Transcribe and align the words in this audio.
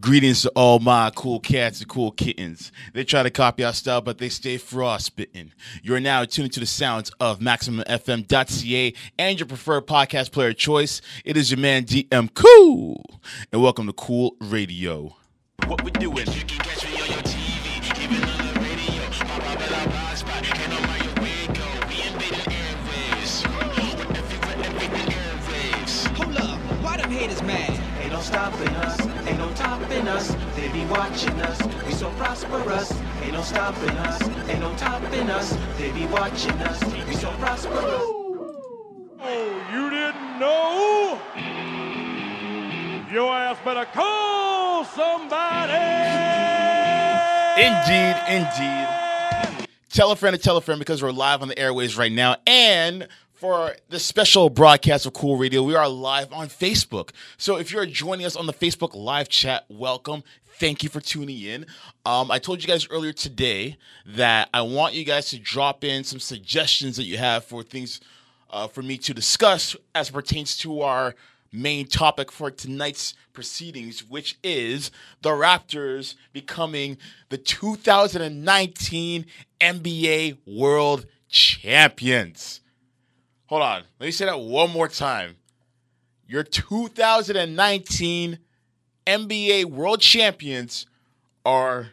Greetings 0.00 0.42
to 0.42 0.50
all 0.50 0.78
my 0.78 1.10
cool 1.14 1.40
cats 1.40 1.80
and 1.80 1.88
cool 1.88 2.10
kittens. 2.12 2.72
They 2.94 3.04
try 3.04 3.22
to 3.22 3.30
copy 3.30 3.64
our 3.64 3.74
style, 3.74 4.00
but 4.00 4.16
they 4.16 4.30
stay 4.30 4.56
frostbitten. 4.56 5.52
You 5.82 5.94
are 5.94 6.00
now 6.00 6.24
tuned 6.24 6.52
to 6.54 6.60
the 6.60 6.66
sounds 6.66 7.10
of 7.20 7.40
MaximumFM.ca 7.40 8.94
and 9.18 9.38
your 9.38 9.46
preferred 9.46 9.86
podcast 9.86 10.32
player 10.32 10.54
choice. 10.54 11.02
It 11.24 11.36
is 11.36 11.50
your 11.50 11.58
man 11.58 11.84
DM 11.84 12.32
Cool, 12.32 13.04
and 13.52 13.60
welcome 13.60 13.86
to 13.88 13.92
Cool 13.92 14.36
Radio. 14.40 15.16
What 15.66 15.84
we 15.84 15.90
doing? 15.90 16.26
You 16.28 16.44
can 16.44 16.58
catch 16.58 16.80
no 29.50 29.56
us, 29.56 29.58
topping 29.58 30.08
us. 30.08 30.36
They 30.56 30.68
be 30.68 30.84
watching 30.86 31.40
us, 31.40 31.84
we 31.86 31.92
so 31.92 32.10
prosperous. 32.10 32.92
Ain't 33.22 33.32
no 33.32 33.42
stopping 33.42 33.90
us, 33.90 34.22
ain't 34.48 34.60
no 34.60 34.74
topping 34.76 35.30
us. 35.30 35.56
They 35.78 35.90
be 35.92 36.06
watching 36.06 36.52
us, 36.62 36.84
we 37.06 37.14
so 37.14 37.30
prosperous. 37.32 38.02
Oh, 39.22 39.66
you 39.72 39.90
didn't 39.90 40.38
know? 40.38 41.20
Your 43.12 43.32
ass 43.32 43.58
better 43.64 43.86
call 43.86 44.84
somebody. 44.84 45.72
Indeed, 47.60 48.16
indeed. 48.28 49.66
Tell 49.90 50.12
a 50.12 50.16
friend 50.16 50.36
to 50.36 50.40
tell 50.40 50.56
a 50.56 50.60
friend 50.60 50.78
because 50.78 51.02
we're 51.02 51.10
live 51.10 51.42
on 51.42 51.48
the 51.48 51.58
airways 51.58 51.96
right 51.96 52.12
now. 52.12 52.36
And 52.46 53.08
for 53.40 53.74
the 53.88 53.98
special 53.98 54.50
broadcast 54.50 55.06
of 55.06 55.14
Cool 55.14 55.38
Radio, 55.38 55.62
we 55.62 55.74
are 55.74 55.88
live 55.88 56.30
on 56.30 56.48
Facebook. 56.48 57.12
So 57.38 57.56
if 57.56 57.72
you're 57.72 57.86
joining 57.86 58.26
us 58.26 58.36
on 58.36 58.44
the 58.44 58.52
Facebook 58.52 58.94
live 58.94 59.30
chat, 59.30 59.64
welcome. 59.70 60.22
Thank 60.58 60.82
you 60.82 60.90
for 60.90 61.00
tuning 61.00 61.40
in. 61.40 61.64
Um, 62.04 62.30
I 62.30 62.38
told 62.38 62.60
you 62.60 62.68
guys 62.68 62.86
earlier 62.90 63.14
today 63.14 63.78
that 64.04 64.50
I 64.52 64.60
want 64.60 64.92
you 64.92 65.06
guys 65.06 65.30
to 65.30 65.38
drop 65.38 65.84
in 65.84 66.04
some 66.04 66.20
suggestions 66.20 66.98
that 66.98 67.04
you 67.04 67.16
have 67.16 67.42
for 67.42 67.62
things 67.62 68.02
uh, 68.50 68.68
for 68.68 68.82
me 68.82 68.98
to 68.98 69.14
discuss 69.14 69.74
as 69.94 70.10
pertains 70.10 70.58
to 70.58 70.82
our 70.82 71.14
main 71.50 71.86
topic 71.86 72.30
for 72.30 72.50
tonight's 72.50 73.14
proceedings, 73.32 74.06
which 74.06 74.38
is 74.44 74.90
the 75.22 75.30
Raptors 75.30 76.14
becoming 76.34 76.98
the 77.30 77.38
2019 77.38 79.24
NBA 79.62 80.36
World 80.46 81.06
Champions. 81.30 82.59
Hold 83.50 83.62
on, 83.62 83.82
let 83.98 84.06
me 84.06 84.12
say 84.12 84.26
that 84.26 84.38
one 84.38 84.70
more 84.70 84.86
time. 84.86 85.34
Your 86.24 86.44
2019 86.44 88.38
NBA 89.08 89.64
World 89.64 90.00
Champions 90.00 90.86
are 91.44 91.88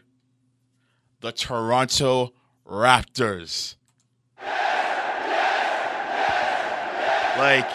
the 1.19 1.31
Toronto 1.31 2.33
Raptors. 2.63 3.73
Like, 7.39 7.67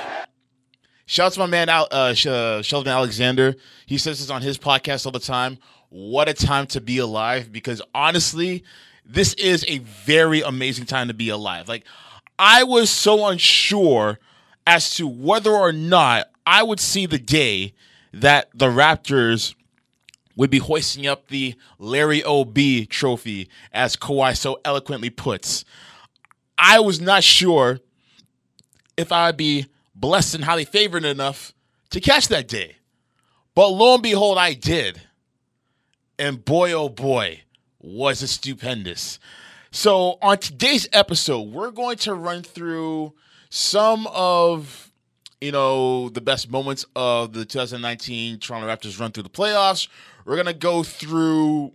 Shout 1.06 1.26
out 1.26 1.32
to 1.32 1.40
my 1.40 1.46
man 1.46 1.68
uh, 1.68 1.86
uh, 1.90 2.14
Sheldon 2.62 2.92
Alexander. 2.92 3.56
He 3.86 3.98
says 3.98 4.20
this 4.20 4.30
on 4.30 4.42
his 4.42 4.58
podcast 4.58 5.06
all 5.06 5.12
the 5.12 5.18
time. 5.18 5.58
What 5.88 6.28
a 6.28 6.34
time 6.34 6.68
to 6.68 6.80
be 6.80 6.98
alive! 6.98 7.50
Because 7.50 7.82
honestly, 7.92 8.62
this 9.04 9.34
is 9.34 9.64
a 9.66 9.78
very 9.78 10.40
amazing 10.40 10.86
time 10.86 11.08
to 11.08 11.14
be 11.14 11.30
alive. 11.30 11.68
Like, 11.68 11.84
I 12.44 12.64
was 12.64 12.90
so 12.90 13.28
unsure 13.28 14.18
as 14.66 14.96
to 14.96 15.06
whether 15.06 15.52
or 15.52 15.70
not 15.70 16.28
I 16.44 16.64
would 16.64 16.80
see 16.80 17.06
the 17.06 17.16
day 17.16 17.72
that 18.12 18.48
the 18.52 18.66
Raptors 18.66 19.54
would 20.34 20.50
be 20.50 20.58
hoisting 20.58 21.06
up 21.06 21.28
the 21.28 21.54
Larry 21.78 22.20
O.B. 22.24 22.86
trophy, 22.86 23.48
as 23.72 23.94
Kawhi 23.94 24.36
so 24.36 24.60
eloquently 24.64 25.08
puts. 25.08 25.64
I 26.58 26.80
was 26.80 27.00
not 27.00 27.22
sure 27.22 27.78
if 28.96 29.12
I 29.12 29.28
would 29.28 29.36
be 29.36 29.66
blessed 29.94 30.34
and 30.34 30.42
highly 30.42 30.64
favored 30.64 31.04
enough 31.04 31.54
to 31.90 32.00
catch 32.00 32.26
that 32.26 32.48
day. 32.48 32.74
But 33.54 33.68
lo 33.68 33.94
and 33.94 34.02
behold, 34.02 34.36
I 34.36 34.54
did. 34.54 35.00
And 36.18 36.44
boy, 36.44 36.72
oh 36.72 36.88
boy, 36.88 37.42
was 37.78 38.20
it 38.20 38.28
stupendous. 38.28 39.20
So, 39.74 40.18
on 40.20 40.36
today's 40.36 40.86
episode, 40.92 41.48
we're 41.48 41.70
going 41.70 41.96
to 41.96 42.14
run 42.14 42.42
through 42.42 43.14
some 43.48 44.06
of 44.08 44.92
you 45.40 45.50
know 45.50 46.10
the 46.10 46.20
best 46.20 46.50
moments 46.50 46.84
of 46.94 47.32
the 47.32 47.46
2019 47.46 48.38
Toronto 48.38 48.68
Raptors 48.68 49.00
run 49.00 49.12
through 49.12 49.22
the 49.22 49.30
playoffs. 49.30 49.88
We're 50.26 50.36
gonna 50.36 50.52
go 50.52 50.82
through 50.82 51.72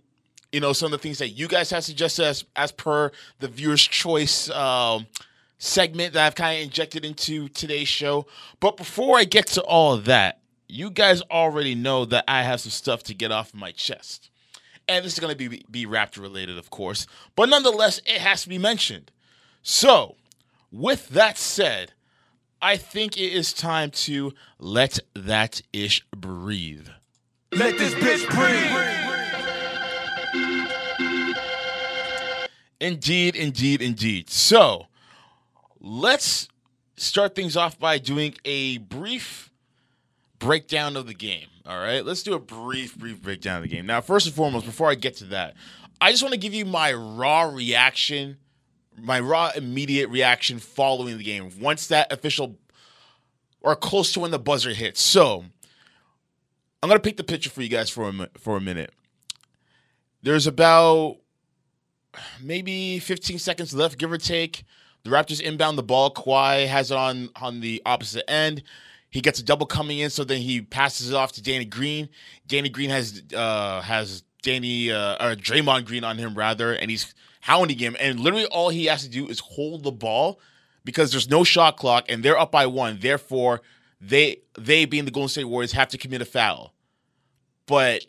you 0.52 0.60
know 0.60 0.72
some 0.72 0.86
of 0.86 0.92
the 0.92 0.98
things 0.98 1.18
that 1.18 1.30
you 1.30 1.48
guys 1.48 1.70
have 1.70 1.82
suggested 1.82 2.24
as 2.24 2.44
as 2.54 2.70
per 2.70 3.10
the 3.40 3.48
viewers' 3.48 3.82
choice 3.82 4.48
um, 4.50 5.08
segment 5.58 6.12
that 6.14 6.24
I've 6.24 6.36
kind 6.36 6.58
of 6.58 6.62
injected 6.62 7.04
into 7.04 7.48
today's 7.48 7.88
show. 7.88 8.26
But 8.60 8.76
before 8.76 9.18
I 9.18 9.24
get 9.24 9.48
to 9.48 9.62
all 9.62 9.94
of 9.94 10.04
that, 10.04 10.38
you 10.68 10.90
guys 10.92 11.20
already 11.22 11.74
know 11.74 12.04
that 12.04 12.22
I 12.28 12.44
have 12.44 12.60
some 12.60 12.70
stuff 12.70 13.02
to 13.04 13.14
get 13.14 13.32
off 13.32 13.52
my 13.52 13.72
chest. 13.72 14.27
And 14.88 15.04
this 15.04 15.12
is 15.12 15.20
going 15.20 15.36
to 15.36 15.48
be, 15.48 15.64
be 15.70 15.86
Raptor 15.86 16.22
related, 16.22 16.56
of 16.56 16.70
course. 16.70 17.06
But 17.36 17.50
nonetheless, 17.50 18.00
it 18.06 18.20
has 18.20 18.42
to 18.42 18.48
be 18.48 18.58
mentioned. 18.58 19.10
So, 19.62 20.16
with 20.72 21.08
that 21.10 21.36
said, 21.36 21.92
I 22.60 22.76
think 22.76 23.16
it 23.16 23.32
is 23.32 23.52
time 23.52 23.90
to 23.90 24.32
let 24.58 24.98
that 25.14 25.60
ish 25.72 26.04
breathe. 26.10 26.88
Let 27.52 27.78
this 27.78 27.94
bitch 27.94 28.28
breathe. 28.30 28.88
Indeed, 32.80 33.36
indeed, 33.36 33.82
indeed. 33.82 34.30
So, 34.30 34.86
let's 35.80 36.48
start 36.96 37.34
things 37.34 37.56
off 37.56 37.78
by 37.78 37.98
doing 37.98 38.34
a 38.44 38.78
brief 38.78 39.52
breakdown 40.38 40.96
of 40.96 41.06
the 41.06 41.14
game. 41.14 41.48
All 41.68 41.78
right, 41.78 42.02
let's 42.02 42.22
do 42.22 42.32
a 42.32 42.38
brief, 42.38 42.96
brief 42.96 43.20
breakdown 43.20 43.56
of 43.56 43.62
the 43.62 43.68
game. 43.68 43.84
Now, 43.84 44.00
first 44.00 44.24
and 44.24 44.34
foremost, 44.34 44.64
before 44.64 44.88
I 44.88 44.94
get 44.94 45.16
to 45.16 45.24
that, 45.26 45.54
I 46.00 46.10
just 46.10 46.22
want 46.22 46.32
to 46.32 46.40
give 46.40 46.54
you 46.54 46.64
my 46.64 46.94
raw 46.94 47.42
reaction, 47.42 48.38
my 48.96 49.20
raw 49.20 49.50
immediate 49.54 50.08
reaction 50.08 50.60
following 50.60 51.18
the 51.18 51.24
game 51.24 51.52
once 51.60 51.88
that 51.88 52.10
official 52.10 52.56
or 53.60 53.76
close 53.76 54.12
to 54.12 54.20
when 54.20 54.30
the 54.30 54.38
buzzer 54.38 54.72
hits. 54.72 55.02
So, 55.02 55.44
I'm 56.82 56.88
gonna 56.88 57.00
paint 57.00 57.18
the 57.18 57.24
picture 57.24 57.50
for 57.50 57.60
you 57.60 57.68
guys 57.68 57.90
for 57.90 58.08
a 58.08 58.28
for 58.38 58.56
a 58.56 58.62
minute. 58.62 58.92
There's 60.22 60.46
about 60.46 61.18
maybe 62.40 62.98
15 62.98 63.38
seconds 63.38 63.74
left, 63.74 63.98
give 63.98 64.10
or 64.10 64.16
take. 64.16 64.64
The 65.04 65.10
Raptors 65.10 65.40
inbound 65.40 65.76
the 65.76 65.82
ball. 65.82 66.14
Kawhi 66.14 66.66
has 66.66 66.90
it 66.90 66.96
on 66.96 67.28
on 67.36 67.60
the 67.60 67.82
opposite 67.84 68.28
end. 68.30 68.62
He 69.10 69.20
gets 69.20 69.38
a 69.40 69.42
double 69.42 69.66
coming 69.66 69.98
in, 69.98 70.10
so 70.10 70.24
then 70.24 70.40
he 70.40 70.60
passes 70.60 71.10
it 71.10 71.14
off 71.14 71.32
to 71.32 71.42
Danny 71.42 71.64
Green. 71.64 72.08
Danny 72.46 72.68
Green 72.68 72.90
has 72.90 73.22
uh, 73.34 73.80
has 73.80 74.22
Danny 74.42 74.90
uh, 74.90 75.14
or 75.14 75.34
Draymond 75.34 75.86
Green 75.86 76.04
on 76.04 76.18
him 76.18 76.34
rather, 76.34 76.72
and 76.72 76.90
he's 76.90 77.14
hounding 77.40 77.78
him. 77.78 77.96
And 77.98 78.20
literally 78.20 78.46
all 78.46 78.68
he 78.68 78.86
has 78.86 79.02
to 79.02 79.08
do 79.08 79.26
is 79.28 79.40
hold 79.40 79.82
the 79.82 79.92
ball 79.92 80.40
because 80.84 81.10
there's 81.10 81.28
no 81.28 81.44
shot 81.44 81.76
clock 81.76 82.06
and 82.08 82.22
they're 82.22 82.38
up 82.38 82.52
by 82.52 82.66
one. 82.66 82.98
Therefore, 83.00 83.62
they 84.00 84.42
they 84.58 84.84
being 84.84 85.06
the 85.06 85.10
Golden 85.10 85.28
State 85.28 85.44
Warriors 85.44 85.72
have 85.72 85.88
to 85.88 85.98
commit 85.98 86.22
a 86.22 86.26
foul. 86.26 86.74
But 87.66 88.06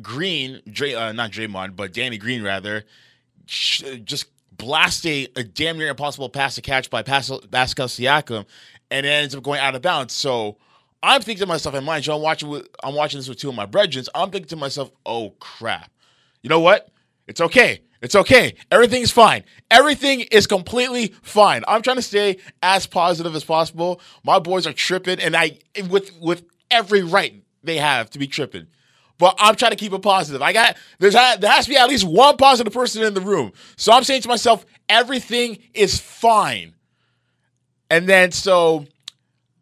Green, 0.00 0.60
Dray, 0.70 0.94
uh, 0.94 1.12
not 1.12 1.30
Draymond, 1.30 1.76
but 1.76 1.92
Danny 1.92 2.18
Green 2.18 2.42
rather, 2.42 2.84
just 3.46 4.26
blast 4.56 5.06
a, 5.06 5.28
a 5.36 5.44
damn 5.44 5.78
near 5.78 5.88
impossible 5.88 6.28
pass 6.28 6.54
to 6.56 6.62
catch 6.62 6.90
by 6.90 7.02
Pascal 7.02 7.40
Siakam, 7.40 8.46
and 8.90 9.06
it 9.06 9.10
ends 9.10 9.34
up 9.34 9.42
going 9.42 9.60
out 9.60 9.74
of 9.74 9.82
bounds. 9.82 10.14
So 10.14 10.58
I'm 11.02 11.20
thinking 11.22 11.42
to 11.42 11.46
myself, 11.46 11.74
in 11.74 11.84
mind 11.84 12.06
you, 12.06 12.12
I'm 12.12 12.22
watching 12.22 12.48
with, 12.48 12.68
I'm 12.82 12.94
watching 12.94 13.18
this 13.18 13.28
with 13.28 13.38
two 13.38 13.48
of 13.48 13.54
my 13.54 13.66
brethren. 13.66 14.04
I'm 14.14 14.30
thinking 14.30 14.48
to 14.48 14.56
myself, 14.56 14.90
oh 15.04 15.30
crap. 15.40 15.90
You 16.42 16.50
know 16.50 16.60
what? 16.60 16.88
It's 17.26 17.40
okay. 17.40 17.82
It's 18.02 18.14
okay. 18.14 18.54
Everything's 18.70 19.10
fine. 19.10 19.42
Everything 19.70 20.20
is 20.20 20.46
completely 20.46 21.14
fine. 21.22 21.64
I'm 21.66 21.82
trying 21.82 21.96
to 21.96 22.02
stay 22.02 22.38
as 22.62 22.86
positive 22.86 23.34
as 23.34 23.42
possible. 23.42 24.00
My 24.22 24.38
boys 24.38 24.66
are 24.66 24.72
tripping, 24.72 25.18
and 25.18 25.34
I 25.34 25.58
with 25.88 26.12
with 26.20 26.44
every 26.70 27.02
right 27.02 27.42
they 27.64 27.78
have 27.78 28.10
to 28.10 28.18
be 28.18 28.26
tripping 28.26 28.66
but 29.18 29.34
I'm 29.38 29.56
trying 29.56 29.70
to 29.70 29.76
keep 29.76 29.92
it 29.92 30.02
positive. 30.02 30.42
I 30.42 30.52
got 30.52 30.76
there's 30.98 31.14
there 31.14 31.50
has 31.50 31.64
to 31.64 31.70
be 31.70 31.76
at 31.76 31.88
least 31.88 32.04
one 32.04 32.36
positive 32.36 32.72
person 32.72 33.02
in 33.02 33.14
the 33.14 33.20
room. 33.20 33.52
So 33.76 33.92
I'm 33.92 34.04
saying 34.04 34.22
to 34.22 34.28
myself, 34.28 34.66
everything 34.88 35.58
is 35.74 35.98
fine. 35.98 36.74
And 37.90 38.08
then 38.08 38.32
so 38.32 38.86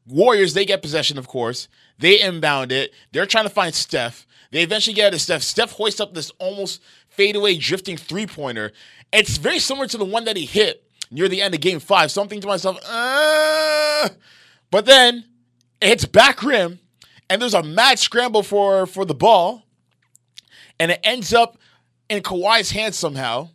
Warriors 0.07 0.55
they 0.55 0.65
get 0.65 0.83
possession, 0.83 1.19
of 1.19 1.29
course. 1.29 1.69
They 1.99 2.21
inbound 2.21 2.73
it. 2.73 2.93
They're 3.13 3.27
trying 3.27 3.45
to 3.45 3.51
find 3.51 3.75
Steph. 3.75 4.27
They 4.51 4.63
eventually 4.63 4.95
get 4.95 5.11
to 5.11 5.19
Steph. 5.19 5.43
Steph 5.43 5.73
hoists 5.73 6.01
up 6.01 6.15
this 6.15 6.31
almost 6.39 6.81
fadeaway 7.09 7.57
drifting 7.57 7.97
three 7.97 8.27
pointer. 8.27 8.73
It's 9.13 9.37
very 9.39 9.59
similar 9.59 9.87
to 9.89 9.99
the 9.99 10.05
one 10.05 10.25
that 10.25 10.37
he 10.37 10.45
hit 10.47 10.85
near 11.11 11.29
the 11.29 11.43
end 11.43 11.55
of 11.55 11.61
Game 11.61 11.81
Five. 11.81 12.11
So 12.11 12.23
I'm 12.23 12.29
thinking 12.29 12.43
to 12.43 12.49
myself, 12.49 12.79
uh, 12.89 14.09
but 14.71 14.87
then 14.87 15.25
it 15.81 15.89
hits 15.89 16.05
back 16.05 16.43
rim 16.43 16.81
and 17.31 17.41
there's 17.41 17.55
a 17.55 17.63
mad 17.63 17.99
scramble 17.99 18.43
for 18.43 18.87
for 18.87 19.05
the 19.05 19.15
ball. 19.15 19.63
and 20.81 20.91
it 20.91 21.01
ends 21.05 21.33
up 21.33 21.59
in 22.09 22.23
Kawhi's 22.23 22.71
hands 22.73 22.97
somehow. 22.97 23.51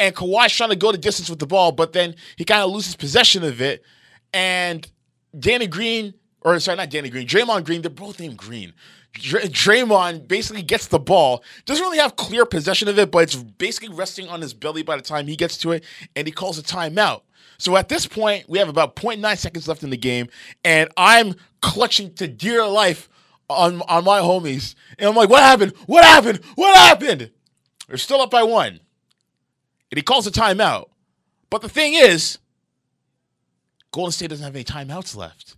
And 0.00 0.16
Kawhi's 0.16 0.56
trying 0.56 0.70
to 0.70 0.76
go 0.76 0.90
the 0.90 0.98
distance 0.98 1.28
with 1.28 1.40
the 1.40 1.46
ball, 1.46 1.72
but 1.72 1.92
then 1.92 2.14
he 2.36 2.44
kind 2.46 2.62
of 2.62 2.70
loses 2.70 2.96
possession 2.96 3.44
of 3.44 3.60
it. 3.60 3.84
And 4.32 4.90
Danny 5.38 5.66
Green, 5.66 6.14
or 6.40 6.58
sorry, 6.58 6.78
not 6.78 6.88
Danny 6.88 7.10
Green, 7.10 7.26
Draymond 7.26 7.64
Green, 7.64 7.82
they're 7.82 7.90
both 7.90 8.18
named 8.18 8.38
Green. 8.38 8.72
Dr- 9.12 9.44
Draymond 9.44 10.26
basically 10.26 10.62
gets 10.62 10.86
the 10.86 10.98
ball, 10.98 11.44
doesn't 11.66 11.84
really 11.84 11.98
have 11.98 12.16
clear 12.16 12.46
possession 12.46 12.88
of 12.88 12.98
it, 12.98 13.10
but 13.10 13.24
it's 13.24 13.36
basically 13.36 13.94
resting 13.94 14.26
on 14.28 14.40
his 14.40 14.54
belly 14.54 14.82
by 14.82 14.96
the 14.96 15.02
time 15.02 15.26
he 15.26 15.36
gets 15.36 15.58
to 15.58 15.72
it, 15.72 15.84
and 16.16 16.26
he 16.26 16.32
calls 16.32 16.58
a 16.58 16.62
timeout. 16.62 17.20
So 17.58 17.76
at 17.76 17.90
this 17.90 18.06
point, 18.06 18.48
we 18.48 18.58
have 18.58 18.70
about 18.70 18.96
0.9 18.96 19.36
seconds 19.36 19.68
left 19.68 19.82
in 19.82 19.90
the 19.90 19.98
game, 19.98 20.28
and 20.64 20.88
I'm 20.96 21.34
clutching 21.60 22.14
to 22.14 22.26
dear 22.26 22.66
life 22.66 23.10
on, 23.50 23.82
on 23.82 24.04
my 24.04 24.20
homies. 24.20 24.76
And 24.98 25.10
I'm 25.10 25.14
like, 25.14 25.28
what 25.28 25.42
happened? 25.42 25.74
What 25.84 26.04
happened? 26.04 26.40
What 26.54 26.74
happened? 26.74 27.30
They're 27.86 27.98
still 27.98 28.22
up 28.22 28.30
by 28.30 28.44
one. 28.44 28.80
And 29.90 29.98
he 29.98 30.02
calls 30.02 30.26
a 30.26 30.30
timeout. 30.30 30.86
But 31.50 31.62
the 31.62 31.68
thing 31.68 31.94
is, 31.94 32.38
Golden 33.92 34.12
State 34.12 34.30
doesn't 34.30 34.44
have 34.44 34.54
any 34.54 34.64
timeouts 34.64 35.16
left. 35.16 35.56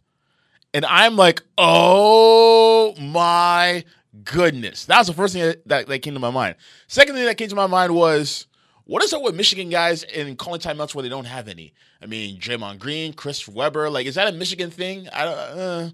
And 0.74 0.86
I'm 0.86 1.16
like, 1.16 1.42
oh 1.58 2.94
my 2.98 3.84
goodness. 4.24 4.86
That 4.86 4.98
was 4.98 5.06
the 5.06 5.12
first 5.12 5.34
thing 5.34 5.54
that, 5.66 5.86
that, 5.86 6.02
came 6.02 6.14
to 6.14 6.20
my 6.20 6.30
mind. 6.30 6.56
Second 6.86 7.14
thing 7.14 7.26
that 7.26 7.36
came 7.36 7.48
to 7.48 7.54
my 7.54 7.66
mind 7.66 7.94
was, 7.94 8.46
what 8.84 9.02
is 9.02 9.12
up 9.12 9.22
with 9.22 9.34
Michigan 9.34 9.68
guys 9.68 10.02
and 10.02 10.36
calling 10.38 10.60
timeouts 10.60 10.94
where 10.94 11.02
they 11.02 11.08
don't 11.08 11.26
have 11.26 11.48
any? 11.48 11.74
I 12.02 12.06
mean, 12.06 12.40
Draymond 12.40 12.78
Green, 12.78 13.12
Chris 13.12 13.46
Webber, 13.46 13.90
like, 13.90 14.06
is 14.06 14.16
that 14.16 14.28
a 14.28 14.32
Michigan 14.32 14.70
thing? 14.70 15.08
I 15.12 15.24
don't, 15.24 15.38
uh, 15.38 15.90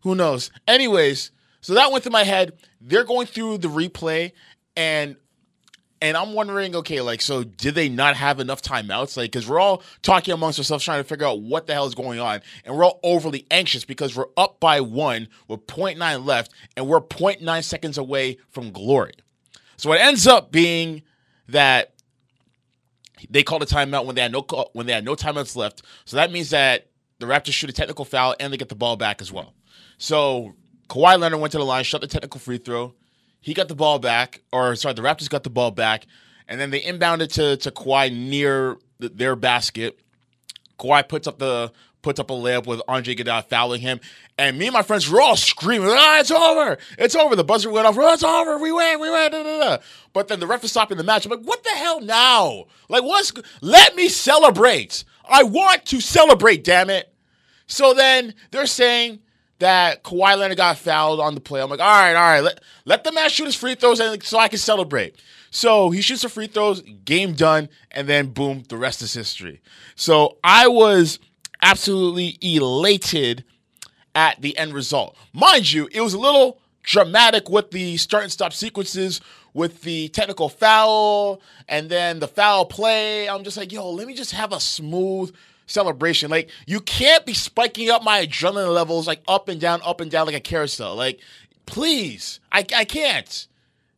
who 0.00 0.14
knows? 0.14 0.50
Anyways, 0.66 1.32
so 1.60 1.74
that 1.74 1.92
went 1.92 2.04
through 2.04 2.12
my 2.12 2.24
head. 2.24 2.54
They're 2.80 3.04
going 3.04 3.26
through 3.26 3.58
the 3.58 3.68
replay, 3.68 4.32
and 4.76 5.16
and 6.02 6.16
I'm 6.16 6.32
wondering, 6.32 6.74
okay, 6.76 7.00
like, 7.00 7.20
so 7.20 7.44
did 7.44 7.74
they 7.74 7.88
not 7.88 8.16
have 8.16 8.40
enough 8.40 8.62
timeouts? 8.62 9.16
Like, 9.16 9.32
because 9.32 9.48
we're 9.48 9.60
all 9.60 9.82
talking 10.02 10.32
amongst 10.32 10.58
ourselves 10.58 10.84
trying 10.84 11.00
to 11.00 11.04
figure 11.04 11.26
out 11.26 11.40
what 11.40 11.66
the 11.66 11.74
hell 11.74 11.86
is 11.86 11.94
going 11.94 12.20
on, 12.20 12.40
and 12.64 12.76
we're 12.76 12.84
all 12.84 13.00
overly 13.02 13.46
anxious 13.50 13.84
because 13.84 14.16
we're 14.16 14.28
up 14.36 14.60
by 14.60 14.80
one 14.80 15.28
with 15.48 15.66
0.9 15.66 16.24
left, 16.24 16.52
and 16.76 16.86
we're 16.88 17.00
0.9 17.00 17.64
seconds 17.64 17.98
away 17.98 18.38
from 18.50 18.72
glory. 18.72 19.12
So 19.76 19.92
it 19.92 20.00
ends 20.00 20.26
up 20.26 20.50
being 20.52 21.02
that 21.48 21.94
they 23.28 23.42
called 23.42 23.62
a 23.62 23.66
timeout 23.66 24.06
when 24.06 24.14
they 24.14 24.22
had 24.22 24.32
no 24.32 24.42
call, 24.42 24.70
when 24.72 24.86
they 24.86 24.92
had 24.92 25.04
no 25.04 25.14
timeouts 25.14 25.56
left. 25.56 25.82
So 26.04 26.16
that 26.16 26.32
means 26.32 26.50
that 26.50 26.86
the 27.18 27.26
Raptors 27.26 27.52
shoot 27.52 27.70
a 27.70 27.72
technical 27.72 28.04
foul 28.04 28.34
and 28.40 28.52
they 28.52 28.56
get 28.56 28.68
the 28.68 28.74
ball 28.74 28.96
back 28.96 29.20
as 29.20 29.30
well. 29.30 29.54
So 29.98 30.54
Kawhi 30.88 31.18
Leonard 31.18 31.40
went 31.40 31.52
to 31.52 31.58
the 31.58 31.64
line, 31.64 31.84
shot 31.84 32.00
the 32.00 32.06
technical 32.06 32.40
free 32.40 32.58
throw. 32.58 32.94
He 33.40 33.54
got 33.54 33.68
the 33.68 33.74
ball 33.74 33.98
back, 33.98 34.42
or 34.52 34.76
sorry, 34.76 34.94
the 34.94 35.02
Raptors 35.02 35.30
got 35.30 35.44
the 35.44 35.50
ball 35.50 35.70
back, 35.70 36.06
and 36.46 36.60
then 36.60 36.70
they 36.70 36.80
inbounded 36.80 37.32
to 37.34 37.56
to 37.56 37.70
Kawhi 37.70 38.14
near 38.14 38.76
the, 38.98 39.08
their 39.08 39.36
basket. 39.36 39.98
Kawhi 40.78 41.08
puts 41.08 41.26
up 41.26 41.38
the 41.38 41.72
puts 42.02 42.18
up 42.18 42.30
a 42.30 42.32
layup 42.32 42.66
with 42.66 42.80
Andre 42.88 43.14
Iguodala 43.14 43.44
fouling 43.46 43.80
him, 43.80 44.00
and 44.38 44.58
me 44.58 44.66
and 44.66 44.74
my 44.74 44.82
friends 44.82 45.08
were 45.08 45.20
all 45.20 45.36
screaming, 45.36 45.88
"Ah, 45.90 46.20
it's 46.20 46.30
over! 46.30 46.78
It's 46.98 47.14
over!" 47.14 47.34
The 47.34 47.44
buzzer 47.44 47.70
went 47.70 47.86
off. 47.86 47.96
Oh, 47.98 48.12
it's 48.12 48.22
over! 48.22 48.58
We 48.58 48.72
win! 48.72 49.00
We 49.00 49.10
win! 49.10 49.32
Da, 49.32 49.42
da, 49.42 49.58
da. 49.58 49.82
But 50.12 50.28
then 50.28 50.40
the 50.40 50.46
ref 50.46 50.64
is 50.64 50.70
stopping 50.70 50.98
the 50.98 51.04
match. 51.04 51.24
I'm 51.24 51.30
like, 51.30 51.40
"What 51.40 51.64
the 51.64 51.70
hell 51.70 52.00
now? 52.00 52.66
Like, 52.88 53.02
what's? 53.02 53.32
Let 53.60 53.96
me 53.96 54.08
celebrate! 54.08 55.04
I 55.28 55.42
want 55.44 55.86
to 55.86 56.00
celebrate! 56.00 56.64
Damn 56.64 56.90
it!" 56.90 57.12
So 57.66 57.94
then 57.94 58.34
they're 58.50 58.66
saying 58.66 59.20
that 59.60 60.02
Kawhi 60.02 60.36
Leonard 60.36 60.56
got 60.56 60.78
fouled 60.78 61.20
on 61.20 61.34
the 61.34 61.40
play. 61.40 61.62
I'm 61.62 61.70
like, 61.70 61.80
all 61.80 61.86
right, 61.86 62.14
all 62.14 62.20
right, 62.20 62.40
let, 62.40 62.60
let 62.84 63.04
the 63.04 63.12
man 63.12 63.30
shoot 63.30 63.44
his 63.44 63.54
free 63.54 63.74
throws 63.74 64.00
and 64.00 64.22
so 64.22 64.38
I 64.38 64.48
can 64.48 64.58
celebrate. 64.58 65.16
So 65.50 65.90
he 65.90 66.00
shoots 66.00 66.22
the 66.22 66.28
free 66.28 66.46
throws, 66.46 66.82
game 67.04 67.34
done, 67.34 67.68
and 67.90 68.08
then 68.08 68.28
boom, 68.28 68.64
the 68.68 68.76
rest 68.76 69.02
is 69.02 69.12
history. 69.12 69.60
So 69.96 70.38
I 70.42 70.68
was 70.68 71.18
absolutely 71.62 72.38
elated 72.40 73.44
at 74.14 74.40
the 74.40 74.56
end 74.56 74.74
result. 74.74 75.16
Mind 75.32 75.72
you, 75.72 75.88
it 75.92 76.00
was 76.00 76.14
a 76.14 76.18
little 76.18 76.58
dramatic 76.82 77.48
with 77.48 77.70
the 77.70 77.96
start 77.96 78.24
and 78.24 78.32
stop 78.32 78.52
sequences 78.52 79.20
with 79.52 79.82
the 79.82 80.08
technical 80.08 80.48
foul 80.48 81.42
and 81.68 81.90
then 81.90 82.18
the 82.20 82.28
foul 82.28 82.64
play. 82.64 83.28
I'm 83.28 83.44
just 83.44 83.56
like, 83.56 83.72
yo, 83.72 83.90
let 83.90 84.06
me 84.06 84.14
just 84.14 84.32
have 84.32 84.52
a 84.52 84.60
smooth 84.60 85.34
celebration. 85.70 86.30
Like 86.30 86.50
you 86.66 86.80
can't 86.80 87.24
be 87.24 87.34
spiking 87.34 87.90
up 87.90 88.02
my 88.02 88.26
adrenaline 88.26 88.74
levels 88.74 89.06
like 89.06 89.22
up 89.28 89.48
and 89.48 89.60
down, 89.60 89.80
up 89.84 90.00
and 90.00 90.10
down 90.10 90.26
like 90.26 90.36
a 90.36 90.40
carousel. 90.40 90.94
Like, 90.96 91.20
please, 91.66 92.40
I 92.52 92.64
I 92.74 92.84
can't. 92.84 93.46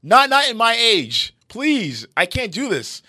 Not 0.03 0.31
not 0.31 0.49
in 0.49 0.57
my 0.57 0.75
age. 0.75 1.35
Please, 1.49 2.07
I 2.17 2.27
can't 2.27 2.53
do 2.53 2.69
this. 2.69 3.03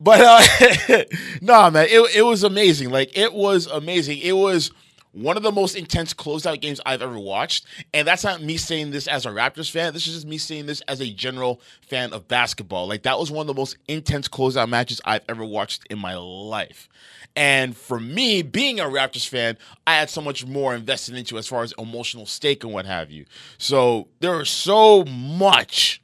But 0.00 0.20
uh 0.20 1.04
nah, 1.40 1.70
man, 1.70 1.86
it 1.88 2.16
it 2.16 2.22
was 2.22 2.42
amazing. 2.42 2.90
Like 2.90 3.16
it 3.16 3.32
was 3.32 3.66
amazing. 3.66 4.18
It 4.18 4.32
was 4.32 4.70
one 5.12 5.36
of 5.36 5.42
the 5.42 5.52
most 5.52 5.76
intense 5.76 6.14
closeout 6.14 6.60
games 6.60 6.80
I've 6.84 7.02
ever 7.02 7.18
watched. 7.18 7.66
And 7.92 8.08
that's 8.08 8.24
not 8.24 8.42
me 8.42 8.56
saying 8.56 8.90
this 8.90 9.06
as 9.06 9.26
a 9.26 9.30
Raptors 9.30 9.70
fan. 9.70 9.92
This 9.92 10.06
is 10.06 10.14
just 10.14 10.26
me 10.26 10.38
saying 10.38 10.66
this 10.66 10.80
as 10.88 11.00
a 11.00 11.10
general 11.10 11.60
fan 11.82 12.12
of 12.12 12.28
basketball. 12.28 12.88
Like, 12.88 13.02
that 13.02 13.18
was 13.18 13.30
one 13.30 13.42
of 13.42 13.46
the 13.46 13.60
most 13.60 13.76
intense 13.88 14.26
closeout 14.26 14.68
matches 14.68 15.00
I've 15.04 15.24
ever 15.28 15.44
watched 15.44 15.86
in 15.90 15.98
my 15.98 16.16
life. 16.16 16.88
And 17.34 17.76
for 17.76 17.98
me, 17.98 18.42
being 18.42 18.78
a 18.78 18.84
Raptors 18.84 19.26
fan, 19.26 19.56
I 19.86 19.94
had 19.94 20.10
so 20.10 20.20
much 20.20 20.44
more 20.44 20.74
invested 20.74 21.16
into 21.16 21.38
as 21.38 21.46
far 21.46 21.62
as 21.62 21.72
emotional 21.78 22.26
stake 22.26 22.62
and 22.62 22.72
what 22.72 22.84
have 22.84 23.10
you. 23.10 23.24
So 23.56 24.08
there 24.20 24.36
was 24.36 24.50
so 24.50 25.04
much 25.04 26.02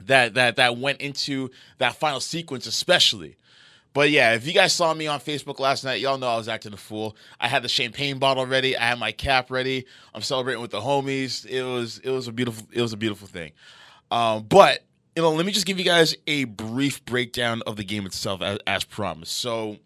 that 0.00 0.34
that 0.34 0.56
that 0.56 0.78
went 0.78 1.00
into 1.00 1.50
that 1.78 1.96
final 1.96 2.20
sequence, 2.20 2.66
especially. 2.66 3.36
But 3.92 4.10
yeah, 4.10 4.34
if 4.34 4.46
you 4.46 4.52
guys 4.52 4.72
saw 4.72 4.94
me 4.94 5.08
on 5.08 5.18
Facebook 5.18 5.58
last 5.58 5.84
night, 5.84 6.00
y'all 6.00 6.16
know 6.16 6.28
I 6.28 6.36
was 6.36 6.48
acting 6.48 6.72
a 6.72 6.76
fool. 6.76 7.16
I 7.40 7.48
had 7.48 7.62
the 7.62 7.68
champagne 7.68 8.18
bottle 8.18 8.46
ready. 8.46 8.76
I 8.76 8.84
had 8.84 8.98
my 8.98 9.10
cap 9.10 9.50
ready. 9.50 9.84
I'm 10.14 10.22
celebrating 10.22 10.62
with 10.62 10.70
the 10.70 10.80
homies. 10.80 11.44
It 11.44 11.64
was 11.64 11.98
it 11.98 12.10
was 12.10 12.28
a 12.28 12.32
beautiful 12.32 12.66
it 12.72 12.80
was 12.80 12.92
a 12.92 12.96
beautiful 12.96 13.28
thing. 13.28 13.52
Um, 14.10 14.44
but 14.44 14.84
you 15.16 15.22
know, 15.22 15.32
let 15.32 15.44
me 15.44 15.52
just 15.52 15.66
give 15.66 15.78
you 15.78 15.84
guys 15.84 16.16
a 16.26 16.44
brief 16.44 17.04
breakdown 17.04 17.62
of 17.66 17.76
the 17.76 17.84
game 17.84 18.06
itself 18.06 18.42
as, 18.42 18.58
as 18.66 18.84
promised. 18.84 19.36
So 19.36 19.78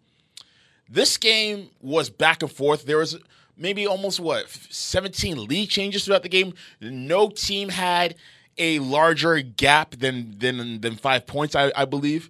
this 0.89 1.17
game 1.17 1.69
was 1.81 2.09
back 2.09 2.41
and 2.41 2.51
forth. 2.51 2.85
There 2.85 2.97
was 2.97 3.17
maybe 3.57 3.87
almost 3.87 4.19
what 4.19 4.49
17 4.49 5.47
lead 5.47 5.69
changes 5.69 6.05
throughout 6.05 6.23
the 6.23 6.29
game. 6.29 6.53
No 6.81 7.29
team 7.29 7.69
had 7.69 8.15
a 8.57 8.79
larger 8.79 9.41
gap 9.41 9.91
than 9.91 10.37
than 10.39 10.81
than 10.81 10.95
five 10.95 11.27
points, 11.27 11.55
I, 11.55 11.71
I 11.75 11.85
believe. 11.85 12.29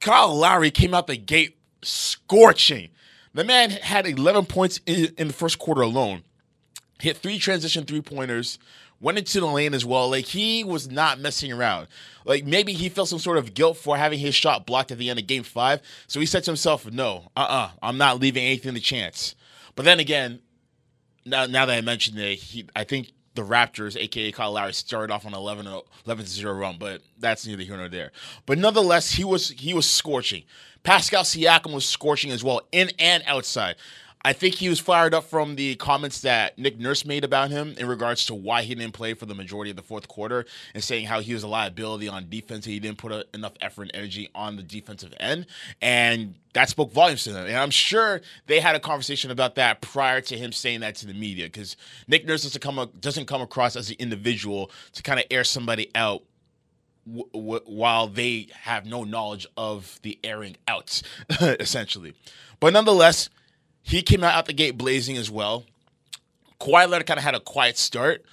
Kyle 0.00 0.34
Lowry 0.34 0.70
came 0.70 0.94
out 0.94 1.06
the 1.06 1.16
gate 1.16 1.58
scorching. 1.82 2.88
The 3.34 3.44
man 3.44 3.70
had 3.70 4.06
11 4.06 4.46
points 4.46 4.80
in, 4.86 5.14
in 5.16 5.28
the 5.28 5.32
first 5.32 5.58
quarter 5.58 5.82
alone. 5.82 6.22
Hit 6.98 7.18
three 7.18 7.38
transition 7.38 7.84
three 7.84 8.00
pointers, 8.00 8.58
went 9.00 9.18
into 9.18 9.40
the 9.40 9.46
lane 9.46 9.74
as 9.74 9.84
well. 9.84 10.10
Like 10.10 10.26
he 10.26 10.62
was 10.62 10.90
not 10.90 11.18
messing 11.18 11.52
around. 11.52 11.88
Like 12.24 12.44
maybe 12.44 12.72
he 12.72 12.88
felt 12.88 13.08
some 13.08 13.18
sort 13.18 13.38
of 13.38 13.54
guilt 13.54 13.76
for 13.76 13.96
having 13.96 14.18
his 14.18 14.34
shot 14.34 14.66
blocked 14.66 14.90
at 14.90 14.98
the 14.98 15.10
end 15.10 15.18
of 15.18 15.26
game 15.26 15.42
five. 15.42 15.80
So 16.06 16.20
he 16.20 16.26
said 16.26 16.44
to 16.44 16.50
himself, 16.50 16.90
no, 16.90 17.30
uh 17.36 17.40
uh-uh, 17.40 17.64
uh, 17.64 17.70
i 17.82 17.88
am 17.88 17.98
not 17.98 18.20
leaving 18.20 18.44
anything 18.44 18.74
to 18.74 18.80
chance. 18.80 19.34
But 19.74 19.84
then 19.84 20.00
again, 20.00 20.40
now, 21.24 21.46
now 21.46 21.66
that 21.66 21.76
I 21.76 21.80
mentioned 21.80 22.18
it, 22.18 22.38
he, 22.38 22.66
I 22.74 22.84
think 22.84 23.12
the 23.34 23.42
Raptors, 23.42 23.96
aka 23.96 24.32
Kyle 24.32 24.52
Lowry, 24.52 24.72
started 24.72 25.12
off 25.12 25.24
on 25.24 25.34
11 25.34 25.66
11 26.06 26.26
0 26.26 26.54
run, 26.54 26.76
but 26.78 27.02
that's 27.18 27.46
neither 27.46 27.62
here 27.62 27.76
nor 27.76 27.88
there. 27.88 28.12
But 28.46 28.58
nonetheless, 28.58 29.12
he 29.12 29.24
was 29.24 29.50
he 29.50 29.72
was 29.72 29.88
scorching. 29.88 30.44
Pascal 30.82 31.24
Siakam 31.24 31.72
was 31.72 31.86
scorching 31.86 32.30
as 32.30 32.42
well, 32.42 32.62
in 32.72 32.90
and 32.98 33.22
outside. 33.26 33.76
I 34.22 34.34
think 34.34 34.56
he 34.56 34.68
was 34.68 34.78
fired 34.78 35.14
up 35.14 35.24
from 35.24 35.56
the 35.56 35.76
comments 35.76 36.20
that 36.20 36.58
Nick 36.58 36.78
Nurse 36.78 37.06
made 37.06 37.24
about 37.24 37.50
him 37.50 37.74
in 37.78 37.86
regards 37.86 38.26
to 38.26 38.34
why 38.34 38.62
he 38.62 38.74
didn't 38.74 38.92
play 38.92 39.14
for 39.14 39.24
the 39.24 39.34
majority 39.34 39.70
of 39.70 39.76
the 39.76 39.82
fourth 39.82 40.08
quarter 40.08 40.44
and 40.74 40.84
saying 40.84 41.06
how 41.06 41.20
he 41.20 41.32
was 41.32 41.42
a 41.42 41.48
liability 41.48 42.06
on 42.06 42.28
defense. 42.28 42.66
And 42.66 42.74
he 42.74 42.80
didn't 42.80 42.98
put 42.98 43.12
a, 43.12 43.26
enough 43.32 43.54
effort 43.62 43.84
and 43.84 43.92
energy 43.94 44.28
on 44.34 44.56
the 44.56 44.62
defensive 44.62 45.14
end. 45.18 45.46
And 45.80 46.34
that 46.52 46.68
spoke 46.68 46.92
volumes 46.92 47.24
to 47.24 47.32
them. 47.32 47.46
And 47.46 47.56
I'm 47.56 47.70
sure 47.70 48.20
they 48.46 48.60
had 48.60 48.76
a 48.76 48.80
conversation 48.80 49.30
about 49.30 49.54
that 49.54 49.80
prior 49.80 50.20
to 50.20 50.36
him 50.36 50.52
saying 50.52 50.80
that 50.80 50.96
to 50.96 51.06
the 51.06 51.14
media 51.14 51.46
because 51.46 51.76
Nick 52.06 52.26
Nurse 52.26 52.42
doesn't 52.42 52.60
come, 52.60 52.90
doesn't 53.00 53.24
come 53.26 53.40
across 53.40 53.74
as 53.74 53.88
an 53.88 53.96
individual 53.98 54.70
to 54.92 55.02
kind 55.02 55.18
of 55.18 55.24
air 55.30 55.44
somebody 55.44 55.90
out 55.94 56.22
W- 57.06 57.28
w- 57.32 57.62
while 57.64 58.06
they 58.06 58.48
have 58.52 58.84
no 58.84 59.04
knowledge 59.04 59.46
of 59.56 59.98
the 60.02 60.18
airing 60.22 60.58
out, 60.68 61.00
essentially. 61.40 62.12
But 62.60 62.74
nonetheless, 62.74 63.30
he 63.82 64.02
came 64.02 64.22
out, 64.24 64.34
out 64.34 64.46
the 64.46 64.52
gate 64.52 64.76
blazing 64.76 65.16
as 65.16 65.30
well. 65.30 65.64
Kawhi 66.60 66.88
Leonard 66.88 67.06
kind 67.06 67.18
of 67.18 67.24
had 67.24 67.34
a 67.34 67.40
quiet 67.40 67.78
start, 67.78 68.24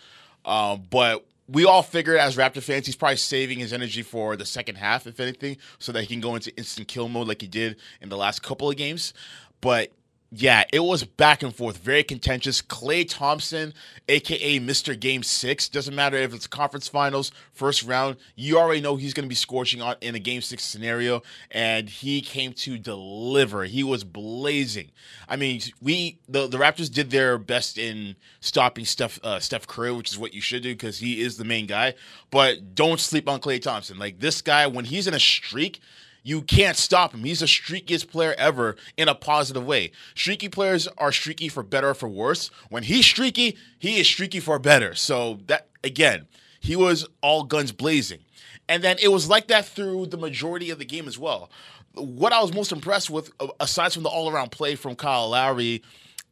uh, 0.45 0.75
but 0.75 1.25
we 1.47 1.65
all 1.65 1.81
figured 1.81 2.17
as 2.17 2.35
Raptor 2.35 2.61
fans, 2.61 2.85
he's 2.85 2.95
probably 2.95 3.17
saving 3.17 3.59
his 3.59 3.71
energy 3.71 4.01
for 4.01 4.35
the 4.35 4.45
second 4.45 4.75
half, 4.75 5.07
if 5.07 5.19
anything, 5.19 5.57
so 5.79 5.91
that 5.93 6.01
he 6.01 6.07
can 6.07 6.19
go 6.19 6.35
into 6.35 6.55
instant 6.57 6.87
kill 6.87 7.07
mode 7.07 7.27
like 7.27 7.41
he 7.41 7.47
did 7.47 7.77
in 8.01 8.09
the 8.09 8.17
last 8.17 8.43
couple 8.43 8.69
of 8.69 8.75
games. 8.75 9.13
But 9.61 9.91
Yeah, 10.29 10.65
it 10.73 10.81
was 10.81 11.05
back 11.05 11.41
and 11.41 11.55
forth, 11.55 11.77
very 11.77 12.03
contentious. 12.03 12.61
Klay 12.61 13.07
Thompson, 13.07 13.73
aka 14.09 14.59
Mr. 14.59 14.99
Game 14.99 15.23
Six, 15.23 15.69
doesn't 15.69 15.95
matter 15.95 16.17
if 16.17 16.33
it's 16.33 16.47
conference 16.47 16.89
finals, 16.89 17.31
first 17.53 17.83
round, 17.83 18.17
you 18.35 18.59
already 18.59 18.81
know 18.81 18.97
he's 18.97 19.13
going 19.13 19.23
to 19.23 19.29
be 19.29 19.35
scorching 19.35 19.81
on 19.81 19.95
in 20.01 20.15
a 20.15 20.19
Game 20.19 20.41
Six 20.41 20.65
scenario, 20.65 21.21
and 21.49 21.89
he 21.89 22.19
came 22.19 22.51
to 22.53 22.77
deliver. 22.77 23.63
He 23.63 23.85
was 23.85 24.03
blazing. 24.03 24.91
I 25.29 25.37
mean, 25.37 25.61
we 25.81 26.19
the, 26.27 26.47
the 26.47 26.57
Raptors 26.57 26.91
did 26.91 27.09
their 27.09 27.37
best 27.37 27.77
in 27.77 28.17
stopping 28.41 28.83
Steph 28.83 29.23
uh, 29.23 29.39
Steph 29.39 29.65
Curry, 29.65 29.93
which 29.93 30.11
is 30.11 30.19
what 30.19 30.33
you 30.33 30.41
should 30.41 30.61
do 30.61 30.73
because 30.73 30.99
he 30.99 31.21
is 31.21 31.37
the 31.37 31.45
main 31.45 31.67
guy. 31.67 31.93
But 32.31 32.75
don't 32.75 32.99
sleep 32.99 33.29
on 33.29 33.39
Klay 33.39 33.61
Thompson. 33.61 33.97
Like 33.97 34.19
this 34.19 34.41
guy, 34.41 34.67
when 34.67 34.83
he's 34.83 35.07
in 35.07 35.13
a 35.13 35.19
streak 35.21 35.79
you 36.27 36.41
can't 36.41 36.75
stop 36.75 37.13
him. 37.13 37.23
He's 37.23 37.39
the 37.39 37.45
streakiest 37.45 38.11
player 38.11 38.35
ever 38.37 38.75
in 38.97 39.07
a 39.07 39.15
positive 39.15 39.65
way. 39.65 39.91
Streaky 40.13 40.49
players 40.49 40.85
are 40.97 41.13
streaky 41.13 41.47
for 41.47 41.63
better 41.63 41.91
or 41.91 41.93
for 41.93 42.09
worse. 42.09 42.51
When 42.67 42.83
he's 42.83 43.05
streaky, 43.05 43.57
he 43.79 44.01
is 44.01 44.07
streaky 44.07 44.41
for 44.41 44.59
better. 44.59 44.93
So 44.93 45.39
that 45.47 45.69
again, 45.85 46.27
he 46.59 46.75
was 46.75 47.07
all 47.21 47.45
guns 47.45 47.71
blazing. 47.71 48.19
And 48.67 48.83
then 48.83 48.97
it 49.01 49.07
was 49.07 49.29
like 49.29 49.47
that 49.47 49.67
through 49.67 50.07
the 50.07 50.17
majority 50.17 50.69
of 50.69 50.79
the 50.79 50.85
game 50.85 51.07
as 51.07 51.17
well. 51.17 51.49
What 51.93 52.33
I 52.33 52.41
was 52.41 52.53
most 52.53 52.73
impressed 52.73 53.09
with, 53.09 53.31
uh, 53.39 53.47
aside 53.61 53.93
from 53.93 54.03
the 54.03 54.09
all-around 54.09 54.51
play 54.51 54.75
from 54.75 54.97
Kyle 54.97 55.29
Lowry 55.29 55.81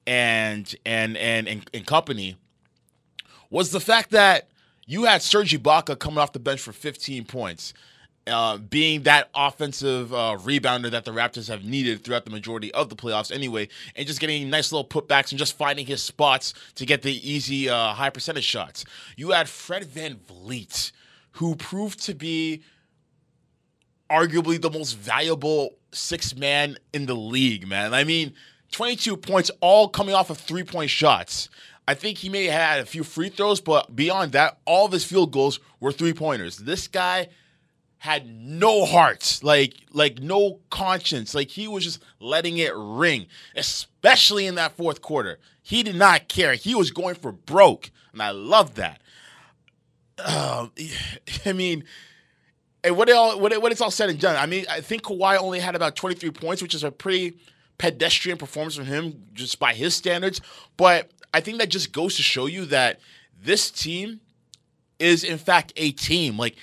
and 0.05 0.75
and 0.85 1.15
and 1.15 1.47
and, 1.47 1.69
and 1.73 1.87
company, 1.87 2.35
was 3.49 3.71
the 3.71 3.79
fact 3.79 4.11
that 4.11 4.49
you 4.85 5.05
had 5.05 5.21
Serge 5.21 5.57
Ibaka 5.57 5.97
coming 5.97 6.19
off 6.19 6.33
the 6.33 6.39
bench 6.39 6.59
for 6.59 6.73
15 6.73 7.23
points 7.23 7.73
uh, 8.27 8.57
being 8.57 9.03
that 9.03 9.29
offensive 9.35 10.13
uh, 10.13 10.37
rebounder 10.39 10.89
that 10.89 11.05
the 11.05 11.11
Raptors 11.11 11.47
have 11.47 11.63
needed 11.63 12.03
throughout 12.03 12.25
the 12.25 12.31
majority 12.31 12.73
of 12.73 12.89
the 12.89 12.95
playoffs 12.95 13.31
anyway, 13.31 13.67
and 13.95 14.07
just 14.07 14.19
getting 14.19 14.49
nice 14.49 14.71
little 14.71 14.87
putbacks 14.87 15.31
and 15.31 15.37
just 15.39 15.57
finding 15.57 15.85
his 15.85 16.01
spots 16.01 16.53
to 16.75 16.85
get 16.85 17.01
the 17.01 17.29
easy 17.29 17.69
uh, 17.69 17.93
high 17.93 18.09
percentage 18.09 18.43
shots. 18.43 18.83
You 19.15 19.31
had 19.31 19.47
Fred 19.47 19.83
VanVleet, 19.83 20.91
who 21.33 21.55
proved 21.55 22.01
to 22.05 22.15
be 22.15 22.63
arguably 24.09 24.59
the 24.59 24.71
most 24.71 24.93
valuable 24.93 25.71
six 25.91 26.35
man 26.35 26.77
in 26.93 27.05
the 27.05 27.15
league, 27.15 27.67
man. 27.67 27.93
I 27.93 28.03
mean, 28.03 28.33
22 28.71 29.17
points, 29.17 29.51
all 29.61 29.87
coming 29.87 30.15
off 30.15 30.29
of 30.29 30.37
three 30.37 30.63
point 30.63 30.89
shots. 30.89 31.49
I 31.87 31.93
think 31.93 32.17
he 32.17 32.29
may 32.29 32.45
have 32.45 32.61
had 32.61 32.79
a 32.79 32.85
few 32.85 33.03
free 33.03 33.29
throws, 33.29 33.61
but 33.61 33.95
beyond 33.95 34.31
that, 34.31 34.57
all 34.65 34.87
of 34.87 34.91
his 34.91 35.05
field 35.05 35.31
goals 35.31 35.59
were 35.79 35.91
three 35.91 36.13
pointers. 36.13 36.57
This 36.57 36.87
guy 36.87 37.29
had 37.97 38.27
no 38.27 38.85
heart, 38.85 39.39
like 39.41 39.75
like 39.91 40.19
no 40.19 40.59
conscience. 40.69 41.33
Like 41.33 41.49
he 41.49 41.67
was 41.67 41.83
just 41.83 42.03
letting 42.19 42.57
it 42.57 42.73
ring, 42.75 43.27
especially 43.55 44.45
in 44.45 44.55
that 44.55 44.77
fourth 44.77 45.01
quarter. 45.01 45.39
He 45.61 45.81
did 45.81 45.95
not 45.95 46.27
care. 46.27 46.53
He 46.53 46.75
was 46.75 46.91
going 46.91 47.15
for 47.15 47.31
broke, 47.31 47.89
and 48.13 48.21
I 48.21 48.31
love 48.31 48.75
that. 48.75 49.01
Uh, 50.17 50.67
I 51.45 51.53
mean, 51.53 51.83
and 52.83 52.95
what 52.95 53.09
it 53.09 53.15
all 53.15 53.39
what, 53.39 53.51
it, 53.51 53.61
what 53.61 53.71
it's 53.71 53.81
all 53.81 53.91
said 53.91 54.09
and 54.09 54.19
done. 54.19 54.35
I 54.35 54.45
mean, 54.45 54.65
I 54.69 54.81
think 54.81 55.03
Kawhi 55.03 55.37
only 55.37 55.59
had 55.59 55.75
about 55.75 55.95
23 55.95 56.29
points, 56.31 56.61
which 56.61 56.75
is 56.75 56.83
a 56.83 56.91
pretty 56.91 57.37
pedestrian 57.77 58.37
performance 58.37 58.75
from 58.75 58.85
him 58.85 59.23
just 59.33 59.59
by 59.59 59.73
his 59.73 59.95
standards. 59.95 60.39
But 60.77 61.11
I 61.33 61.41
think 61.41 61.57
that 61.57 61.69
just 61.69 61.91
goes 61.91 62.15
to 62.17 62.21
show 62.21 62.45
you 62.45 62.65
that 62.65 62.99
this 63.41 63.71
team 63.71 64.21
is 64.99 65.23
in 65.23 65.37
fact 65.37 65.73
a 65.75 65.91
team. 65.91 66.37
Like 66.37 66.55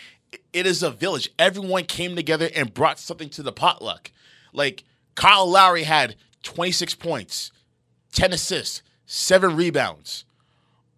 it 0.52 0.66
is 0.66 0.82
a 0.82 0.90
village. 0.90 1.30
Everyone 1.38 1.84
came 1.84 2.16
together 2.16 2.48
and 2.54 2.72
brought 2.72 2.98
something 2.98 3.28
to 3.30 3.42
the 3.42 3.52
potluck. 3.52 4.10
Like 4.52 4.84
Kyle 5.14 5.48
Lowry 5.48 5.84
had 5.84 6.16
26 6.42 6.94
points, 6.96 7.52
10 8.12 8.32
assists, 8.32 8.82
seven 9.06 9.56
rebounds 9.56 10.24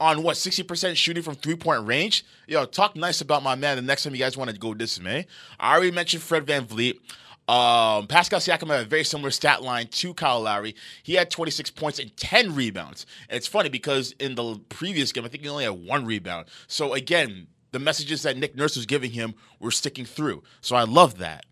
on 0.00 0.22
what 0.22 0.36
60% 0.36 0.96
shooting 0.96 1.22
from 1.22 1.34
three 1.34 1.56
point 1.56 1.86
range. 1.86 2.24
Yo, 2.46 2.64
talk 2.64 2.96
nice 2.96 3.20
about 3.20 3.42
my 3.42 3.54
man 3.54 3.76
the 3.76 3.82
next 3.82 4.04
time 4.04 4.12
you 4.14 4.18
guys 4.18 4.36
want 4.36 4.50
to 4.50 4.56
go 4.56 4.74
this 4.74 5.00
man. 5.00 5.24
I 5.58 5.74
already 5.74 5.92
mentioned 5.92 6.22
Fred 6.22 6.46
VanVleet. 6.46 6.98
Um, 7.46 8.06
Pascal 8.06 8.40
Siakam 8.40 8.68
had 8.68 8.86
a 8.86 8.88
very 8.88 9.04
similar 9.04 9.30
stat 9.30 9.62
line 9.62 9.88
to 9.88 10.14
Kyle 10.14 10.40
Lowry. 10.40 10.74
He 11.02 11.14
had 11.14 11.30
26 11.30 11.70
points 11.72 11.98
and 11.98 12.16
10 12.16 12.54
rebounds. 12.54 13.04
And 13.28 13.36
it's 13.36 13.46
funny 13.46 13.68
because 13.68 14.12
in 14.12 14.34
the 14.34 14.58
previous 14.70 15.12
game, 15.12 15.24
I 15.24 15.28
think 15.28 15.42
he 15.42 15.48
only 15.50 15.64
had 15.64 15.72
one 15.74 16.06
rebound. 16.06 16.46
So 16.68 16.94
again, 16.94 17.48
the 17.74 17.80
messages 17.80 18.22
that 18.22 18.36
Nick 18.36 18.54
Nurse 18.54 18.76
was 18.76 18.86
giving 18.86 19.10
him 19.10 19.34
were 19.58 19.72
sticking 19.72 20.04
through. 20.04 20.44
So 20.60 20.76
I 20.76 20.84
love 20.84 21.18
that. 21.18 21.44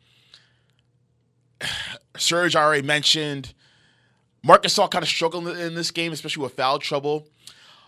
Serge 2.16 2.54
I 2.54 2.62
already 2.62 2.86
mentioned. 2.86 3.54
Marcus 4.44 4.78
Gasol 4.78 4.90
kind 4.90 5.02
of 5.02 5.08
struggled 5.08 5.48
in 5.48 5.74
this 5.74 5.90
game, 5.90 6.12
especially 6.12 6.44
with 6.44 6.54
foul 6.54 6.78
trouble. 6.78 7.26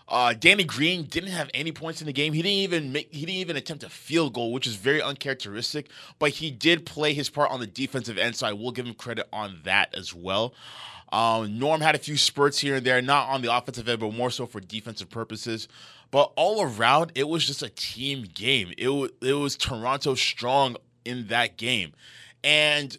Uh, 0.07 0.33
Danny 0.33 0.65
Green 0.65 1.03
didn't 1.03 1.31
have 1.31 1.49
any 1.53 1.71
points 1.71 2.01
in 2.01 2.07
the 2.07 2.13
game. 2.13 2.33
He 2.33 2.41
didn't 2.41 2.57
even 2.57 2.91
make. 2.91 3.11
He 3.13 3.21
didn't 3.21 3.39
even 3.39 3.55
attempt 3.55 3.83
a 3.85 3.89
field 3.89 4.33
goal, 4.33 4.51
which 4.51 4.67
is 4.67 4.75
very 4.75 5.01
uncharacteristic. 5.01 5.89
But 6.19 6.31
he 6.31 6.51
did 6.51 6.85
play 6.85 7.13
his 7.13 7.29
part 7.29 7.51
on 7.51 7.61
the 7.61 7.67
defensive 7.67 8.17
end, 8.17 8.35
so 8.35 8.47
I 8.47 8.53
will 8.53 8.71
give 8.71 8.85
him 8.85 8.93
credit 8.93 9.27
on 9.31 9.61
that 9.63 9.95
as 9.95 10.13
well. 10.13 10.53
Um, 11.11 11.57
Norm 11.57 11.81
had 11.81 11.95
a 11.95 11.99
few 11.99 12.17
spurts 12.17 12.59
here 12.59 12.75
and 12.75 12.85
there, 12.85 13.01
not 13.01 13.29
on 13.29 13.41
the 13.41 13.55
offensive 13.55 13.87
end, 13.87 14.01
but 14.01 14.13
more 14.13 14.29
so 14.29 14.45
for 14.45 14.59
defensive 14.59 15.09
purposes. 15.09 15.67
But 16.15 16.31
all 16.37 16.61
around, 16.61 17.11
it 17.13 17.27
was 17.27 17.45
just 17.45 17.61
a 17.61 17.67
team 17.67 18.25
game. 18.33 18.71
It 18.77 18.87
was, 18.87 19.09
it 19.21 19.33
was 19.33 19.57
Toronto 19.57 20.15
strong 20.15 20.77
in 21.03 21.27
that 21.27 21.57
game. 21.57 21.91
And 22.41 22.95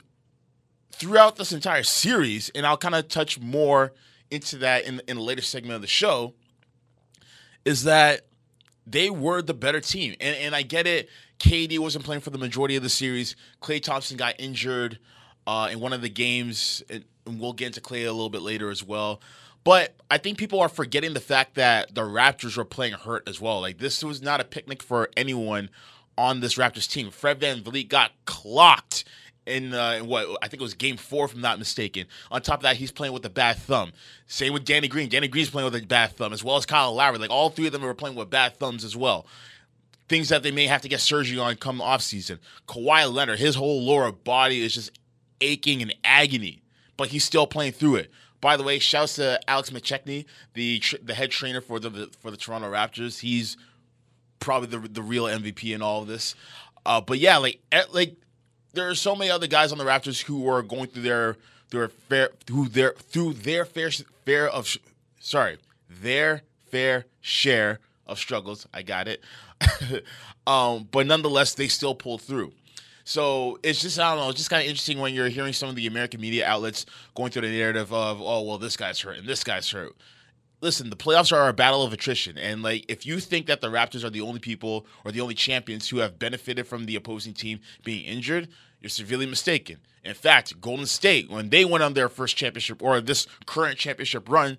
throughout 0.93 1.37
this 1.37 1.51
entire 1.51 1.83
series, 1.83 2.51
and 2.51 2.67
I'll 2.67 2.77
kind 2.77 2.95
of 2.95 3.09
touch 3.09 3.41
more 3.41 3.95
into 4.31 4.59
that 4.59 4.85
in, 4.85 5.01
in 5.09 5.17
the 5.17 5.23
later 5.23 5.41
segment 5.41 5.77
of 5.77 5.81
the 5.81 5.87
show, 5.87 6.35
is 7.65 7.85
that 7.85 8.27
they 8.87 9.09
were 9.09 9.41
the 9.41 9.55
better 9.55 9.81
team. 9.81 10.15
And, 10.21 10.37
and 10.37 10.55
I 10.55 10.61
get 10.61 10.87
it. 10.87 11.09
KD 11.39 11.79
wasn't 11.79 12.05
playing 12.05 12.21
for 12.21 12.29
the 12.29 12.37
majority 12.37 12.77
of 12.77 12.83
the 12.83 12.91
series. 12.91 13.35
Klay 13.63 13.83
Thompson 13.83 14.19
got 14.19 14.35
injured 14.39 14.99
uh, 15.47 15.71
in 15.73 15.81
one 15.81 15.95
of 15.95 16.03
the 16.03 16.11
games, 16.11 16.83
and 16.91 17.03
we'll 17.25 17.55
get 17.55 17.69
into 17.69 17.81
Klay 17.81 18.07
a 18.07 18.13
little 18.13 18.29
bit 18.29 18.43
later 18.43 18.69
as 18.69 18.85
well. 18.85 19.23
But 19.67 19.97
I 20.09 20.19
think 20.19 20.39
people 20.39 20.61
are 20.61 20.69
forgetting 20.69 21.13
the 21.13 21.19
fact 21.19 21.57
that 21.57 21.93
the 21.93 22.03
Raptors 22.03 22.57
were 22.57 22.65
playing 22.65 22.93
hurt 22.93 23.29
as 23.29 23.41
well. 23.41 23.61
Like 23.61 23.79
this 23.79 24.05
was 24.05 24.23
not 24.23 24.41
a 24.41 24.45
picnic 24.45 24.81
for 24.81 25.11
anyone 25.17 25.71
on 26.17 26.39
this 26.39 26.55
Raptors 26.55 26.89
team. 26.89 27.11
Fred 27.11 27.41
Van 27.41 27.63
VanVleet 27.63 27.89
got 27.89 28.13
clocked 28.27 29.05
in, 29.45 29.75
uh, 29.75 29.97
in 29.99 30.07
what 30.07 30.29
I 30.41 30.47
think 30.47 30.61
it 30.61 30.65
was 30.65 30.75
Game 30.75 30.97
Four, 30.97 31.25
if 31.25 31.35
I'm 31.35 31.41
not 31.41 31.59
mistaken. 31.59 32.07
On 32.31 32.41
top 32.41 32.61
of 32.61 32.63
that, 32.63 32.77
he's 32.77 32.93
playing 32.93 33.13
with 33.13 33.27
a 33.27 33.29
bad 33.29 33.57
thumb. 33.57 33.91
Same 34.29 34.53
with 34.53 34.65
Danny 34.65 34.87
Green. 34.87 35.09
Danny 35.09 35.27
Green's 35.27 35.51
playing 35.51 35.65
with 35.65 35.83
a 35.83 35.85
bad 35.85 36.13
thumb, 36.13 36.33
as 36.33 36.45
well 36.45 36.57
as 36.57 36.65
Kyle 36.65 36.95
Lowry. 36.95 37.19
Like 37.19 37.31
all 37.31 37.51
three 37.51 37.67
of 37.67 37.73
them 37.73 37.83
were 37.83 37.93
playing 37.93 38.15
with 38.15 38.31
bad 38.31 38.57
thumbs 38.59 38.85
as 38.85 38.97
well. 38.97 39.27
Things 40.09 40.29
that 40.29 40.45
they 40.45 40.53
may 40.53 40.69
have 40.69 40.83
to 40.83 40.89
get 40.89 41.01
surgery 41.01 41.41
on 41.41 41.57
come 41.57 41.81
off 41.81 42.03
season. 42.03 42.39
Kawhi 42.69 43.13
Leonard, 43.13 43.41
his 43.41 43.57
whole 43.57 43.83
lower 43.83 44.13
body 44.13 44.63
is 44.63 44.75
just 44.75 44.93
aching 45.41 45.83
and 45.83 45.93
agony, 46.05 46.63
but 46.97 47.09
he's 47.09 47.25
still 47.25 47.49
playing 47.49 47.73
through 47.73 47.97
it. 47.97 48.13
By 48.47 48.57
the 48.57 48.63
way, 48.63 48.79
shouts 48.79 49.17
to 49.17 49.41
Alex 49.51 49.71
McKechnie, 49.71 50.25
the 50.55 50.81
the 51.03 51.15
head 51.15 51.33
trainer 51.33 51.61
for 51.61 51.81
the 51.81 52.09
for 52.21 52.31
the 52.31 52.37
Toronto 52.37 52.71
Raptors. 52.71 53.19
He's 53.19 53.57
probably 54.39 54.69
the 54.69 54.87
the 54.87 55.03
real 55.03 55.25
MVP 55.25 55.75
in 55.75 55.83
all 55.83 56.03
of 56.03 56.07
this. 56.07 56.37
Uh, 56.85 57.01
but 57.01 57.19
yeah, 57.19 57.39
like 57.39 57.59
like 57.91 58.15
there 58.73 58.89
are 58.89 58.95
so 58.95 59.17
many 59.17 59.33
other 59.33 59.49
guys 59.49 59.73
on 59.73 59.79
the 59.79 59.85
Raptors 59.85 60.23
who 60.23 60.49
are 60.49 60.63
going 60.63 60.87
through 60.87 61.03
their 61.03 61.37
their 61.71 61.89
fair 61.89 62.31
their 62.47 62.93
through 62.93 63.33
their 63.33 63.65
fair 63.65 63.91
fair 64.25 64.49
of 64.49 64.77
sorry 65.19 65.59
their 65.91 66.43
fair 66.71 67.07
share 67.21 67.81
of 68.07 68.17
struggles. 68.17 68.69
I 68.73 68.83
got 68.83 69.09
it. 69.09 69.25
um, 70.47 70.87
but 70.93 71.09
nonetheless, 71.09 71.55
they 71.55 71.67
still 71.67 71.97
pulled 71.97 72.23
through. 72.23 72.53
So 73.09 73.61
it's 73.63 73.81
just 73.81 74.01
I 74.01 74.11
don't 74.11 74.25
know, 74.25 74.31
it's 74.31 74.39
just 74.39 74.51
kind 74.51 74.63
of 74.63 74.69
interesting 74.69 74.99
when 74.99 75.15
you're 75.15 75.29
hearing 75.29 75.53
some 75.53 75.69
of 75.69 75.77
the 75.77 75.87
American 75.87 76.21
media 76.21 76.45
outlets 76.45 76.87
going 77.15 77.31
through 77.31 77.43
the 77.43 77.57
narrative 77.57 77.93
of 77.93 78.21
oh 78.21 78.43
well 78.43 78.59
this 78.59 78.77
guy's 78.77 79.01
hurt 79.01 79.17
and 79.19 79.29
this 79.29 79.45
guy's 79.45 79.71
hurt. 79.71 79.95
Listen, 80.61 80.91
the 80.91 80.97
playoffs 80.97 81.33
are 81.33 81.49
a 81.49 81.53
battle 81.53 81.85
of 81.85 81.93
attrition, 81.93 82.37
and 82.37 82.65
like 82.65 82.85
if 82.89 83.07
you 83.07 83.21
think 83.21 83.47
that 83.47 83.61
the 83.61 83.69
Raptors 83.69 84.03
are 84.03 84.11
the 84.11 84.23
only 84.23 84.41
people 84.41 84.87
or 85.05 85.13
the 85.13 85.21
only 85.21 85.35
champions 85.35 85.89
who 85.89 85.99
have 85.99 86.19
benefited 86.19 86.67
from 86.67 86.87
the 86.87 86.97
opposing 86.97 87.33
team 87.33 87.61
being 87.85 88.05
injured, 88.05 88.49
you're 88.81 88.91
severely 88.91 89.27
mistaken. 89.27 89.79
In 90.05 90.15
fact, 90.15 90.61
Golden 90.61 90.87
State, 90.87 91.31
when 91.31 91.51
they 91.51 91.65
went 91.65 91.85
on 91.85 91.95
their 91.95 92.09
first 92.09 92.37
championship 92.37 92.83
or 92.83 93.01
this 93.01 93.29
current 93.47 93.79
championship 93.79 94.29
run, 94.29 94.59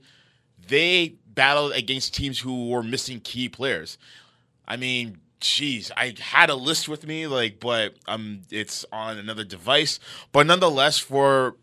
they 0.70 1.16
battled 1.28 1.74
against 1.74 2.16
teams 2.16 2.40
who 2.40 2.70
were 2.70 2.84
missing 2.84 3.20
key 3.20 3.50
players. 3.50 3.98
I 4.66 4.78
mean, 4.78 5.18
Jeez, 5.40 5.92
I 5.96 6.16
had 6.20 6.50
a 6.50 6.56
list 6.56 6.90
with 6.90 7.06
me, 7.06 7.28
like, 7.28 7.60
but 7.60 7.96
um, 8.08 8.42
it's 8.50 8.86
on 8.92 9.18
another 9.18 9.44
device. 9.44 10.00
But 10.32 10.48
nonetheless, 10.48 10.98
for 10.98 11.56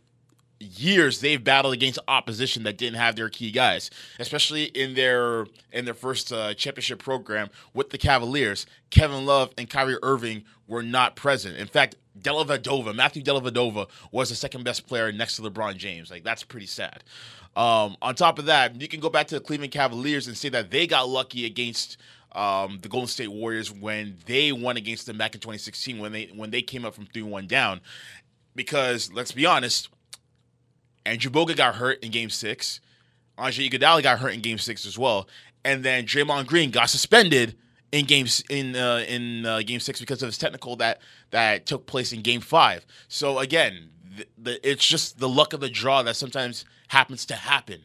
years 0.61 1.21
they've 1.21 1.43
battled 1.43 1.75
against 1.75 1.99
opposition 2.09 2.63
that 2.63 2.79
didn't 2.79 2.97
have 2.97 3.17
their 3.17 3.29
key 3.29 3.51
guys, 3.51 3.91
especially 4.19 4.65
in 4.65 4.95
their 4.95 5.47
in 5.73 5.85
their 5.85 5.95
first 5.95 6.33
uh, 6.33 6.55
championship 6.55 6.99
program 6.99 7.51
with 7.73 7.91
the 7.91 7.99
Cavaliers. 7.99 8.67
Kevin 8.91 9.27
Love 9.27 9.53
and 9.59 9.69
Kyrie 9.69 9.99
Irving 10.03 10.45
were 10.67 10.83
not 10.83 11.17
present. 11.17 11.57
In 11.57 11.67
fact, 11.67 11.97
Dellavedova, 12.19 12.95
Matthew 12.95 13.23
Dellavedova 13.23 13.89
was 14.13 14.29
the 14.29 14.35
second 14.35 14.65
best 14.65 14.87
player 14.87 15.11
next 15.13 15.37
to 15.37 15.43
LeBron 15.43 15.77
James. 15.77 16.11
Like 16.11 16.25
that's 16.25 16.45
pretty 16.45 16.67
sad. 16.67 17.03
Um, 17.57 17.97
on 18.03 18.15
top 18.15 18.39
of 18.39 18.47
that, 18.47 18.81
you 18.81 18.89
can 18.89 19.01
go 19.01 19.09
back 19.11 19.29
to 19.29 19.37
the 19.37 19.41
Cleveland 19.41 19.73
Cavaliers 19.73 20.27
and 20.27 20.37
say 20.37 20.49
that 20.49 20.71
they 20.71 20.87
got 20.87 21.09
lucky 21.09 21.47
against 21.47 21.97
um, 22.35 22.79
the 22.83 22.89
Golden 22.89 23.09
State 23.09 23.29
Warriors 23.29 23.71
when 23.71 24.17
they 24.27 24.53
won 24.53 24.77
against 24.77 25.07
them 25.07 25.19
back 25.19 25.35
in 25.35 25.41
2016 25.41 25.99
when 25.99 26.13
they 26.13 26.31
when 26.35 26.51
they 26.51 26.63
came 26.63 26.85
up 26.85 26.95
from 26.95 27.07
3-1 27.07 27.47
down. 27.47 27.81
Because 28.57 29.13
let's 29.13 29.33
be 29.33 29.47
honest, 29.47 29.89
Andrew 31.07 31.31
Bogut 31.31 31.57
got 31.57 31.77
hurt 31.77 32.03
in 32.03 32.11
Game 32.11 32.31
Six. 32.31 32.81
Andre 33.37 33.69
Iguodala 33.69 34.03
got 34.03 34.21
hurt 34.21 34.33
in 34.35 34.41
Game 34.41 34.59
Six 34.59 34.87
as 34.87 34.99
well, 34.99 35.29
and 35.65 35.83
then 35.83 36.05
Draymond 36.05 36.47
Green 36.47 36.71
got 36.71 36.91
suspended 36.91 37.57
in 37.93 38.07
games 38.07 38.43
in 38.49 38.77
uh, 38.77 39.05
in 39.09 39.47
uh, 39.47 39.63
Game 39.65 39.81
Six 39.81 40.01
because 40.01 40.23
of 40.23 40.29
his 40.29 40.39
technical 40.39 40.77
that 40.77 41.01
that 41.31 41.67
took 41.67 41.87
place 41.87 42.13
in 42.13 42.23
Game 42.23 42.41
Five. 42.41 42.87
So 43.09 43.39
again, 43.39 43.91
the, 44.17 44.27
the, 44.39 44.69
it's 44.71 44.87
just 44.87 45.19
the 45.19 45.29
luck 45.29 45.53
of 45.53 45.61
the 45.61 45.69
draw 45.69 46.03
that 46.03 46.17
sometimes 46.17 46.65
happens 46.89 47.27
to 47.27 47.35
happen. 47.35 47.83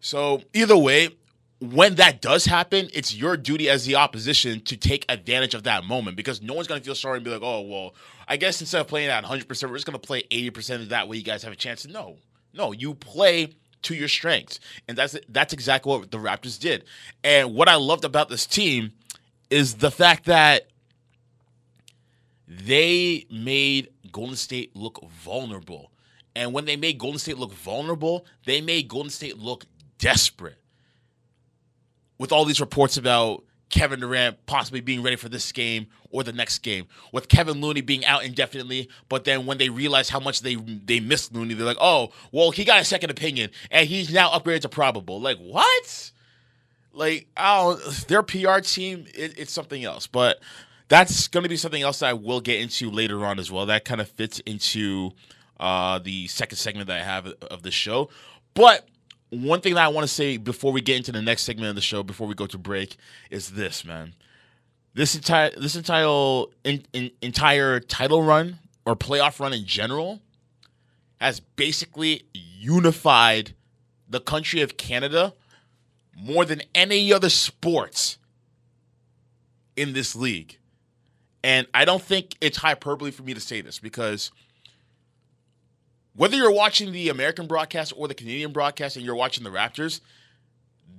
So 0.00 0.42
either 0.54 0.76
way, 0.76 1.10
when 1.60 1.96
that 1.96 2.20
does 2.20 2.44
happen, 2.44 2.88
it's 2.92 3.14
your 3.14 3.36
duty 3.36 3.68
as 3.68 3.84
the 3.84 3.96
opposition 3.96 4.60
to 4.60 4.76
take 4.76 5.04
advantage 5.08 5.54
of 5.54 5.64
that 5.64 5.84
moment 5.84 6.16
because 6.16 6.40
no 6.40 6.54
one's 6.54 6.68
going 6.68 6.80
to 6.80 6.84
feel 6.84 6.94
sorry 6.94 7.16
and 7.16 7.24
be 7.24 7.30
like, 7.30 7.42
oh, 7.42 7.62
well, 7.62 7.94
I 8.28 8.36
guess 8.36 8.60
instead 8.60 8.80
of 8.80 8.86
playing 8.86 9.08
at 9.08 9.24
100%, 9.24 9.48
we're 9.68 9.76
just 9.76 9.86
going 9.86 9.98
to 9.98 10.06
play 10.06 10.22
80% 10.30 10.82
of 10.82 10.88
that 10.90 11.08
way 11.08 11.16
you 11.16 11.24
guys 11.24 11.42
have 11.42 11.52
a 11.52 11.56
chance. 11.56 11.86
No, 11.86 12.16
no, 12.54 12.72
you 12.72 12.94
play 12.94 13.54
to 13.82 13.94
your 13.94 14.08
strengths. 14.08 14.60
And 14.86 14.96
that's 14.96 15.16
that's 15.28 15.52
exactly 15.52 15.90
what 15.90 16.10
the 16.10 16.18
Raptors 16.18 16.58
did. 16.60 16.84
And 17.24 17.54
what 17.54 17.68
I 17.68 17.76
loved 17.76 18.04
about 18.04 18.28
this 18.28 18.46
team 18.46 18.92
is 19.50 19.76
the 19.76 19.90
fact 19.90 20.26
that 20.26 20.68
they 22.46 23.26
made 23.30 23.88
Golden 24.12 24.36
State 24.36 24.74
look 24.74 25.02
vulnerable. 25.10 25.90
And 26.34 26.52
when 26.52 26.66
they 26.66 26.76
made 26.76 26.98
Golden 26.98 27.18
State 27.18 27.38
look 27.38 27.52
vulnerable, 27.52 28.26
they 28.46 28.60
made 28.60 28.88
Golden 28.88 29.10
State 29.10 29.38
look 29.38 29.64
desperate. 29.98 30.57
With 32.18 32.32
all 32.32 32.44
these 32.44 32.60
reports 32.60 32.96
about 32.96 33.44
Kevin 33.70 34.00
Durant 34.00 34.44
possibly 34.46 34.80
being 34.80 35.02
ready 35.02 35.16
for 35.16 35.28
this 35.28 35.52
game 35.52 35.86
or 36.10 36.22
the 36.22 36.32
next 36.32 36.60
game, 36.60 36.86
with 37.12 37.28
Kevin 37.28 37.60
Looney 37.60 37.80
being 37.80 38.04
out 38.04 38.24
indefinitely, 38.24 38.88
but 39.08 39.24
then 39.24 39.46
when 39.46 39.58
they 39.58 39.68
realize 39.68 40.08
how 40.08 40.20
much 40.20 40.40
they 40.40 40.54
they 40.54 41.00
missed 41.00 41.34
Looney, 41.34 41.54
they're 41.54 41.66
like, 41.66 41.76
oh, 41.80 42.10
well, 42.32 42.50
he 42.50 42.64
got 42.64 42.80
a 42.80 42.84
second 42.84 43.10
opinion 43.10 43.50
and 43.70 43.88
he's 43.88 44.12
now 44.12 44.30
upgraded 44.30 44.62
to 44.62 44.68
probable. 44.68 45.20
Like, 45.20 45.38
what? 45.38 46.12
Like, 46.92 47.28
oh, 47.36 47.74
their 48.08 48.22
PR 48.22 48.58
team, 48.60 49.04
it, 49.14 49.38
it's 49.38 49.52
something 49.52 49.84
else. 49.84 50.06
But 50.06 50.40
that's 50.88 51.28
going 51.28 51.42
to 51.42 51.48
be 51.48 51.56
something 51.56 51.82
else 51.82 52.00
that 52.00 52.06
I 52.06 52.12
will 52.14 52.40
get 52.40 52.60
into 52.60 52.90
later 52.90 53.24
on 53.24 53.38
as 53.38 53.52
well. 53.52 53.66
That 53.66 53.84
kind 53.84 54.00
of 54.00 54.08
fits 54.08 54.40
into 54.40 55.12
uh, 55.60 55.98
the 55.98 56.26
second 56.28 56.56
segment 56.56 56.88
that 56.88 57.00
I 57.00 57.04
have 57.04 57.26
of 57.50 57.62
the 57.62 57.70
show. 57.70 58.08
But 58.54 58.88
one 59.30 59.60
thing 59.60 59.74
that 59.74 59.84
I 59.84 59.88
want 59.88 60.06
to 60.06 60.12
say 60.12 60.36
before 60.36 60.72
we 60.72 60.80
get 60.80 60.96
into 60.96 61.12
the 61.12 61.22
next 61.22 61.42
segment 61.42 61.68
of 61.68 61.74
the 61.74 61.80
show, 61.80 62.02
before 62.02 62.26
we 62.26 62.34
go 62.34 62.46
to 62.46 62.58
break, 62.58 62.96
is 63.30 63.50
this, 63.50 63.84
man. 63.84 64.14
This 64.94 65.14
entire 65.14 65.50
this 65.50 65.76
entire 65.76 66.44
in, 66.64 66.84
in, 66.92 67.10
entire 67.22 67.78
title 67.78 68.22
run 68.22 68.58
or 68.84 68.96
playoff 68.96 69.38
run 69.38 69.52
in 69.52 69.64
general 69.64 70.20
has 71.20 71.40
basically 71.40 72.22
unified 72.32 73.54
the 74.08 74.20
country 74.20 74.62
of 74.62 74.76
Canada 74.76 75.34
more 76.16 76.44
than 76.44 76.62
any 76.74 77.12
other 77.12 77.28
sports 77.28 78.18
in 79.76 79.92
this 79.92 80.16
league. 80.16 80.58
And 81.44 81.66
I 81.72 81.84
don't 81.84 82.02
think 82.02 82.34
it's 82.40 82.58
hyperbole 82.58 83.10
for 83.10 83.22
me 83.22 83.34
to 83.34 83.40
say 83.40 83.60
this 83.60 83.78
because 83.78 84.32
whether 86.18 86.36
you're 86.36 86.52
watching 86.52 86.90
the 86.90 87.08
American 87.08 87.46
broadcast 87.46 87.92
or 87.96 88.08
the 88.08 88.14
Canadian 88.14 88.52
broadcast 88.52 88.96
and 88.96 89.06
you're 89.06 89.14
watching 89.14 89.44
the 89.44 89.50
Raptors, 89.50 90.00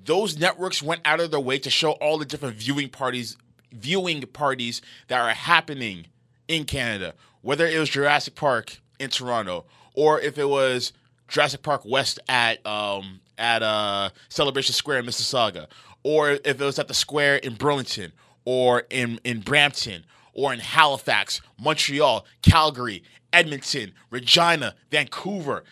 those 0.05 0.39
networks 0.39 0.81
went 0.81 1.01
out 1.03 1.19
of 1.19 1.29
their 1.29 1.41
way 1.41 1.59
to 1.59 1.69
show 1.69 1.91
all 1.91 2.17
the 2.17 2.25
different 2.25 2.55
viewing 2.55 2.89
parties 2.89 3.37
viewing 3.71 4.21
parties 4.21 4.81
that 5.09 5.19
are 5.19 5.29
happening 5.29 6.07
in 6.47 6.63
Canada. 6.63 7.13
Whether 7.41 7.67
it 7.67 7.77
was 7.77 7.89
Jurassic 7.89 8.33
Park 8.33 8.79
in 8.97 9.09
Toronto 9.09 9.65
or 9.93 10.21
if 10.21 10.37
it 10.37 10.47
was 10.47 10.93
Jurassic 11.27 11.63
Park 11.63 11.81
West 11.83 12.19
at 12.29 12.65
um, 12.65 13.19
at 13.37 13.61
uh, 13.61 14.11
Celebration 14.29 14.73
Square 14.73 14.99
in 14.99 15.05
Mississauga, 15.05 15.67
or 16.03 16.31
if 16.31 16.45
it 16.45 16.59
was 16.59 16.79
at 16.79 16.87
the 16.87 16.93
Square 16.93 17.37
in 17.37 17.55
Burlington, 17.55 18.13
or 18.45 18.83
in 18.89 19.19
in 19.25 19.41
Brampton, 19.41 20.05
or 20.33 20.53
in 20.53 20.59
Halifax, 20.59 21.41
Montreal, 21.59 22.25
Calgary, 22.41 23.03
Edmonton, 23.33 23.93
Regina, 24.09 24.75
Vancouver, 24.91 25.63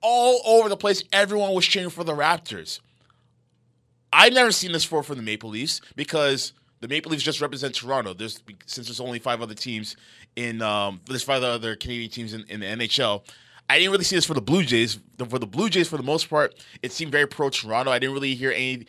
all 0.00 0.40
over 0.44 0.68
the 0.68 0.76
place. 0.76 1.02
Everyone 1.12 1.54
was 1.54 1.66
cheering 1.66 1.90
for 1.90 2.04
the 2.04 2.14
Raptors. 2.14 2.80
I've 4.12 4.32
never 4.32 4.52
seen 4.52 4.72
this 4.72 4.84
before 4.84 5.02
from 5.02 5.16
the 5.16 5.22
Maple 5.22 5.50
Leafs 5.50 5.80
because 5.94 6.52
the 6.80 6.88
Maple 6.88 7.10
Leafs 7.10 7.22
just 7.22 7.40
represent 7.40 7.74
Toronto. 7.74 8.14
There's 8.14 8.42
since 8.66 8.86
there's 8.86 9.00
only 9.00 9.18
five 9.18 9.42
other 9.42 9.54
teams 9.54 9.96
in 10.36 10.62
um, 10.62 11.00
there's 11.06 11.22
five 11.22 11.42
other 11.42 11.76
Canadian 11.76 12.10
teams 12.10 12.32
in, 12.34 12.44
in 12.48 12.60
the 12.60 12.66
NHL. 12.66 13.22
I 13.70 13.78
didn't 13.78 13.92
really 13.92 14.04
see 14.04 14.16
this 14.16 14.24
for 14.24 14.34
the 14.34 14.40
Blue 14.40 14.62
Jays. 14.62 14.98
For 15.28 15.38
the 15.38 15.46
Blue 15.46 15.68
Jays, 15.68 15.88
for 15.88 15.98
the 15.98 16.02
most 16.02 16.30
part, 16.30 16.54
it 16.82 16.90
seemed 16.90 17.12
very 17.12 17.26
pro 17.26 17.50
Toronto. 17.50 17.90
I 17.90 17.98
didn't 17.98 18.14
really 18.14 18.34
hear 18.34 18.52
any 18.52 18.86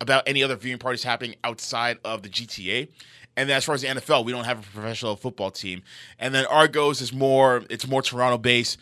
about 0.00 0.22
any 0.26 0.42
other 0.42 0.56
viewing 0.56 0.78
parties 0.78 1.02
happening 1.02 1.34
outside 1.44 1.98
of 2.04 2.22
the 2.22 2.28
GTA. 2.28 2.88
And 3.36 3.48
then 3.48 3.56
as 3.56 3.64
far 3.64 3.74
as 3.74 3.82
the 3.82 3.88
NFL, 3.88 4.24
we 4.24 4.32
don't 4.32 4.44
have 4.44 4.60
a 4.60 4.62
professional 4.62 5.16
football 5.16 5.50
team. 5.50 5.82
And 6.18 6.34
then 6.34 6.46
Argos 6.46 7.00
is 7.00 7.12
more 7.12 7.62
it's 7.68 7.86
more 7.86 8.02
Toronto 8.02 8.38
based. 8.38 8.78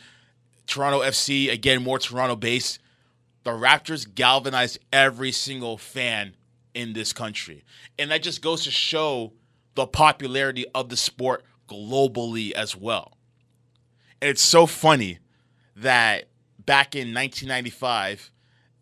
Toronto 0.66 1.00
FC 1.00 1.50
again 1.50 1.82
more 1.82 1.98
Toronto 1.98 2.36
based. 2.36 2.78
The 3.44 3.50
Raptors 3.50 4.12
galvanized 4.14 4.78
every 4.92 5.32
single 5.32 5.76
fan 5.76 6.36
in 6.74 6.92
this 6.92 7.12
country. 7.12 7.64
And 7.98 8.10
that 8.10 8.22
just 8.22 8.42
goes 8.42 8.64
to 8.64 8.70
show 8.70 9.32
the 9.74 9.86
popularity 9.86 10.66
of 10.74 10.88
the 10.88 10.96
sport 10.96 11.44
globally 11.68 12.52
as 12.52 12.76
well. 12.76 13.16
And 14.20 14.30
it's 14.30 14.42
so 14.42 14.66
funny 14.66 15.18
that 15.76 16.28
back 16.58 16.94
in 16.94 17.12
1995 17.12 18.30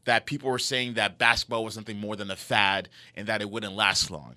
that 0.05 0.27
people 0.27 0.51
were 0.51 0.59
saying 0.59 0.95
that 0.95 1.19
basketball 1.19 1.65
was 1.65 1.75
something 1.75 1.99
more 1.99 2.17
than 2.17 2.31
a 2.31 2.37
fad 2.37 2.89
and 3.15 3.27
that 3.29 3.41
it 3.41 3.51
wouldn't 3.51 3.75
last 3.75 4.11
long. 4.11 4.35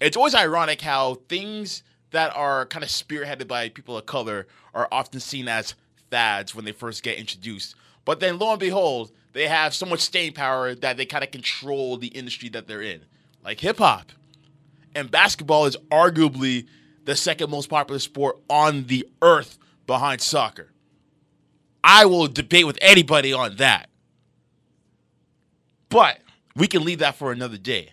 It's 0.00 0.16
always 0.16 0.34
ironic 0.34 0.80
how 0.80 1.16
things 1.28 1.82
that 2.10 2.34
are 2.36 2.66
kind 2.66 2.84
of 2.84 2.88
spearheaded 2.88 3.48
by 3.48 3.68
people 3.68 3.96
of 3.96 4.06
color 4.06 4.46
are 4.74 4.88
often 4.92 5.20
seen 5.20 5.48
as 5.48 5.74
fads 6.10 6.54
when 6.54 6.64
they 6.64 6.72
first 6.72 7.02
get 7.02 7.18
introduced. 7.18 7.74
But 8.04 8.20
then 8.20 8.38
lo 8.38 8.52
and 8.52 8.60
behold, 8.60 9.12
they 9.32 9.48
have 9.48 9.74
so 9.74 9.86
much 9.86 10.00
staying 10.00 10.32
power 10.32 10.74
that 10.74 10.96
they 10.96 11.04
kind 11.04 11.24
of 11.24 11.30
control 11.30 11.96
the 11.96 12.08
industry 12.08 12.48
that 12.50 12.66
they're 12.66 12.82
in, 12.82 13.02
like 13.44 13.60
hip 13.60 13.78
hop. 13.78 14.12
And 14.94 15.10
basketball 15.10 15.66
is 15.66 15.76
arguably 15.90 16.66
the 17.04 17.16
second 17.16 17.50
most 17.50 17.68
popular 17.68 17.98
sport 17.98 18.38
on 18.48 18.84
the 18.84 19.06
earth 19.20 19.58
behind 19.86 20.20
soccer. 20.20 20.72
I 21.84 22.06
will 22.06 22.26
debate 22.26 22.66
with 22.66 22.78
anybody 22.80 23.32
on 23.32 23.56
that. 23.56 23.88
But 25.88 26.20
we 26.54 26.66
can 26.66 26.84
leave 26.84 26.98
that 26.98 27.16
for 27.16 27.32
another 27.32 27.56
day. 27.56 27.92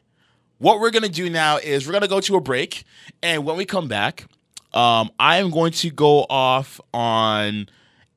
What 0.57 0.79
we're 0.79 0.91
going 0.91 1.03
to 1.03 1.09
do 1.09 1.29
now 1.29 1.57
is 1.57 1.85
we're 1.85 1.91
going 1.91 2.03
to 2.03 2.07
go 2.07 2.21
to 2.21 2.35
a 2.35 2.41
break. 2.41 2.85
And 3.21 3.45
when 3.45 3.57
we 3.57 3.65
come 3.65 3.89
back, 3.89 4.25
um, 4.73 5.11
I 5.19 5.37
am 5.37 5.49
going 5.49 5.73
to 5.73 5.89
go 5.89 6.25
off 6.29 6.79
on 6.93 7.67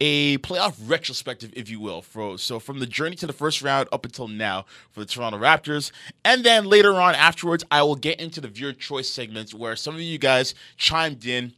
a 0.01 0.39
playoff 0.39 0.77
retrospective, 0.87 1.53
if 1.57 1.69
you 1.69 1.81
will. 1.81 2.01
For, 2.01 2.39
so 2.39 2.61
from 2.61 2.79
the 2.79 2.87
journey 2.87 3.17
to 3.17 3.27
the 3.27 3.33
first 3.33 3.61
round 3.61 3.89
up 3.91 4.05
until 4.05 4.29
now 4.29 4.67
for 4.93 5.01
the 5.01 5.07
Toronto 5.07 5.37
Raptors. 5.37 5.91
And 6.25 6.45
then 6.45 6.67
later 6.67 6.95
on 6.95 7.17
afterwards, 7.17 7.65
I 7.73 7.83
will 7.83 7.97
get 7.97 8.21
into 8.21 8.41
the 8.41 8.49
viewer 8.49 8.73
choice 8.73 9.09
segments 9.09 9.53
where 9.53 9.75
some 9.75 9.97
of 9.97 10.01
you 10.01 10.19
guys 10.19 10.55
chimed 10.77 11.27
in 11.27 11.55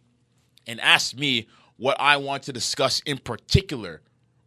and 0.66 0.80
asked 0.80 1.18
me 1.18 1.46
what 1.76 1.98
I 2.00 2.16
want 2.16 2.44
to 2.44 2.54
discuss 2.54 3.00
in 3.04 3.18
particular 3.18 4.00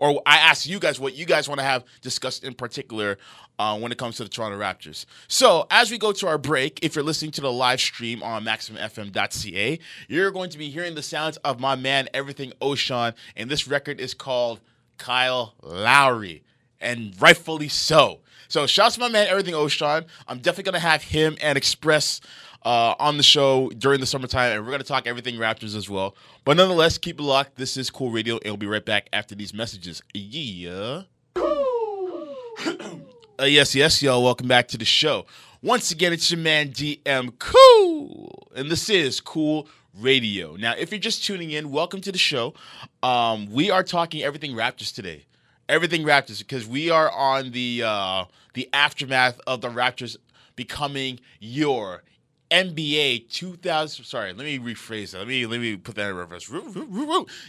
or 0.03 0.21
I 0.25 0.35
ask 0.37 0.67
you 0.67 0.79
guys 0.79 0.99
what 0.99 1.15
you 1.15 1.25
guys 1.25 1.47
want 1.47 1.59
to 1.59 1.65
have 1.65 1.85
discussed 2.01 2.43
in 2.43 2.53
particular 2.53 3.17
uh, 3.59 3.77
when 3.77 3.91
it 3.91 3.97
comes 3.97 4.17
to 4.17 4.23
the 4.23 4.29
Toronto 4.29 4.57
Raptors. 4.57 5.05
So, 5.27 5.67
as 5.69 5.91
we 5.91 5.97
go 5.97 6.11
to 6.11 6.27
our 6.27 6.37
break, 6.37 6.79
if 6.83 6.95
you're 6.95 7.03
listening 7.03 7.31
to 7.31 7.41
the 7.41 7.51
live 7.51 7.79
stream 7.79 8.23
on 8.23 8.43
MaximumFM.ca, 8.43 9.79
you're 10.07 10.31
going 10.31 10.49
to 10.49 10.57
be 10.57 10.69
hearing 10.69 10.95
the 10.95 11.03
sounds 11.03 11.37
of 11.37 11.59
my 11.59 11.75
man, 11.75 12.09
Everything 12.13 12.53
Ocean, 12.61 13.13
and 13.35 13.49
this 13.49 13.67
record 13.67 13.99
is 13.99 14.13
called 14.13 14.59
Kyle 14.97 15.53
Lowry, 15.61 16.43
and 16.81 17.19
rightfully 17.21 17.67
so. 17.67 18.19
So, 18.47 18.67
shouts 18.67 18.95
to 18.95 19.01
my 19.01 19.09
man, 19.09 19.27
Everything 19.27 19.55
Ocean. 19.55 20.05
I'm 20.27 20.37
definitely 20.39 20.63
going 20.71 20.81
to 20.81 20.87
have 20.87 21.03
him 21.03 21.37
and 21.41 21.57
Express 21.57 22.21
uh, 22.65 22.95
on 22.99 23.17
the 23.17 23.23
show 23.23 23.69
during 23.77 23.99
the 23.99 24.05
summertime, 24.05 24.53
and 24.53 24.61
we're 24.61 24.71
going 24.71 24.81
to 24.81 24.87
talk 24.87 25.07
everything 25.07 25.35
Raptors 25.35 25.75
as 25.75 25.89
well. 25.89 26.15
But 26.45 26.57
nonetheless, 26.57 26.97
keep 26.97 27.19
it 27.19 27.23
locked. 27.23 27.55
This 27.55 27.77
is 27.77 27.89
Cool 27.89 28.11
Radio, 28.11 28.35
and 28.35 28.45
we'll 28.45 28.57
be 28.57 28.67
right 28.67 28.85
back 28.85 29.09
after 29.13 29.35
these 29.35 29.53
messages. 29.53 30.01
Yeah. 30.13 31.03
uh, 33.43 33.45
yes, 33.45 33.75
yes, 33.75 34.01
y'all. 34.01 34.23
Welcome 34.23 34.47
back 34.47 34.69
to 34.69 34.77
the 34.77 34.85
show. 34.85 35.25
Once 35.61 35.91
again, 35.91 36.13
it's 36.13 36.31
your 36.31 36.39
man 36.39 36.69
DM 36.69 37.37
Cool. 37.39 38.47
and 38.55 38.71
this 38.71 38.89
is 38.89 39.19
Cool 39.19 39.67
Radio. 39.99 40.55
Now, 40.55 40.75
if 40.77 40.91
you're 40.91 40.99
just 40.99 41.25
tuning 41.25 41.51
in, 41.51 41.69
welcome 41.69 41.99
to 42.01 42.11
the 42.13 42.17
show. 42.17 42.53
Um, 43.01 43.51
we 43.51 43.69
are 43.69 43.83
talking 43.83 44.23
everything 44.23 44.53
Raptors 44.53 44.95
today, 44.95 45.25
everything 45.67 46.03
Raptors, 46.03 46.39
because 46.39 46.65
we 46.65 46.89
are 46.89 47.11
on 47.11 47.51
the 47.51 47.83
uh, 47.85 48.25
the 48.53 48.69
aftermath 48.71 49.41
of 49.45 49.59
the 49.59 49.67
Raptors 49.67 50.15
becoming 50.55 51.19
your 51.41 52.03
NBA 52.49 53.29
2000. 53.29 54.05
Sorry, 54.05 54.31
let 54.31 54.45
me 54.45 54.57
rephrase 54.57 55.11
that. 55.11 55.17
Let 55.17 55.27
me 55.27 55.45
let 55.47 55.59
me 55.59 55.75
put 55.75 55.95
that 55.95 56.11
in 56.11 56.15
reverse. 56.15 56.49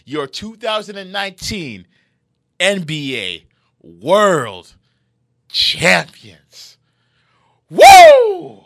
Your 0.05 0.27
2019 0.27 1.87
NBA 2.59 3.45
World 3.81 4.75
Champions. 5.55 6.79
Woo! 7.71 8.65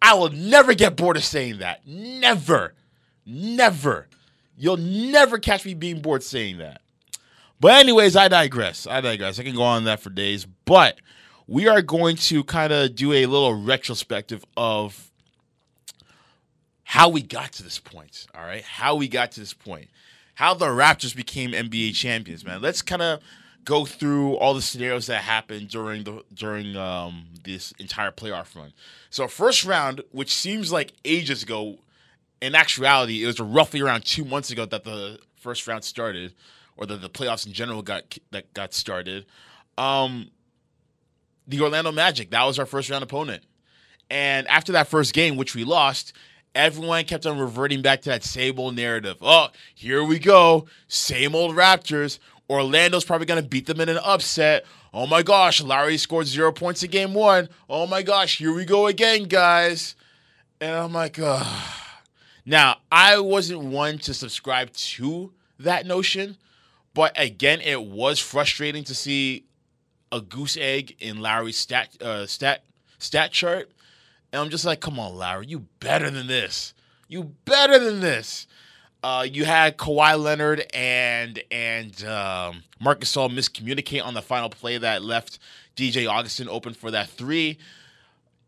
I 0.00 0.14
will 0.14 0.30
never 0.30 0.72
get 0.72 0.96
bored 0.96 1.18
of 1.18 1.24
saying 1.24 1.58
that. 1.58 1.86
Never. 1.86 2.72
Never. 3.26 4.08
You'll 4.56 4.78
never 4.78 5.38
catch 5.38 5.66
me 5.66 5.74
being 5.74 6.00
bored 6.00 6.22
saying 6.22 6.56
that. 6.56 6.80
But, 7.60 7.74
anyways, 7.74 8.16
I 8.16 8.28
digress. 8.28 8.86
I 8.86 9.02
digress. 9.02 9.38
I 9.38 9.42
can 9.42 9.54
go 9.54 9.62
on 9.62 9.84
that 9.84 10.00
for 10.00 10.08
days. 10.08 10.46
But 10.64 10.98
we 11.46 11.68
are 11.68 11.82
going 11.82 12.16
to 12.16 12.44
kind 12.44 12.72
of 12.72 12.94
do 12.94 13.12
a 13.12 13.26
little 13.26 13.52
retrospective 13.52 14.42
of 14.56 15.10
how 16.82 17.10
we 17.10 17.20
got 17.20 17.52
to 17.52 17.62
this 17.62 17.78
point. 17.78 18.26
All 18.34 18.42
right. 18.42 18.62
How 18.62 18.94
we 18.94 19.06
got 19.06 19.32
to 19.32 19.40
this 19.40 19.52
point. 19.52 19.88
How 20.34 20.54
the 20.54 20.66
Raptors 20.66 21.14
became 21.14 21.52
NBA 21.52 21.94
champions, 21.94 22.42
man. 22.42 22.62
Let's 22.62 22.80
kind 22.80 23.02
of 23.02 23.20
go 23.64 23.84
through 23.84 24.34
all 24.36 24.54
the 24.54 24.62
scenarios 24.62 25.06
that 25.06 25.22
happened 25.22 25.68
during 25.68 26.04
the 26.04 26.22
during 26.32 26.76
um, 26.76 27.26
this 27.44 27.72
entire 27.78 28.10
playoff 28.10 28.54
run. 28.56 28.72
So 29.10 29.28
first 29.28 29.64
round, 29.64 30.02
which 30.12 30.34
seems 30.34 30.72
like 30.72 30.92
ages 31.04 31.42
ago, 31.42 31.78
in 32.40 32.54
actuality, 32.54 33.22
it 33.22 33.26
was 33.26 33.40
roughly 33.40 33.80
around 33.80 34.04
two 34.04 34.24
months 34.24 34.50
ago 34.50 34.64
that 34.66 34.84
the 34.84 35.18
first 35.36 35.66
round 35.66 35.84
started, 35.84 36.34
or 36.76 36.86
that 36.86 37.00
the 37.02 37.10
playoffs 37.10 37.46
in 37.46 37.52
general 37.52 37.82
got 37.82 38.18
that 38.30 38.52
got 38.54 38.72
started. 38.72 39.26
Um, 39.76 40.30
the 41.46 41.60
Orlando 41.60 41.92
Magic, 41.92 42.30
that 42.30 42.44
was 42.44 42.58
our 42.58 42.66
first 42.66 42.90
round 42.90 43.02
opponent, 43.02 43.42
and 44.10 44.46
after 44.48 44.72
that 44.72 44.88
first 44.88 45.14
game, 45.14 45.36
which 45.36 45.54
we 45.54 45.64
lost. 45.64 46.12
Everyone 46.52 47.04
kept 47.04 47.26
on 47.26 47.38
reverting 47.38 47.80
back 47.80 48.02
to 48.02 48.08
that 48.08 48.24
same 48.24 48.58
old 48.58 48.74
narrative. 48.74 49.18
Oh, 49.20 49.50
here 49.72 50.02
we 50.02 50.18
go. 50.18 50.66
Same 50.88 51.36
old 51.36 51.54
Raptors. 51.54 52.18
Orlando's 52.50 53.04
probably 53.04 53.26
going 53.26 53.40
to 53.40 53.48
beat 53.48 53.66
them 53.66 53.80
in 53.80 53.88
an 53.88 54.00
upset. 54.02 54.66
Oh 54.92 55.06
my 55.06 55.22
gosh, 55.22 55.62
Lowry 55.62 55.96
scored 55.96 56.26
zero 56.26 56.50
points 56.50 56.82
in 56.82 56.90
game 56.90 57.14
one. 57.14 57.48
Oh 57.68 57.86
my 57.86 58.02
gosh, 58.02 58.38
here 58.38 58.52
we 58.52 58.64
go 58.64 58.88
again, 58.88 59.24
guys. 59.24 59.94
And 60.60 60.74
I'm 60.74 60.92
like, 60.92 61.16
oh. 61.20 61.76
Now, 62.44 62.78
I 62.90 63.20
wasn't 63.20 63.60
one 63.60 63.98
to 63.98 64.12
subscribe 64.12 64.72
to 64.72 65.32
that 65.60 65.86
notion, 65.86 66.38
but 66.92 67.12
again, 67.16 67.60
it 67.60 67.84
was 67.84 68.18
frustrating 68.18 68.82
to 68.84 68.94
see 68.96 69.44
a 70.10 70.20
goose 70.20 70.56
egg 70.60 70.96
in 70.98 71.20
Lowry's 71.20 71.56
stat 71.56 71.96
uh, 72.02 72.26
stat 72.26 72.64
stat 72.98 73.30
chart. 73.30 73.70
And 74.32 74.42
I'm 74.42 74.50
just 74.50 74.64
like, 74.64 74.80
come 74.80 74.98
on, 74.98 75.14
Lowry, 75.14 75.46
you 75.46 75.66
better 75.78 76.10
than 76.10 76.26
this. 76.26 76.74
You 77.06 77.34
better 77.44 77.78
than 77.78 78.00
this. 78.00 78.48
Uh, 79.02 79.26
you 79.30 79.44
had 79.44 79.78
Kawhi 79.78 80.22
Leonard 80.22 80.66
and 80.74 81.42
and 81.50 82.04
um, 82.04 82.62
Marcus 82.80 83.14
Gasol 83.14 83.30
miscommunicate 83.30 84.04
on 84.04 84.14
the 84.14 84.22
final 84.22 84.50
play 84.50 84.76
that 84.76 85.02
left 85.02 85.38
DJ 85.74 86.08
Augustin 86.08 86.48
open 86.48 86.74
for 86.74 86.90
that 86.90 87.08
three. 87.08 87.58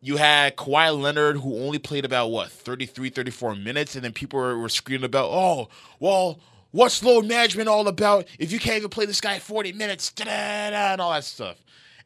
You 0.02 0.16
had 0.16 0.56
Kawhi 0.56 1.00
Leonard 1.00 1.36
who 1.36 1.56
only 1.64 1.78
played 1.78 2.04
about 2.04 2.28
what 2.28 2.50
33, 2.50 3.08
34 3.10 3.54
minutes, 3.54 3.94
and 3.94 4.04
then 4.04 4.12
people 4.12 4.38
were, 4.38 4.58
were 4.58 4.68
screaming 4.68 5.04
about, 5.04 5.30
oh, 5.30 5.68
well, 6.00 6.40
what's 6.72 7.02
load 7.02 7.24
management 7.24 7.68
all 7.68 7.86
about 7.86 8.26
if 8.38 8.52
you 8.52 8.58
can't 8.58 8.78
even 8.78 8.90
play 8.90 9.06
this 9.06 9.20
guy 9.20 9.38
40 9.38 9.72
minutes, 9.72 10.12
and 10.26 11.00
all 11.00 11.12
that 11.12 11.24
stuff. 11.24 11.62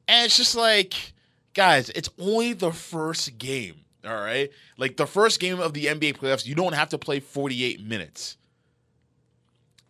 And 0.07 0.27
it's 0.27 0.37
just 0.37 0.55
like, 0.55 0.95
guys, 1.55 1.89
it's 1.91 2.11
only 2.19 2.53
the 2.53 2.71
first 2.71 3.39
game. 3.39 3.86
All 4.07 4.15
right. 4.15 4.51
Like 4.77 4.97
the 4.97 5.07
first 5.07 5.41
game 5.41 5.61
of 5.61 5.75
the 5.75 5.87
NBA 5.87 6.17
playoffs, 6.17 6.47
you 6.47 6.55
don't 6.55 6.75
have 6.75 6.91
to 6.91 6.99
play 6.99 7.21
48 7.21 7.85
minutes. 7.85 8.37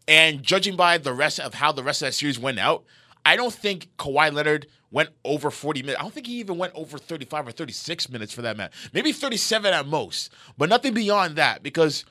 And 0.09 0.43
judging 0.43 0.77
by 0.77 0.99
the 0.99 1.13
rest 1.13 1.41
of 1.41 1.55
how 1.55 1.73
the 1.73 1.83
rest 1.83 2.03
of 2.03 2.07
that 2.07 2.13
series 2.13 2.39
went 2.39 2.59
out, 2.59 2.85
I 3.25 3.37
don't 3.37 3.53
think 3.53 3.89
Kawhi 3.99 4.33
Leonard 4.33 4.69
went 4.91 5.11
over 5.25 5.51
40 5.51 5.83
minutes. 5.83 5.99
I 5.99 6.03
don't 6.03 6.15
think 6.15 6.29
he 6.29 6.39
even 6.39 6.59
went 6.59 6.73
over 6.75 6.97
35 6.97 7.49
or 7.49 7.53
36 7.53 8.09
minutes 8.09 8.33
for 8.33 8.43
that 8.43 8.57
matter. 8.57 8.73
Maybe 8.93 9.13
37 9.13 9.75
at 9.75 9.87
most, 9.87 10.33
but 10.57 10.69
nothing 10.69 10.95
beyond 10.95 11.37
that 11.37 11.63
because 11.63 12.05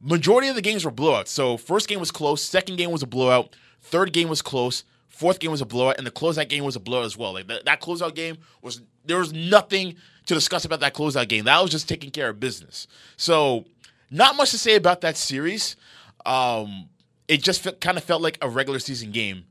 majority 0.00 0.48
of 0.48 0.54
the 0.54 0.62
games 0.62 0.84
were 0.84 0.90
blowouts. 0.90 1.28
So 1.28 1.56
first 1.58 1.88
game 1.88 2.00
was 2.00 2.10
close, 2.10 2.42
second 2.42 2.76
game 2.76 2.90
was 2.90 3.02
a 3.02 3.06
blowout, 3.06 3.54
third 3.80 4.12
game 4.12 4.28
was 4.28 4.40
close, 4.40 4.84
fourth 5.12 5.38
game 5.38 5.50
was 5.50 5.60
a 5.60 5.66
blowout, 5.66 5.98
and 5.98 6.06
the 6.06 6.10
closeout 6.10 6.48
game 6.48 6.64
was 6.64 6.74
a 6.74 6.80
blowout 6.80 7.04
as 7.04 7.16
well. 7.16 7.34
Like 7.34 7.46
that, 7.46 7.64
that 7.66 7.80
closeout 7.80 8.14
game 8.14 8.38
was 8.62 8.80
there 9.04 9.18
was 9.18 9.32
nothing 9.32 9.96
to 10.26 10.34
discuss 10.34 10.64
about 10.64 10.80
that 10.80 10.94
closeout 10.94 11.28
game. 11.28 11.44
That 11.44 11.60
was 11.60 11.70
just 11.70 11.88
taking 11.88 12.10
care 12.10 12.28
of 12.28 12.40
business. 12.40 12.86
So 13.16 13.64
not 14.10 14.36
much 14.36 14.50
to 14.50 14.58
say 14.58 14.76
about 14.76 15.00
that 15.02 15.16
series. 15.16 15.76
Um, 16.24 16.88
it 17.28 17.42
just 17.42 17.80
kind 17.80 17.98
of 17.98 18.04
felt 18.04 18.22
like 18.22 18.38
a 18.40 18.48
regular 18.48 18.78
season 18.78 19.10
game, 19.12 19.44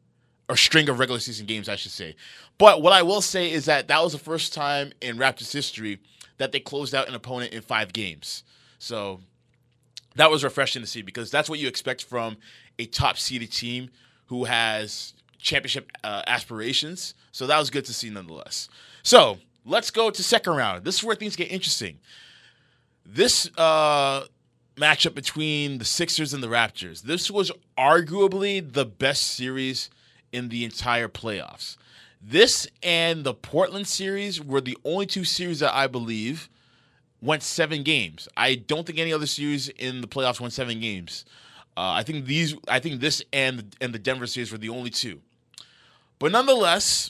or 0.50 0.58
string 0.58 0.89
of 0.89 1.00
regular 1.00 1.19
season 1.19 1.45
games, 1.45 1.69
I 1.69 1.76
should 1.76 1.91
say. 1.91 2.15
But 2.58 2.82
what 2.82 2.93
I 2.93 3.02
will 3.02 3.21
say 3.21 3.52
is 3.52 3.65
that 3.65 3.88
that 3.88 4.04
was 4.04 4.13
the 4.13 4.19
first 4.19 4.54
time 4.54 4.91
in 5.02 5.17
Raptors 5.17 5.52
history 5.52 6.00
that 6.38 6.52
they 6.52 6.60
closed 6.60 6.93
out 6.95 7.08
an 7.08 7.15
opponent 7.15 7.54
in 7.54 7.62
five 7.62 7.93
games. 7.93 8.43
So 8.80 9.19
that 10.15 10.30
was 10.30 10.43
refreshing 10.43 10.82
to 10.82 10.88
see 10.88 11.02
because 11.02 11.32
that's 11.32 11.50
what 11.50 11.60
you 11.60 11.67
expect 11.67 12.04
from 12.04 12.38
a 12.80 12.86
top 12.86 13.17
seeded 13.17 13.52
team 13.52 13.89
who 14.26 14.45
has 14.45 15.13
championship 15.41 15.91
uh, 16.04 16.23
aspirations. 16.27 17.13
So 17.32 17.47
that 17.47 17.58
was 17.58 17.69
good 17.69 17.86
to 17.86 17.93
see 17.93 18.10
nonetheless. 18.10 18.69
So 19.04 19.39
let's 19.65 19.91
go 19.91 20.10
to 20.10 20.23
second 20.23 20.56
round. 20.56 20.84
This 20.84 20.95
is 20.95 21.04
where 21.04 21.15
things 21.15 21.36
get 21.36 21.51
interesting. 21.51 21.99
This 23.06 23.49
uh, 23.58 24.25
matchup 24.77 25.15
between 25.15 25.77
the 25.77 25.86
Sixers 25.86 26.34
and 26.34 26.41
the 26.41 26.47
Raptors. 26.47 27.01
This 27.01 27.30
was 27.30 27.51
arguably 27.77 28.71
the 28.71 28.86
best 28.86 29.23
series 29.23 29.89
in 30.32 30.49
the 30.49 30.63
entire 30.63 31.08
playoffs. 31.08 31.77
This 32.21 32.67
and 32.84 33.23
the 33.23 33.34
Portland 33.34 33.88
series 33.88 34.41
were 34.41 34.62
the 34.62 34.77
only 34.86 35.08
two 35.08 35.23
series 35.23 35.60
that 35.60 35.73
I 35.73 35.88
believe 35.88 36.49
went 37.21 37.43
seven 37.43 37.84
games. 37.84 38.27
I 38.38 38.56
don't 38.56 38.86
think 38.86 38.99
any 38.99 39.13
other 39.13 39.25
series 39.25 39.69
in 39.69 40.01
the 40.01 40.08
playoffs 40.08 40.39
went 40.39 40.54
seven 40.54 40.80
games. 40.80 41.25
Uh, 41.75 41.91
I 41.93 42.04
think 42.04 42.25
these, 42.25 42.56
I 42.67 42.80
think 42.80 42.99
this 42.99 43.23
and 43.32 43.75
and 43.80 43.93
the 43.93 43.99
Denver 43.99 44.27
series 44.27 44.51
were 44.51 44.58
the 44.58 44.69
only 44.69 44.89
two. 44.89 45.21
But 46.21 46.34
nonetheless, 46.34 47.10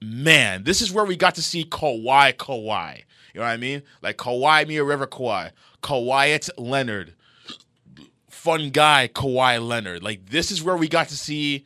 man, 0.00 0.62
this 0.62 0.80
is 0.80 0.92
where 0.92 1.04
we 1.04 1.16
got 1.16 1.34
to 1.34 1.42
see 1.42 1.64
Kawhi, 1.64 2.34
Kawhi. 2.34 2.98
You 3.34 3.40
know 3.40 3.46
what 3.46 3.50
I 3.50 3.56
mean? 3.56 3.82
Like 4.00 4.16
Kawhi, 4.16 4.68
Mia 4.68 4.84
River, 4.84 5.08
Kawhi. 5.08 5.50
Kawhi 5.82 6.48
Leonard. 6.56 7.14
Fun 8.30 8.70
guy, 8.70 9.08
Kawhi 9.12 9.66
Leonard. 9.66 10.04
Like 10.04 10.30
this 10.30 10.52
is 10.52 10.62
where 10.62 10.76
we 10.76 10.86
got 10.86 11.08
to 11.08 11.16
see 11.16 11.64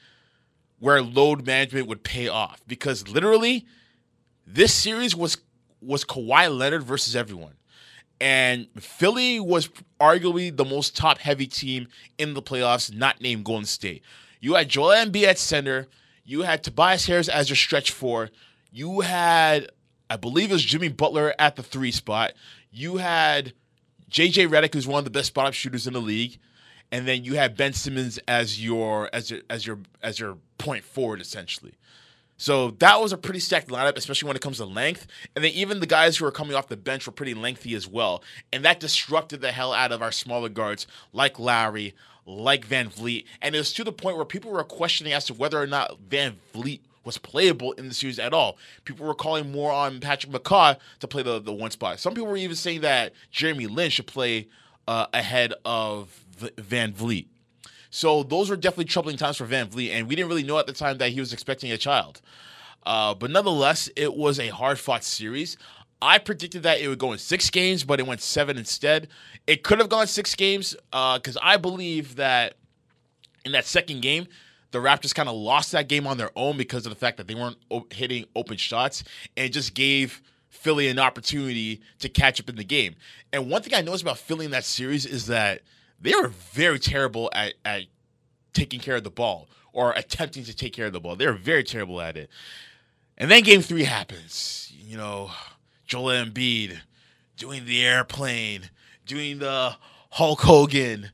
where 0.79 1.03
load 1.03 1.45
management 1.45 1.89
would 1.89 2.05
pay 2.05 2.29
off 2.29 2.63
because 2.67 3.07
literally 3.07 3.67
this 4.47 4.73
series 4.73 5.15
was 5.15 5.37
was 5.83 6.07
Kawhi 6.07 6.57
Leonard 6.57 6.85
versus 6.85 7.15
everyone. 7.15 7.53
And 8.19 8.67
Philly 8.81 9.41
was 9.41 9.69
arguably 10.01 10.57
the 10.57 10.65
most 10.65 10.97
top 10.97 11.19
heavy 11.19 11.47
team 11.47 11.89
in 12.17 12.33
the 12.33 12.41
playoffs, 12.41 12.91
not 12.91 13.21
named 13.21 13.45
Golden 13.45 13.67
State. 13.67 14.03
You 14.41 14.55
had 14.55 14.71
Joel 14.71 14.95
Embiid 14.95 15.25
at 15.25 15.39
center. 15.39 15.89
You 16.25 16.43
had 16.43 16.63
Tobias 16.63 17.07
Harris 17.07 17.29
as 17.29 17.49
your 17.49 17.57
stretch 17.57 17.91
four. 17.91 18.31
You 18.71 19.01
had, 19.01 19.71
I 20.09 20.17
believe 20.17 20.51
it 20.51 20.55
was 20.55 20.65
Jimmy 20.65 20.89
Butler 20.89 21.35
at 21.39 21.57
the 21.57 21.63
three 21.63 21.91
spot. 21.91 22.33
You 22.71 22.99
had 22.99 23.53
JJ 24.11 24.49
Redick, 24.49 24.75
who's 24.75 24.87
one 24.87 24.99
of 24.99 25.05
the 25.05 25.11
best 25.11 25.29
spot 25.29 25.47
up 25.47 25.55
shooters 25.55 25.87
in 25.87 25.95
the 25.95 26.01
league, 26.01 26.39
and 26.91 27.09
then 27.09 27.25
you 27.25 27.35
had 27.35 27.57
Ben 27.57 27.73
Simmons 27.73 28.19
as 28.29 28.63
your 28.63 29.11
as 29.13 29.31
your 29.31 29.41
as 29.51 29.67
your 29.67 29.79
as 30.03 30.21
your 30.21 30.39
point 30.59 30.85
forward 30.85 31.21
essentially. 31.21 31.75
So 32.37 32.73
that 32.73 33.01
was 33.01 33.13
a 33.13 33.17
pretty 33.17 33.39
stacked 33.39 33.69
lineup, 33.69 33.97
especially 33.97 34.27
when 34.27 34.35
it 34.35 34.43
comes 34.43 34.57
to 34.57 34.65
length. 34.65 35.07
And 35.37 35.45
then 35.45 35.53
even 35.53 35.79
the 35.79 35.87
guys 35.87 36.17
who 36.17 36.25
were 36.25 36.33
coming 36.33 36.57
off 36.57 36.67
the 36.67 36.77
bench 36.77 37.07
were 37.07 37.13
pretty 37.13 37.35
lengthy 37.35 37.75
as 37.75 37.87
well. 37.87 38.25
And 38.53 38.65
that 38.65 38.81
disrupted 38.81 39.41
the 39.41 39.53
hell 39.53 39.73
out 39.73 39.93
of 39.93 40.03
our 40.03 40.11
smaller 40.11 40.49
guards 40.49 40.89
like 41.13 41.39
Lowry, 41.39 41.95
like 42.27 42.67
VanVleet. 42.67 43.25
And 43.41 43.55
it 43.55 43.59
was 43.59 43.73
to 43.75 43.85
the 43.85 43.93
point 43.93 44.17
where 44.17 44.25
people 44.25 44.51
were 44.51 44.65
questioning 44.65 45.13
as 45.13 45.25
to 45.27 45.35
whether 45.35 45.61
or 45.61 45.67
not 45.67 45.99
Van 46.09 46.39
Vliet 46.53 46.81
was 47.05 47.19
playable 47.19 47.73
in 47.73 47.89
the 47.89 47.95
series 47.95 48.19
at 48.19 48.33
all. 48.33 48.57
People 48.85 49.07
were 49.07 49.15
calling 49.15 49.51
more 49.51 49.73
on 49.73 50.01
Patrick 50.01 50.33
McCaw 50.33 50.79
to 51.01 51.09
play 51.09 51.23
the, 51.23 51.41
the 51.41 51.53
one 51.53 51.71
spot. 51.71 51.99
Some 51.99 52.15
people 52.15 52.29
were 52.29 52.37
even 52.37 52.57
saying 52.57 52.83
that 52.83 53.13
Jeremy 53.31 53.67
Lin 53.67 53.91
should 53.91 54.07
play 54.07 54.49
uh, 54.87 55.07
ahead 55.13 55.53
of 55.65 56.25
VanVleet. 56.39 57.27
So 57.91 58.23
those 58.23 58.49
were 58.49 58.57
definitely 58.57 58.87
troubling 58.87 59.17
times 59.17 59.37
for 59.37 59.47
VanVleet, 59.47 59.91
and 59.91 60.09
we 60.09 60.17
didn't 60.17 60.29
really 60.29 60.45
know 60.45 60.59
at 60.59 60.67
the 60.67 60.73
time 60.73 60.99
that 60.99 61.11
he 61.11 61.21
was 61.21 61.33
expecting 61.33 61.71
a 61.73 61.77
child. 61.77 62.23
Uh, 62.85 63.15
but 63.15 63.31
nonetheless, 63.31 63.91
it 63.97 64.15
was 64.15 64.41
a 64.41 64.49
hard 64.49 64.79
fought 64.79 65.05
series. 65.05 65.57
I 66.03 66.19
predicted 66.19 66.65
that 66.65 66.81
it 66.81 66.89
would 66.89 66.99
go 66.99 67.13
in 67.13 67.19
six 67.19 67.49
games, 67.49 67.85
but 67.85 68.01
it 68.01 68.07
went 68.07 68.21
seven 68.21 68.59
instead. 68.59 69.09
It 69.47 69.63
could 69.63 69.79
have 69.79 69.89
gone 69.89 70.09
six 70.09 70.35
games 70.35 70.75
uh, 70.93 71.19
because 71.19 71.39
I 71.41 71.57
believe 71.57 72.17
that 72.17 72.55
in 73.45 73.53
that 73.53 73.65
second 73.65 74.03
game, 74.03 74.27
the 74.73 74.79
Raptors 74.79 75.15
kind 75.15 75.29
of 75.29 75.37
lost 75.37 75.73
that 75.73 75.89
game 75.89 76.07
on 76.07 76.19
their 76.19 76.31
own 76.35 76.57
because 76.57 76.87
of 76.87 76.91
the 76.91 76.97
fact 76.97 77.19
that 77.19 77.29
they 77.29 77.35
weren't 77.35 77.59
hitting 77.93 78.25
open 78.35 78.57
shots 78.57 79.05
and 79.37 79.53
just 79.53 79.75
gave 79.75 80.23
Philly 80.49 80.89
an 80.89 80.99
opportunity 80.99 81.81
to 82.01 82.09
catch 82.09 82.41
up 82.41 82.49
in 82.49 82.57
the 82.57 82.65
game. 82.65 82.97
And 83.33 83.49
one 83.49 83.63
thing 83.63 83.75
I 83.75 83.81
noticed 83.81 84.03
about 84.03 84.19
Philly 84.19 84.45
in 84.45 84.51
that 84.51 84.65
series 84.65 85.07
is 85.07 85.27
that 85.27 85.63
they 86.01 86.15
were 86.15 86.29
very 86.29 86.79
terrible 86.79 87.31
at, 87.33 87.55
at 87.65 87.85
taking 88.53 88.81
care 88.81 88.97
of 88.97 89.05
the 89.05 89.11
ball 89.11 89.49
or 89.73 89.93
attempting 89.93 90.45
to 90.45 90.55
take 90.55 90.73
care 90.73 90.87
of 90.87 90.93
the 90.93 91.01
ball. 91.01 91.17
They 91.17 91.27
were 91.27 91.33
very 91.33 91.65
terrible 91.65 92.01
at 92.01 92.17
it. 92.17 92.29
And 93.17 93.31
then 93.31 93.43
game 93.43 93.63
three 93.63 93.85
happens. 93.85 94.73
You 94.75 94.97
know, 94.97 95.31
Joel 95.93 96.25
Embiid 96.25 96.79
doing 97.37 97.67
the 97.67 97.85
airplane, 97.85 98.71
doing 99.05 99.41
the 99.41 99.77
Hulk 100.09 100.41
Hogan, 100.41 101.11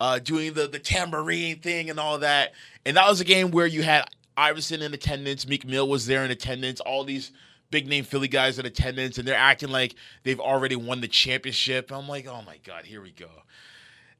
uh, 0.00 0.20
doing 0.20 0.54
the 0.54 0.66
the 0.66 0.78
tambourine 0.78 1.58
thing 1.58 1.90
and 1.90 2.00
all 2.00 2.18
that. 2.20 2.54
And 2.86 2.96
that 2.96 3.06
was 3.06 3.20
a 3.20 3.24
game 3.24 3.50
where 3.50 3.66
you 3.66 3.82
had 3.82 4.06
Iverson 4.34 4.80
in 4.80 4.94
attendance, 4.94 5.46
Meek 5.46 5.66
Mill 5.66 5.86
was 5.86 6.06
there 6.06 6.24
in 6.24 6.30
attendance, 6.30 6.80
all 6.80 7.04
these 7.04 7.30
big 7.70 7.86
name 7.86 8.04
Philly 8.04 8.26
guys 8.26 8.58
in 8.58 8.64
attendance, 8.64 9.18
and 9.18 9.28
they're 9.28 9.34
acting 9.34 9.68
like 9.68 9.96
they've 10.22 10.40
already 10.40 10.76
won 10.76 11.02
the 11.02 11.08
championship. 11.08 11.92
I'm 11.92 12.08
like, 12.08 12.26
oh 12.26 12.40
my 12.46 12.56
god, 12.64 12.86
here 12.86 13.02
we 13.02 13.10
go. 13.10 13.28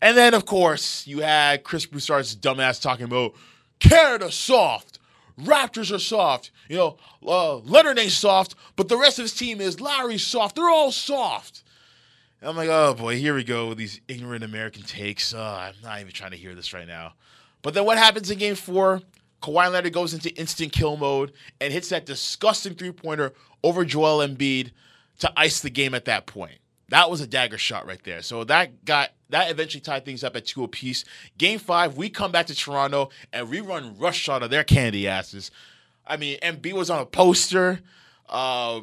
And 0.03 0.14
then 0.14 0.35
of 0.35 0.44
course 0.44 1.07
you 1.07 1.20
had 1.20 1.64
Chris 1.64 1.87
Broussard's 1.87 2.37
dumbass 2.37 2.83
talking 2.83 3.07
about 3.07 3.33
Canada 3.81 4.31
soft. 4.31 4.98
Raptors 5.40 5.95
are 5.95 5.99
soft. 5.99 6.51
You 6.68 6.77
know, 6.77 6.97
uh, 7.27 7.57
Leonard 7.59 7.99
ain't 7.99 8.12
soft, 8.12 8.55
but 8.77 8.88
the 8.88 8.97
rest 8.97 9.18
of 9.18 9.25
his 9.25 9.35
team 9.35 9.61
is. 9.61 9.81
Lowry's 9.81 10.27
soft. 10.27 10.57
They're 10.57 10.68
all 10.68 10.92
soft. 10.92 11.64
And 12.40 12.51
I'm 12.51 12.57
like, 12.57 12.68
oh 12.68 12.95
boy, 12.95 13.16
here 13.16 13.35
we 13.35 13.45
go 13.45 13.68
with 13.68 13.79
these 13.79 14.01
ignorant 14.09 14.45
American 14.45 14.83
takes. 14.83 15.33
Uh, 15.33 15.73
I'm 15.73 15.75
not 15.83 16.01
even 16.01 16.12
trying 16.12 16.33
to 16.33 16.37
hear 16.37 16.55
this 16.55 16.73
right 16.73 16.87
now. 16.87 17.14
But 17.62 17.75
then 17.75 17.85
what 17.85 17.99
happens 17.99 18.31
in 18.31 18.38
game 18.38 18.57
four? 18.57 19.01
Kawhi 19.42 19.71
Leonard 19.71 19.92
goes 19.92 20.14
into 20.14 20.31
instant 20.37 20.73
kill 20.73 20.97
mode 20.97 21.33
and 21.61 21.73
hits 21.73 21.88
that 21.88 22.07
disgusting 22.07 22.75
three 22.75 22.92
pointer 22.92 23.33
over 23.62 23.85
Joel 23.85 24.27
Embiid 24.27 24.71
to 25.18 25.33
ice 25.37 25.61
the 25.61 25.71
game 25.71 25.95
at 25.95 26.05
that 26.07 26.27
point. 26.27 26.59
That 26.88 27.11
was 27.11 27.21
a 27.21 27.27
dagger 27.27 27.59
shot 27.59 27.87
right 27.87 28.03
there. 28.05 28.23
So 28.23 28.45
that 28.45 28.85
got 28.85 29.11
that 29.33 29.51
eventually 29.51 29.81
tied 29.81 30.05
things 30.05 30.23
up 30.23 30.37
at 30.37 30.47
two 30.47 30.62
apiece. 30.62 31.05
Game 31.37 31.59
five, 31.59 31.97
we 31.97 32.09
come 32.09 32.31
back 32.33 32.47
to 32.47 32.55
Toronto 32.55 33.11
and 33.33 33.51
we 33.51 33.61
run 33.61 33.99
rush 33.99 34.18
shot 34.18 34.42
of 34.42 34.51
their 34.51 34.64
candy 34.64 35.09
asses. 35.09 35.51
I 36.07 36.16
mean, 36.16 36.38
Embiid 36.40 36.75
was 36.75 36.90
on 36.90 37.01
a 37.01 37.07
poster. 37.07 37.81
Uh, 38.29 38.81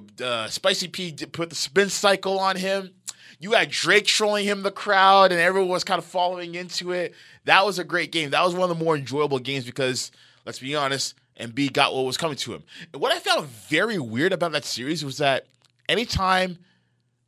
Spicy 0.47 0.87
P 0.87 1.11
put 1.31 1.49
the 1.49 1.55
spin 1.55 1.89
cycle 1.89 2.39
on 2.39 2.55
him. 2.55 2.91
You 3.39 3.53
had 3.53 3.69
Drake 3.69 4.05
trolling 4.05 4.45
him 4.45 4.63
the 4.63 4.71
crowd, 4.71 5.31
and 5.31 5.39
everyone 5.39 5.69
was 5.69 5.83
kind 5.83 5.97
of 5.97 6.05
following 6.05 6.55
into 6.55 6.91
it. 6.91 7.13
That 7.45 7.65
was 7.65 7.79
a 7.79 7.83
great 7.83 8.11
game. 8.11 8.31
That 8.31 8.43
was 8.43 8.53
one 8.53 8.69
of 8.69 8.77
the 8.77 8.83
more 8.83 8.97
enjoyable 8.97 9.39
games 9.39 9.65
because, 9.65 10.11
let's 10.45 10.59
be 10.59 10.75
honest, 10.75 11.15
Embiid 11.39 11.73
got 11.73 11.93
what 11.93 12.05
was 12.05 12.17
coming 12.17 12.35
to 12.37 12.53
him. 12.53 12.63
And 12.91 13.01
what 13.01 13.13
I 13.13 13.19
found 13.19 13.47
very 13.47 13.97
weird 13.97 14.33
about 14.33 14.51
that 14.51 14.65
series 14.65 15.05
was 15.05 15.19
that 15.19 15.45
anytime 15.87 16.57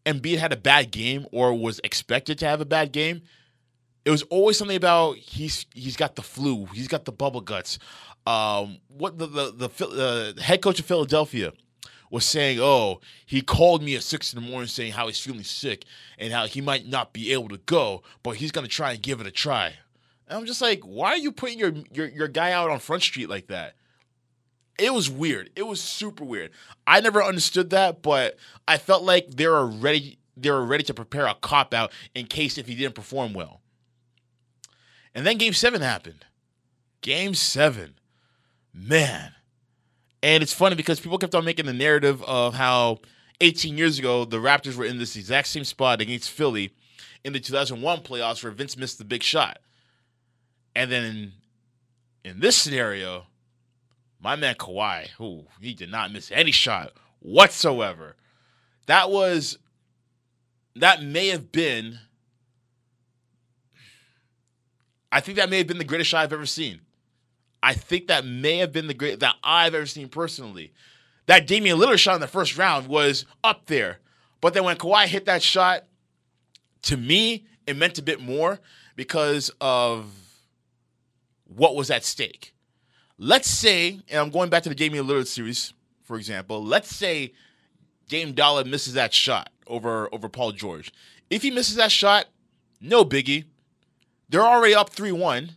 Embiid 0.06 0.38
had 0.38 0.52
a 0.52 0.58
bad 0.58 0.92
game 0.92 1.26
or 1.32 1.54
was 1.54 1.80
expected 1.84 2.40
to 2.40 2.46
have 2.48 2.62
a 2.62 2.66
bad 2.66 2.92
game, 2.92 3.22
it 4.06 4.12
was 4.12 4.24
always 4.24 4.58
something 4.58 4.78
about 4.78 5.18
he's 5.18 5.66
he's 5.74 5.96
got 5.96 6.16
the 6.16 6.22
flu, 6.22 6.66
he's 6.68 6.88
got 6.88 7.06
the 7.06 7.12
bubble 7.12 7.42
guts. 7.42 7.78
Um, 8.26 8.80
what 8.88 9.18
the 9.18 9.28
the 9.28 9.52
the, 9.52 10.34
the 10.36 10.42
head 10.42 10.62
coach 10.62 10.80
of 10.80 10.86
Philadelphia 10.86 11.54
was 12.10 12.26
saying, 12.26 12.60
"Oh, 12.60 13.00
he 13.26 13.42
called 13.42 13.84
me 13.84 13.96
at 13.96 14.04
six 14.04 14.34
in 14.34 14.44
the 14.44 14.50
morning 14.50 14.68
saying 14.68 14.94
how 14.94 15.08
he's 15.08 15.20
feeling 15.20 15.44
sick 15.44 15.86
and 16.18 16.34
how 16.34 16.46
he 16.46 16.62
might 16.62 16.88
not 16.88 17.14
be 17.14 17.32
able 17.34 17.50
to 17.50 17.58
go, 17.58 18.04
but 18.24 18.38
he's 18.38 18.52
gonna 18.52 18.68
try 18.68 18.92
and 18.94 19.02
give 19.02 19.22
it 19.22 19.28
a 19.28 19.32
try." 19.32 19.76
And 20.28 20.38
I'm 20.38 20.46
just 20.46 20.62
like, 20.62 20.80
why 20.84 21.10
are 21.10 21.18
you 21.18 21.32
putting 21.32 21.60
your 21.60 21.74
your 21.92 22.08
your 22.08 22.28
guy 22.28 22.54
out 22.54 22.70
on 22.70 22.80
Front 22.80 23.04
Street 23.04 23.30
like 23.30 23.48
that? 23.48 23.76
It 24.82 24.96
was 24.96 25.12
weird. 25.12 25.52
It 25.56 25.68
was 25.68 25.80
super 25.80 26.24
weird. 26.24 26.50
I 26.88 27.02
never 27.02 27.24
understood 27.24 27.70
that, 27.70 28.02
but 28.02 28.38
I 28.68 28.78
felt 28.78 29.04
like 29.04 29.30
they 29.30 29.48
were 29.48 29.68
ready. 29.68 30.18
They 30.36 30.50
were 30.50 30.66
ready 30.66 30.84
to 30.86 30.94
prepare 30.94 31.28
a 31.28 31.36
cop 31.36 31.72
out 31.74 31.92
in 32.16 32.26
case 32.26 32.58
if 32.58 32.66
he 32.66 32.74
didn't 32.74 32.96
perform 32.96 33.34
well. 33.34 33.62
And 35.14 35.24
then 35.26 35.38
Game 35.38 35.54
Seven 35.54 35.82
happened. 35.82 36.26
Game 37.02 37.36
Seven, 37.36 37.94
man. 38.74 39.34
And 40.24 40.42
it's 40.42 40.54
funny 40.54 40.76
because 40.76 41.00
people 41.00 41.20
kept 41.20 41.36
on 41.36 41.46
making 41.46 41.68
the 41.68 41.74
narrative 41.74 42.24
of 42.24 42.56
how 42.56 43.02
18 43.40 43.78
years 43.78 44.00
ago 44.00 44.26
the 44.26 44.38
Raptors 44.38 44.76
were 44.76 44.86
in 44.86 44.98
this 44.98 45.16
exact 45.16 45.48
same 45.48 45.64
spot 45.64 46.02
against 46.02 46.32
Philly 46.32 46.74
in 47.24 47.34
the 47.34 47.40
2001 47.40 48.00
playoffs 48.00 48.44
where 48.44 48.52
Vince 48.52 48.76
missed 48.76 48.98
the 48.98 49.06
big 49.06 49.22
shot. 49.22 49.60
And 50.76 50.92
then 50.92 51.04
in, 51.04 51.32
in 52.24 52.40
this 52.40 52.56
scenario, 52.56 53.28
my 54.22 54.36
man 54.36 54.56
Kawhi, 54.56 55.10
who 55.18 55.46
he 55.60 55.74
did 55.74 55.90
not 55.90 56.12
miss 56.12 56.32
any 56.32 56.52
shot 56.52 56.94
whatsoever. 57.20 58.16
That 58.88 59.10
was 59.10 59.58
that 60.76 61.04
may 61.04 61.28
have 61.28 61.52
been 61.52 62.00
I 65.12 65.20
think 65.20 65.38
that 65.38 65.50
may 65.50 65.58
have 65.58 65.68
been 65.68 65.78
the 65.78 65.84
greatest 65.84 66.10
shot 66.10 66.24
I've 66.24 66.34
ever 66.34 66.46
seen. 66.46 66.82
I 67.62 67.74
think 67.74 68.08
that 68.08 68.26
may 68.26 68.58
have 68.58 68.72
been 68.72 68.88
the 68.88 68.94
great 68.94 69.20
that 69.20 69.36
I've 69.44 69.76
ever 69.76 69.86
seen 69.86 70.08
personally. 70.08 70.74
That 71.28 71.48
Damian 71.48 71.78
Lillard 71.78 72.00
shot 72.00 72.16
in 72.16 72.22
the 72.22 72.28
first 72.28 72.58
round 72.58 72.88
was 72.88 73.26
up 73.44 73.66
there. 73.68 74.00
But 74.40 74.54
then 74.54 74.64
when 74.64 74.78
Kawhi 74.78 75.06
hit 75.06 75.26
that 75.26 75.44
shot, 75.44 75.84
to 76.84 76.98
me, 76.98 77.46
it 77.68 77.78
meant 77.78 78.00
a 78.00 78.02
bit 78.02 78.20
more 78.20 78.60
because 78.96 79.52
of 79.62 80.12
what 81.46 81.76
was 81.76 81.92
at 81.92 82.04
stake. 82.04 82.51
Let's 83.24 83.48
say, 83.48 84.00
and 84.10 84.20
I'm 84.20 84.32
going 84.32 84.50
back 84.50 84.64
to 84.64 84.70
the 84.70 84.74
Damian 84.74 85.06
Lillard 85.06 85.28
series, 85.28 85.76
for 86.02 86.18
example. 86.18 86.64
Let's 86.64 86.94
say 86.94 87.34
Dame 88.10 88.34
Dollar 88.34 88.66
misses 88.66 88.96
that 88.96 89.14
shot 89.14 89.52
over 89.68 90.10
over 90.12 90.28
Paul 90.28 90.54
George. 90.54 90.92
If 91.30 91.44
he 91.44 91.52
misses 91.52 91.76
that 91.76 91.92
shot, 91.92 92.26
no 92.82 93.06
biggie. 93.06 93.46
They're 94.28 94.42
already 94.42 94.74
up 94.74 94.90
three 94.90 95.12
one. 95.12 95.52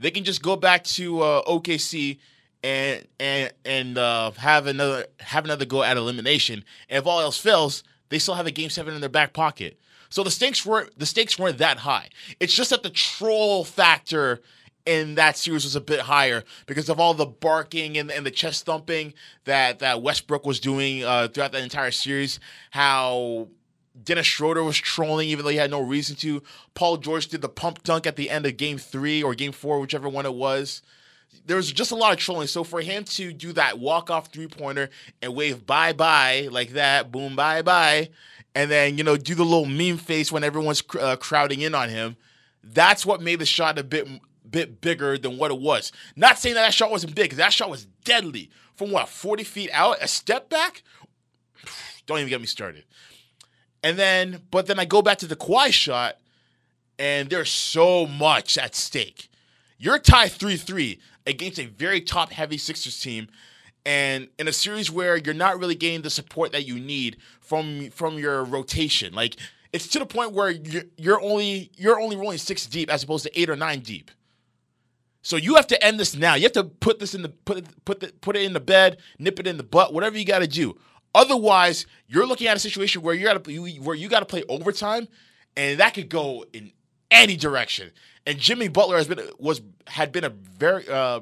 They 0.00 0.10
can 0.10 0.24
just 0.24 0.42
go 0.42 0.56
back 0.56 0.82
to 0.84 1.22
uh, 1.22 1.42
OKC 1.44 2.18
and 2.64 3.06
and 3.20 3.52
and 3.64 3.96
uh, 3.96 4.32
have 4.32 4.66
another 4.66 5.06
have 5.20 5.44
another 5.44 5.66
go 5.66 5.84
at 5.84 5.96
elimination. 5.96 6.64
And 6.88 6.98
if 6.98 7.06
all 7.06 7.20
else 7.20 7.38
fails, 7.38 7.84
they 8.08 8.18
still 8.18 8.34
have 8.34 8.48
a 8.48 8.50
game 8.50 8.70
seven 8.70 8.92
in 8.92 9.00
their 9.00 9.08
back 9.08 9.34
pocket. 9.34 9.78
So 10.08 10.24
the 10.24 10.32
stakes 10.32 10.66
were 10.66 10.88
the 10.96 11.06
stakes 11.06 11.38
weren't 11.38 11.58
that 11.58 11.78
high. 11.78 12.08
It's 12.40 12.54
just 12.54 12.70
that 12.70 12.82
the 12.82 12.90
troll 12.90 13.62
factor 13.62 14.40
in 14.88 15.16
that 15.16 15.36
series 15.36 15.64
was 15.64 15.76
a 15.76 15.80
bit 15.80 16.00
higher 16.00 16.42
because 16.66 16.88
of 16.88 16.98
all 16.98 17.12
the 17.12 17.26
barking 17.26 17.98
and, 17.98 18.10
and 18.10 18.24
the 18.24 18.30
chest 18.30 18.64
thumping 18.64 19.12
that 19.44 19.80
that 19.80 20.02
Westbrook 20.02 20.46
was 20.46 20.58
doing 20.58 21.04
uh, 21.04 21.28
throughout 21.28 21.52
that 21.52 21.62
entire 21.62 21.90
series. 21.90 22.40
How 22.70 23.48
Dennis 24.02 24.26
Schroeder 24.26 24.64
was 24.64 24.78
trolling 24.78 25.28
even 25.28 25.44
though 25.44 25.50
he 25.50 25.58
had 25.58 25.70
no 25.70 25.80
reason 25.80 26.16
to. 26.16 26.42
Paul 26.74 26.96
George 26.96 27.28
did 27.28 27.42
the 27.42 27.48
pump 27.48 27.82
dunk 27.82 28.06
at 28.06 28.16
the 28.16 28.30
end 28.30 28.46
of 28.46 28.56
game 28.56 28.78
three 28.78 29.22
or 29.22 29.34
game 29.34 29.52
four, 29.52 29.78
whichever 29.78 30.08
one 30.08 30.24
it 30.24 30.34
was. 30.34 30.80
There 31.44 31.56
was 31.56 31.70
just 31.70 31.90
a 31.90 31.96
lot 31.96 32.12
of 32.12 32.18
trolling. 32.18 32.46
So 32.46 32.64
for 32.64 32.80
him 32.80 33.04
to 33.04 33.32
do 33.34 33.52
that 33.52 33.78
walk 33.78 34.10
off 34.10 34.32
three 34.32 34.48
pointer 34.48 34.88
and 35.20 35.34
wave 35.34 35.66
bye 35.66 35.92
bye 35.92 36.48
like 36.50 36.70
that, 36.70 37.12
boom, 37.12 37.36
bye 37.36 37.60
bye, 37.60 38.08
and 38.54 38.70
then, 38.70 38.96
you 38.96 39.04
know, 39.04 39.16
do 39.16 39.34
the 39.34 39.44
little 39.44 39.66
meme 39.66 39.98
face 39.98 40.32
when 40.32 40.44
everyone's 40.44 40.82
uh, 40.98 41.16
crowding 41.16 41.60
in 41.60 41.74
on 41.74 41.90
him, 41.90 42.16
that's 42.64 43.04
what 43.06 43.20
made 43.20 43.38
the 43.38 43.46
shot 43.46 43.78
a 43.78 43.84
bit 43.84 44.08
bit 44.50 44.80
bigger 44.80 45.18
than 45.18 45.38
what 45.38 45.50
it 45.50 45.58
was. 45.58 45.92
Not 46.16 46.38
saying 46.38 46.54
that 46.54 46.62
that 46.62 46.74
shot 46.74 46.90
wasn't 46.90 47.14
big, 47.14 47.26
because 47.26 47.38
that 47.38 47.52
shot 47.52 47.70
was 47.70 47.86
deadly. 48.04 48.50
From 48.74 48.90
what, 48.90 49.08
40 49.08 49.44
feet 49.44 49.70
out? 49.72 49.96
A 50.00 50.08
step 50.08 50.48
back? 50.48 50.82
Don't 52.06 52.18
even 52.18 52.30
get 52.30 52.40
me 52.40 52.46
started. 52.46 52.84
And 53.82 53.98
then, 53.98 54.42
but 54.50 54.66
then 54.66 54.78
I 54.78 54.84
go 54.84 55.02
back 55.02 55.18
to 55.18 55.26
the 55.26 55.36
Kawhi 55.36 55.72
shot, 55.72 56.16
and 56.98 57.30
there's 57.30 57.50
so 57.50 58.06
much 58.06 58.58
at 58.58 58.74
stake. 58.74 59.30
You're 59.78 59.98
tied 59.98 60.32
3 60.32 60.56
3 60.56 60.98
against 61.26 61.58
a 61.58 61.66
very 61.66 62.00
top 62.00 62.32
heavy 62.32 62.58
Sixers 62.58 63.00
team, 63.00 63.28
and 63.86 64.28
in 64.38 64.48
a 64.48 64.52
series 64.52 64.90
where 64.90 65.16
you're 65.16 65.34
not 65.34 65.58
really 65.58 65.76
getting 65.76 66.02
the 66.02 66.10
support 66.10 66.52
that 66.52 66.66
you 66.66 66.78
need 66.80 67.18
from 67.40 67.90
from 67.90 68.18
your 68.18 68.44
rotation. 68.44 69.14
Like, 69.14 69.36
it's 69.72 69.86
to 69.88 69.98
the 69.98 70.06
point 70.06 70.32
where 70.32 70.50
you're, 70.50 70.82
you're 70.96 71.20
only 71.20 71.70
you're 71.76 72.00
only 72.00 72.16
rolling 72.16 72.38
six 72.38 72.66
deep 72.66 72.90
as 72.90 73.02
opposed 73.02 73.24
to 73.24 73.40
eight 73.40 73.48
or 73.48 73.56
nine 73.56 73.80
deep. 73.80 74.10
So 75.28 75.36
you 75.36 75.56
have 75.56 75.66
to 75.66 75.84
end 75.84 76.00
this 76.00 76.16
now. 76.16 76.36
You 76.36 76.44
have 76.44 76.52
to 76.52 76.64
put 76.64 77.00
this 77.00 77.14
in 77.14 77.20
the 77.20 77.28
put 77.28 77.58
it, 77.58 77.84
put 77.84 78.00
the, 78.00 78.10
put 78.22 78.34
it 78.34 78.44
in 78.44 78.54
the 78.54 78.60
bed, 78.60 78.96
nip 79.18 79.38
it 79.38 79.46
in 79.46 79.58
the 79.58 79.62
butt, 79.62 79.92
whatever 79.92 80.16
you 80.16 80.24
got 80.24 80.38
to 80.38 80.46
do. 80.46 80.78
Otherwise, 81.14 81.84
you're 82.06 82.26
looking 82.26 82.46
at 82.46 82.56
a 82.56 82.58
situation 82.58 83.02
where 83.02 83.14
you 83.14 83.26
got 83.26 83.44
to 83.44 83.80
where 83.82 83.94
you 83.94 84.08
got 84.08 84.20
to 84.20 84.24
play 84.24 84.42
overtime, 84.48 85.06
and 85.54 85.80
that 85.80 85.92
could 85.92 86.08
go 86.08 86.46
in 86.54 86.72
any 87.10 87.36
direction. 87.36 87.90
And 88.26 88.38
Jimmy 88.38 88.68
Butler 88.68 88.96
has 88.96 89.06
been 89.06 89.20
was 89.38 89.60
had 89.86 90.12
been 90.12 90.24
a 90.24 90.30
very 90.30 90.88
uh, 90.88 91.20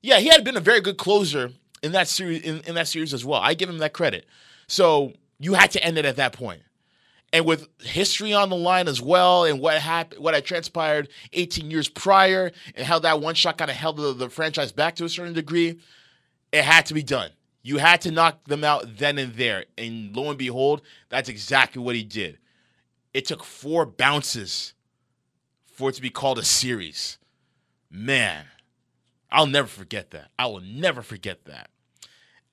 yeah 0.00 0.20
he 0.20 0.28
had 0.28 0.44
been 0.44 0.56
a 0.56 0.60
very 0.60 0.80
good 0.80 0.96
closer 0.96 1.50
in 1.82 1.90
that 1.90 2.06
series 2.06 2.42
in, 2.42 2.60
in 2.68 2.76
that 2.76 2.86
series 2.86 3.12
as 3.12 3.24
well. 3.24 3.40
I 3.40 3.54
give 3.54 3.68
him 3.68 3.78
that 3.78 3.94
credit. 3.94 4.26
So 4.68 5.12
you 5.40 5.54
had 5.54 5.72
to 5.72 5.82
end 5.82 5.98
it 5.98 6.04
at 6.04 6.14
that 6.16 6.34
point. 6.34 6.62
And 7.32 7.44
with 7.44 7.68
history 7.80 8.32
on 8.32 8.48
the 8.48 8.56
line 8.56 8.88
as 8.88 9.02
well, 9.02 9.44
and 9.44 9.60
what 9.60 9.76
happened, 9.78 10.22
what 10.22 10.34
had 10.34 10.46
transpired 10.46 11.08
18 11.34 11.70
years 11.70 11.88
prior, 11.88 12.52
and 12.74 12.86
how 12.86 12.98
that 13.00 13.20
one 13.20 13.34
shot 13.34 13.58
kind 13.58 13.70
of 13.70 13.76
held 13.76 13.98
the, 13.98 14.14
the 14.14 14.30
franchise 14.30 14.72
back 14.72 14.96
to 14.96 15.04
a 15.04 15.08
certain 15.08 15.34
degree, 15.34 15.78
it 16.52 16.64
had 16.64 16.86
to 16.86 16.94
be 16.94 17.02
done. 17.02 17.30
You 17.62 17.76
had 17.78 18.00
to 18.02 18.10
knock 18.10 18.44
them 18.44 18.64
out 18.64 18.96
then 18.96 19.18
and 19.18 19.34
there. 19.34 19.66
And 19.76 20.16
lo 20.16 20.30
and 20.30 20.38
behold, 20.38 20.80
that's 21.10 21.28
exactly 21.28 21.82
what 21.82 21.96
he 21.96 22.02
did. 22.02 22.38
It 23.12 23.26
took 23.26 23.44
four 23.44 23.84
bounces 23.84 24.72
for 25.66 25.90
it 25.90 25.94
to 25.96 26.02
be 26.02 26.10
called 26.10 26.38
a 26.38 26.44
series. 26.44 27.18
Man, 27.90 28.46
I'll 29.30 29.46
never 29.46 29.68
forget 29.68 30.12
that. 30.12 30.30
I 30.38 30.46
will 30.46 30.60
never 30.60 31.02
forget 31.02 31.44
that. 31.44 31.70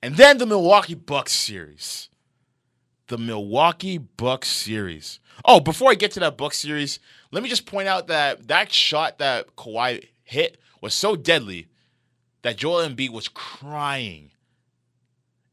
And 0.02 0.16
then 0.16 0.38
the 0.38 0.46
Milwaukee 0.46 0.94
Bucks 0.94 1.32
series. 1.32 2.10
The 3.08 3.18
Milwaukee 3.18 3.98
Bucks 3.98 4.48
series. 4.48 5.20
Oh, 5.44 5.60
before 5.60 5.90
I 5.90 5.94
get 5.94 6.10
to 6.12 6.20
that 6.20 6.36
Bucks 6.36 6.58
series, 6.58 6.98
let 7.30 7.42
me 7.42 7.48
just 7.48 7.66
point 7.66 7.88
out 7.88 8.08
that 8.08 8.48
that 8.48 8.72
shot 8.72 9.18
that 9.18 9.54
Kawhi 9.56 10.08
hit 10.24 10.58
was 10.80 10.94
so 10.94 11.14
deadly 11.14 11.68
that 12.42 12.56
Joel 12.56 12.86
Embiid 12.88 13.10
was 13.10 13.28
crying. 13.28 14.30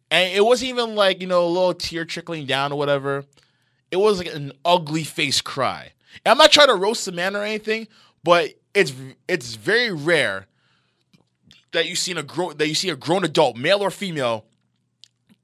And 0.10 0.32
it 0.32 0.46
wasn't 0.46 0.70
even 0.70 0.96
like, 0.96 1.22
you 1.22 1.28
know, 1.28 1.44
a 1.44 1.48
little 1.48 1.74
tear 1.74 2.06
trickling 2.06 2.46
down 2.46 2.72
or 2.72 2.78
whatever. 2.78 3.26
It 3.92 3.98
was 3.98 4.20
like 4.20 4.34
an 4.34 4.52
ugly 4.64 5.04
face 5.04 5.42
cry. 5.42 5.94
And 6.24 6.32
I'm 6.32 6.38
not 6.38 6.52
trying 6.52 6.68
to 6.68 6.76
roast 6.76 7.06
the 7.06 7.12
man 7.12 7.36
or 7.36 7.44
anything, 7.44 7.88
but 8.24 8.52
it's 8.76 8.94
it's 9.28 9.56
very 9.56 9.92
rare 9.92 10.48
that 11.72 11.88
you 11.88 11.96
see 11.96 12.12
a 12.12 12.24
grown 12.24 12.58
that 12.58 12.68
you 12.68 12.76
see 12.76 12.90
a 12.90 12.96
grown 12.96 13.24
adult, 13.24 13.58
male 13.58 13.82
or 13.82 13.90
female, 13.90 14.46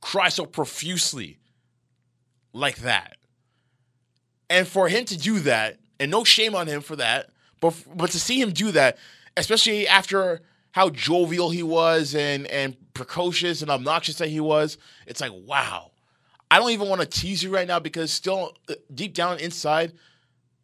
cry 0.02 0.30
so 0.30 0.46
profusely 0.46 1.39
like 2.54 2.78
that. 2.78 3.18
And 4.50 4.68
for 4.68 4.90
him 4.90 5.06
to 5.06 5.18
do 5.18 5.40
that, 5.40 5.78
and 6.00 6.10
no 6.10 6.24
shame 6.24 6.56
on 6.56 6.68
him 6.68 6.82
for 6.82 6.96
that, 6.96 7.30
but 7.60 7.76
but 7.94 8.12
to 8.12 8.20
see 8.20 8.42
him 8.42 8.52
do 8.52 8.72
that, 8.72 8.98
especially 9.38 9.88
after 9.88 10.42
how 10.72 10.90
jovial 10.90 11.50
he 11.50 11.64
was 11.64 12.16
and 12.16 12.48
and 12.48 12.76
precocious 12.94 13.62
and 13.62 13.70
obnoxious 13.70 14.18
that 14.18 14.30
he 14.30 14.40
was, 14.40 14.78
it's 15.06 15.22
like 15.22 15.32
wow. 15.34 15.92
I 16.52 16.58
don't 16.58 16.72
even 16.72 16.90
want 16.90 17.02
to 17.02 17.08
tease 17.08 17.44
you 17.44 17.54
right 17.54 17.68
now 17.68 17.80
because 17.80 18.12
still 18.12 18.58
uh, 18.68 18.74
deep 18.94 19.14
down 19.14 19.38
inside, 19.38 19.94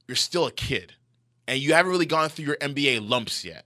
you're 0.07 0.15
still 0.15 0.47
a 0.47 0.51
kid, 0.51 0.93
and 1.47 1.59
you 1.59 1.73
haven't 1.73 1.91
really 1.91 2.07
gone 2.07 2.29
through 2.29 2.45
your 2.45 2.55
NBA 2.55 3.07
lumps 3.07 3.45
yet. 3.45 3.65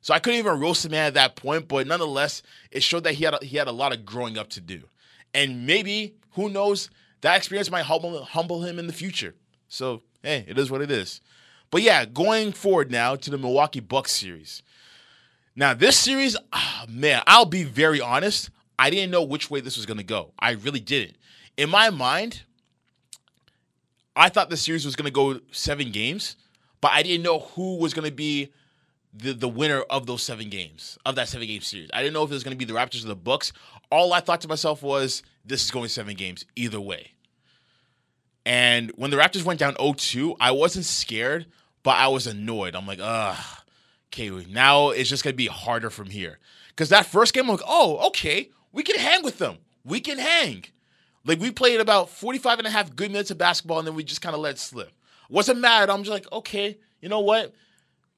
So 0.00 0.14
I 0.14 0.20
couldn't 0.20 0.38
even 0.38 0.58
roast 0.58 0.84
the 0.84 0.88
man 0.88 1.06
at 1.06 1.14
that 1.14 1.36
point, 1.36 1.68
but 1.68 1.86
nonetheless, 1.86 2.42
it 2.70 2.82
showed 2.82 3.04
that 3.04 3.14
he 3.14 3.24
had 3.24 3.34
a, 3.34 3.44
he 3.44 3.58
had 3.58 3.68
a 3.68 3.72
lot 3.72 3.92
of 3.92 4.06
growing 4.06 4.38
up 4.38 4.48
to 4.50 4.60
do, 4.60 4.84
and 5.34 5.66
maybe 5.66 6.14
who 6.32 6.48
knows 6.48 6.88
that 7.24 7.38
experience 7.38 7.70
might 7.70 7.84
humble 7.86 8.22
humble 8.22 8.62
him 8.62 8.78
in 8.78 8.86
the 8.86 8.92
future. 8.92 9.34
So 9.68 10.02
hey, 10.22 10.44
it 10.46 10.58
is 10.58 10.70
what 10.70 10.82
it 10.82 10.90
is. 10.90 11.22
But 11.70 11.80
yeah, 11.80 12.04
going 12.04 12.52
forward 12.52 12.90
now 12.90 13.16
to 13.16 13.30
the 13.30 13.38
Milwaukee 13.38 13.80
Bucks 13.80 14.12
series. 14.12 14.62
Now 15.56 15.72
this 15.72 15.96
series, 15.98 16.36
ah, 16.52 16.84
man, 16.86 17.22
I'll 17.26 17.46
be 17.46 17.64
very 17.64 18.00
honest. 18.00 18.50
I 18.78 18.90
didn't 18.90 19.10
know 19.10 19.22
which 19.22 19.50
way 19.50 19.60
this 19.60 19.76
was 19.76 19.86
to 19.86 20.02
go. 20.02 20.32
I 20.38 20.52
really 20.52 20.80
didn't. 20.80 21.16
In 21.56 21.70
my 21.70 21.88
mind, 21.88 22.42
I 24.14 24.28
thought 24.28 24.50
the 24.50 24.56
series 24.58 24.84
was 24.84 24.94
to 24.94 25.10
go 25.10 25.40
seven 25.50 25.92
games, 25.92 26.36
but 26.82 26.92
I 26.92 27.02
didn't 27.02 27.22
know 27.22 27.38
who 27.38 27.78
was 27.78 27.94
to 27.94 28.10
be 28.10 28.52
the, 29.14 29.32
the 29.32 29.48
winner 29.48 29.80
of 29.88 30.06
those 30.06 30.22
seven 30.22 30.50
games, 30.50 30.98
of 31.06 31.14
that 31.14 31.28
seven 31.28 31.46
game 31.46 31.62
series. 31.62 31.88
I 31.94 32.02
didn't 32.02 32.12
know 32.12 32.24
if 32.24 32.30
it 32.30 32.34
was 32.34 32.44
going 32.44 32.56
to 32.56 32.66
be 32.66 32.70
the 32.70 32.78
Raptors 32.78 33.04
or 33.04 33.08
the 33.08 33.16
Bucks. 33.16 33.52
All 33.90 34.12
I 34.12 34.20
thought 34.20 34.42
to 34.42 34.48
myself 34.48 34.82
was, 34.82 35.22
this 35.44 35.64
is 35.64 35.70
going 35.70 35.88
seven 35.88 36.14
games 36.16 36.44
either 36.56 36.80
way. 36.80 37.13
And 38.46 38.90
when 38.96 39.10
the 39.10 39.16
Raptors 39.16 39.44
went 39.44 39.60
down 39.60 39.74
0-2, 39.74 40.36
I 40.38 40.50
wasn't 40.50 40.84
scared, 40.84 41.46
but 41.82 41.96
I 41.96 42.08
was 42.08 42.26
annoyed. 42.26 42.74
I'm 42.74 42.86
like, 42.86 42.98
ugh, 43.00 43.38
okay, 44.12 44.30
now 44.50 44.90
it's 44.90 45.08
just 45.08 45.24
gonna 45.24 45.34
be 45.34 45.46
harder 45.46 45.90
from 45.90 46.10
here. 46.10 46.38
Because 46.68 46.88
that 46.90 47.06
first 47.06 47.32
game, 47.32 47.44
I'm 47.44 47.56
like, 47.56 47.64
oh, 47.66 48.06
okay, 48.08 48.50
we 48.72 48.82
can 48.82 48.98
hang 48.98 49.22
with 49.22 49.38
them. 49.38 49.58
We 49.84 50.00
can 50.00 50.18
hang. 50.18 50.64
Like 51.24 51.40
we 51.40 51.50
played 51.50 51.80
about 51.80 52.10
45 52.10 52.58
and 52.58 52.66
a 52.66 52.70
half 52.70 52.94
good 52.94 53.10
minutes 53.10 53.30
of 53.30 53.38
basketball, 53.38 53.78
and 53.78 53.86
then 53.86 53.94
we 53.94 54.04
just 54.04 54.20
kind 54.20 54.34
of 54.34 54.40
let 54.40 54.58
slip. 54.58 54.92
Wasn't 55.30 55.58
mad. 55.58 55.88
I'm 55.88 56.02
just 56.02 56.10
like, 56.10 56.30
okay, 56.32 56.76
you 57.00 57.08
know 57.08 57.20
what? 57.20 57.54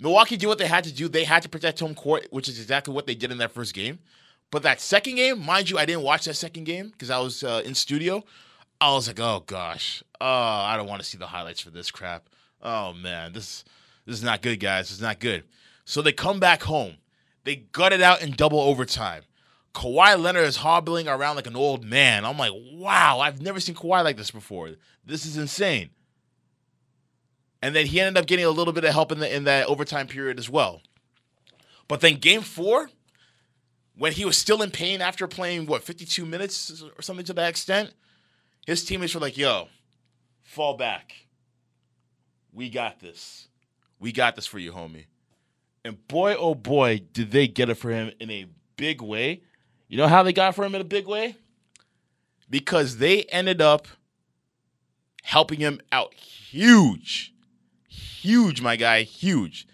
Milwaukee 0.01 0.37
did 0.37 0.47
what 0.47 0.59
they 0.59 0.67
had 0.67 0.85
to 0.85 0.93
do. 0.93 1.09
They 1.09 1.25
had 1.25 1.43
to 1.43 1.49
protect 1.49 1.81
home 1.81 1.95
court, 1.95 2.27
which 2.31 2.49
is 2.49 2.59
exactly 2.61 2.93
what 2.93 3.07
they 3.07 3.15
did 3.15 3.31
in 3.31 3.39
that 3.39 3.53
first 3.53 3.75
game. 3.75 3.99
But 4.51 4.63
that 4.63 4.81
second 4.81 5.17
game, 5.17 5.45
mind 5.45 5.71
you, 5.71 5.79
I 5.79 5.87
didn't 5.87 6.03
watch 6.03 6.27
that 6.27 6.35
second 6.35 6.65
game 6.65 6.91
because 6.91 7.11
I 7.11 7.19
was 7.19 7.43
uh, 7.43 7.63
in 7.65 7.75
studio. 7.75 8.25
I 8.81 8.93
was 8.93 9.07
like, 9.07 9.21
oh 9.21 9.43
gosh, 9.47 10.03
oh, 10.21 10.27
I 10.27 10.77
don't 10.77 10.89
want 10.89 11.01
to 11.01 11.09
see 11.09 11.19
the 11.19 11.27
highlights 11.27 11.61
for 11.61 11.71
this 11.71 11.91
crap. 11.91 12.29
Oh 12.63 12.93
man, 12.93 13.33
this 13.33 13.65
this 14.05 14.17
is 14.17 14.23
not 14.23 14.43
good, 14.43 14.61
guys. 14.61 14.91
It's 14.91 15.01
not 15.01 15.19
good. 15.19 15.45
So 15.85 16.03
they 16.03 16.13
come 16.13 16.41
back 16.41 16.63
home. 16.63 16.97
They 17.45 17.57
gut 17.57 17.93
it 17.93 18.03
out 18.03 18.23
in 18.23 18.33
double 18.33 18.61
overtime. 18.61 19.23
Kawhi 19.75 20.19
Leonard 20.19 20.47
is 20.47 20.57
hobbling 20.57 21.07
around 21.07 21.37
like 21.37 21.47
an 21.47 21.55
old 21.57 21.85
man. 21.85 22.25
I'm 22.25 22.39
like, 22.39 22.53
wow, 22.73 23.21
I've 23.21 23.43
never 23.43 23.61
seen 23.61 23.75
Kawhi 23.75 24.03
like 24.03 24.17
this 24.17 24.31
before. 24.31 24.71
This 25.05 25.27
is 25.27 25.37
insane. 25.37 25.91
And 27.63 27.75
then 27.75 27.87
he 27.87 28.01
ended 28.01 28.21
up 28.21 28.27
getting 28.27 28.45
a 28.45 28.51
little 28.51 28.73
bit 28.73 28.85
of 28.85 28.93
help 28.93 29.13
in 29.13 29.21
the 29.21 29.35
in 29.35 29.45
that 29.45 29.67
overtime 29.67 30.07
period 30.07 30.39
as 30.39 30.49
well. 30.51 30.83
But 31.89 32.01
then 32.01 32.17
game 32.17 32.43
four, 32.43 32.91
when 33.97 34.13
he 34.13 34.25
was 34.25 34.37
still 34.37 34.63
in 34.63 34.71
pain 34.71 35.01
after 35.01 35.27
playing 35.27 35.67
what 35.67 35.83
52 35.83 36.27
minutes 36.27 36.83
or 36.97 37.03
something 37.03 37.27
to 37.27 37.33
that 37.35 37.49
extent, 37.49 37.93
his 38.67 38.85
teammates 38.85 39.15
were 39.15 39.21
like, 39.21 39.39
"Yo, 39.39 39.69
fall 40.43 40.77
back. 40.77 41.15
We 42.53 42.69
got 42.69 43.01
this. 43.01 43.49
We 43.99 44.13
got 44.13 44.37
this 44.37 44.47
for 44.47 44.59
you, 44.59 44.73
homie." 44.73 45.07
And 45.85 46.07
boy, 46.09 46.35
oh 46.37 46.55
boy, 46.55 47.01
did 47.13 47.31
they 47.31 47.49
get 47.49 47.71
it 47.71 47.77
for 47.77 47.91
him 47.91 48.13
in 48.21 48.31
a 48.31 48.47
big 48.77 49.01
way. 49.01 49.43
You 49.89 49.97
know 49.97 50.09
how 50.09 50.23
they 50.23 50.33
got 50.33 50.55
for 50.55 50.65
him 50.65 50.75
in 50.75 50.81
a 50.81 50.85
big 50.85 51.07
way? 51.07 51.37
Because 52.49 52.99
they 52.99 53.23
ended 53.25 53.61
up 53.61 53.89
helping 55.23 55.59
him 55.59 55.81
out 55.91 56.15
huge. 56.15 57.33
Huge, 57.89 58.61
my 58.61 58.77
guy, 58.77 59.03
huge. 59.03 59.67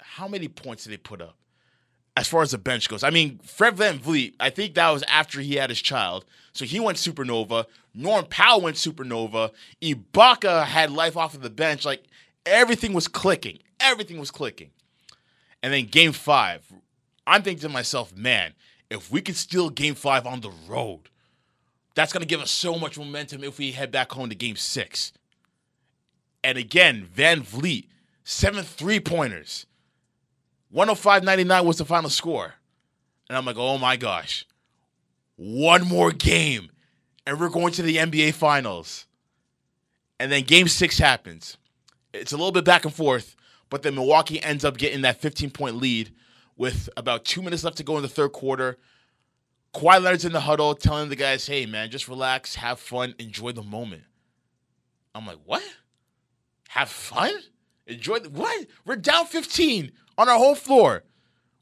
How 0.00 0.28
many 0.28 0.48
points 0.48 0.84
did 0.84 0.90
they 0.90 0.96
put 0.98 1.20
up? 1.20 1.36
As 2.16 2.28
far 2.28 2.42
as 2.42 2.50
the 2.50 2.58
bench 2.58 2.88
goes, 2.88 3.02
I 3.02 3.10
mean, 3.10 3.38
Fred 3.38 3.76
VanVleet, 3.76 4.34
I 4.40 4.50
think 4.50 4.74
that 4.74 4.90
was 4.90 5.02
after 5.04 5.40
he 5.40 5.54
had 5.54 5.70
his 5.70 5.80
child. 5.80 6.24
So 6.52 6.64
he 6.64 6.80
went 6.80 6.98
supernova. 6.98 7.66
Norm 7.94 8.26
Powell 8.26 8.62
went 8.62 8.76
supernova. 8.76 9.50
Ibaka 9.80 10.64
had 10.64 10.90
life 10.90 11.16
off 11.16 11.34
of 11.34 11.42
the 11.42 11.50
bench. 11.50 11.84
Like 11.84 12.04
everything 12.46 12.92
was 12.92 13.08
clicking. 13.08 13.58
Everything 13.78 14.18
was 14.18 14.30
clicking. 14.30 14.70
And 15.62 15.72
then 15.72 15.86
game 15.86 16.12
five, 16.12 16.64
I'm 17.26 17.42
thinking 17.42 17.62
to 17.62 17.68
myself, 17.68 18.16
man, 18.16 18.52
if 18.88 19.10
we 19.10 19.20
could 19.20 19.36
steal 19.36 19.70
game 19.70 19.94
five 19.94 20.26
on 20.26 20.40
the 20.40 20.52
road, 20.68 21.00
that's 21.94 22.12
going 22.12 22.22
to 22.22 22.26
give 22.26 22.40
us 22.40 22.50
so 22.50 22.78
much 22.78 22.98
momentum 22.98 23.44
if 23.44 23.58
we 23.58 23.72
head 23.72 23.90
back 23.90 24.12
home 24.12 24.28
to 24.28 24.34
game 24.34 24.56
six. 24.56 25.12
And 26.42 26.56
again, 26.56 27.06
VanVleet, 27.14 27.86
seven 28.24 28.64
three 28.64 29.00
pointers. 29.00 29.66
105.99 30.74 31.64
was 31.64 31.78
the 31.78 31.84
final 31.84 32.10
score. 32.10 32.54
And 33.28 33.36
I'm 33.36 33.44
like, 33.44 33.56
oh 33.58 33.76
my 33.76 33.96
gosh, 33.96 34.46
one 35.40 35.86
more 35.86 36.12
game, 36.12 36.70
and 37.26 37.40
we're 37.40 37.48
going 37.48 37.72
to 37.72 37.82
the 37.82 37.96
NBA 37.96 38.34
Finals. 38.34 39.06
And 40.18 40.30
then 40.30 40.42
game 40.42 40.68
six 40.68 40.98
happens. 40.98 41.56
It's 42.12 42.32
a 42.32 42.36
little 42.36 42.52
bit 42.52 42.66
back 42.66 42.84
and 42.84 42.92
forth, 42.92 43.36
but 43.70 43.82
then 43.82 43.94
Milwaukee 43.94 44.42
ends 44.42 44.66
up 44.66 44.76
getting 44.76 45.00
that 45.00 45.22
15 45.22 45.50
point 45.50 45.76
lead 45.76 46.12
with 46.58 46.90
about 46.94 47.24
two 47.24 47.40
minutes 47.40 47.64
left 47.64 47.78
to 47.78 47.82
go 47.82 47.96
in 47.96 48.02
the 48.02 48.08
third 48.08 48.32
quarter. 48.32 48.76
Kawhi 49.72 50.02
Leonard's 50.02 50.26
in 50.26 50.32
the 50.32 50.40
huddle 50.40 50.74
telling 50.74 51.08
the 51.08 51.16
guys, 51.16 51.46
hey, 51.46 51.64
man, 51.64 51.90
just 51.90 52.06
relax, 52.06 52.56
have 52.56 52.78
fun, 52.78 53.14
enjoy 53.18 53.52
the 53.52 53.62
moment. 53.62 54.02
I'm 55.14 55.26
like, 55.26 55.38
what? 55.46 55.62
Have 56.68 56.90
fun? 56.90 57.32
Enjoy 57.86 58.18
the 58.18 58.28
what? 58.28 58.66
We're 58.84 58.96
down 58.96 59.24
15 59.24 59.90
on 60.18 60.28
our 60.28 60.36
home 60.36 60.56
floor 60.56 61.04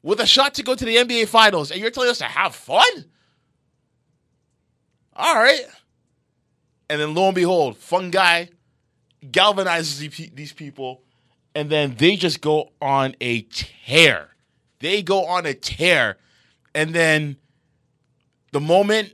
with 0.03 0.19
a 0.19 0.25
shot 0.25 0.55
to 0.55 0.63
go 0.63 0.75
to 0.75 0.83
the 0.83 0.97
NBA 0.97 1.29
Finals, 1.29 1.71
and 1.71 1.79
you're 1.79 1.91
telling 1.91 2.09
us 2.09 2.17
to 2.17 2.25
have 2.25 2.53
fun? 2.53 3.05
All 5.19 5.35
right. 5.35 5.65
And 6.89 7.01
then 7.01 7.13
lo 7.13 7.27
and 7.27 7.35
behold, 7.35 7.77
fun 7.77 8.09
guy 8.09 8.49
galvanizes 9.23 10.33
these 10.33 10.53
people, 10.53 11.01
and 11.53 11.69
then 11.69 11.95
they 11.97 12.15
just 12.15 12.39
go 12.39 12.71
on 12.81 13.15
a 13.19 13.41
tear. 13.41 14.29
They 14.79 15.03
go 15.03 15.25
on 15.25 15.45
a 15.45 15.53
tear, 15.53 16.17
and 16.73 16.95
then 16.95 17.35
the 18.53 18.61
moment 18.61 19.13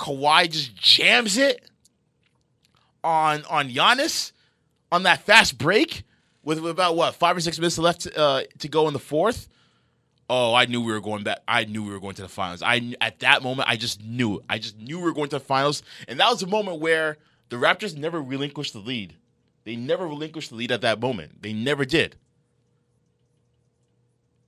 Kawhi 0.00 0.50
just 0.50 0.74
jams 0.74 1.38
it 1.38 1.64
on 3.04 3.44
on 3.48 3.70
Giannis 3.70 4.32
on 4.90 5.04
that 5.04 5.22
fast 5.22 5.58
break 5.58 6.02
with, 6.42 6.58
with 6.58 6.72
about 6.72 6.96
what 6.96 7.14
five 7.14 7.36
or 7.36 7.40
six 7.40 7.56
minutes 7.56 7.78
left 7.78 8.08
uh, 8.16 8.42
to 8.58 8.68
go 8.68 8.88
in 8.88 8.92
the 8.92 8.98
fourth. 8.98 9.48
Oh, 10.30 10.54
I 10.54 10.64
knew 10.66 10.80
we 10.80 10.92
were 10.92 11.00
going 11.00 11.24
back. 11.24 11.40
I 11.48 11.64
knew 11.64 11.82
we 11.82 11.90
were 11.90 12.00
going 12.00 12.14
to 12.14 12.22
the 12.22 12.28
finals. 12.28 12.62
I 12.62 12.94
at 13.00 13.18
that 13.18 13.42
moment, 13.42 13.68
I 13.68 13.76
just 13.76 14.02
knew. 14.02 14.40
I 14.48 14.58
just 14.58 14.78
knew 14.78 14.98
we 14.98 15.04
were 15.04 15.12
going 15.12 15.28
to 15.30 15.38
the 15.38 15.44
finals, 15.44 15.82
and 16.08 16.20
that 16.20 16.30
was 16.30 16.42
a 16.42 16.46
moment 16.46 16.78
where 16.78 17.18
the 17.50 17.56
Raptors 17.56 17.96
never 17.96 18.22
relinquished 18.22 18.72
the 18.72 18.78
lead. 18.78 19.16
They 19.64 19.76
never 19.76 20.06
relinquished 20.06 20.50
the 20.50 20.56
lead 20.56 20.72
at 20.72 20.80
that 20.82 21.00
moment. 21.00 21.42
They 21.42 21.52
never 21.52 21.84
did. 21.84 22.16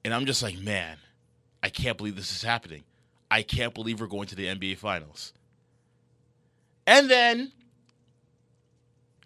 And 0.04 0.14
I'm 0.14 0.24
just 0.24 0.42
like, 0.42 0.58
man, 0.58 0.96
I 1.62 1.68
can't 1.68 1.98
believe 1.98 2.16
this 2.16 2.32
is 2.32 2.42
happening. 2.42 2.84
I 3.30 3.42
can't 3.42 3.74
believe 3.74 4.00
we're 4.00 4.06
going 4.06 4.28
to 4.28 4.34
the 4.34 4.46
NBA 4.46 4.78
Finals. 4.78 5.32
And 6.86 7.10
then 7.10 7.52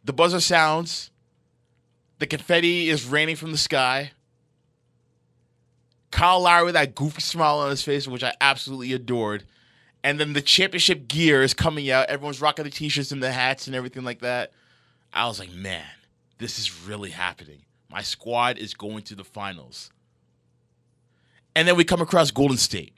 the 0.04 0.12
buzzer 0.12 0.40
sounds. 0.40 1.10
The 2.18 2.26
confetti 2.26 2.88
is 2.88 3.06
raining 3.06 3.36
from 3.36 3.52
the 3.52 3.58
sky. 3.58 4.12
Kyle 6.16 6.40
Lowry 6.40 6.64
with 6.64 6.72
that 6.72 6.94
goofy 6.94 7.20
smile 7.20 7.58
on 7.58 7.68
his 7.68 7.82
face, 7.82 8.08
which 8.08 8.24
I 8.24 8.32
absolutely 8.40 8.94
adored. 8.94 9.44
And 10.02 10.18
then 10.18 10.32
the 10.32 10.40
championship 10.40 11.08
gear 11.08 11.42
is 11.42 11.52
coming 11.52 11.90
out. 11.90 12.08
Everyone's 12.08 12.40
rocking 12.40 12.64
the 12.64 12.70
t-shirts 12.70 13.12
and 13.12 13.22
the 13.22 13.30
hats 13.30 13.66
and 13.66 13.76
everything 13.76 14.02
like 14.02 14.20
that. 14.20 14.52
I 15.12 15.26
was 15.26 15.38
like, 15.38 15.52
man, 15.52 15.84
this 16.38 16.58
is 16.58 16.86
really 16.86 17.10
happening. 17.10 17.58
My 17.90 18.00
squad 18.00 18.56
is 18.56 18.72
going 18.72 19.02
to 19.02 19.14
the 19.14 19.24
finals. 19.24 19.90
And 21.54 21.68
then 21.68 21.76
we 21.76 21.84
come 21.84 22.00
across 22.00 22.30
Golden 22.30 22.56
State. 22.56 22.94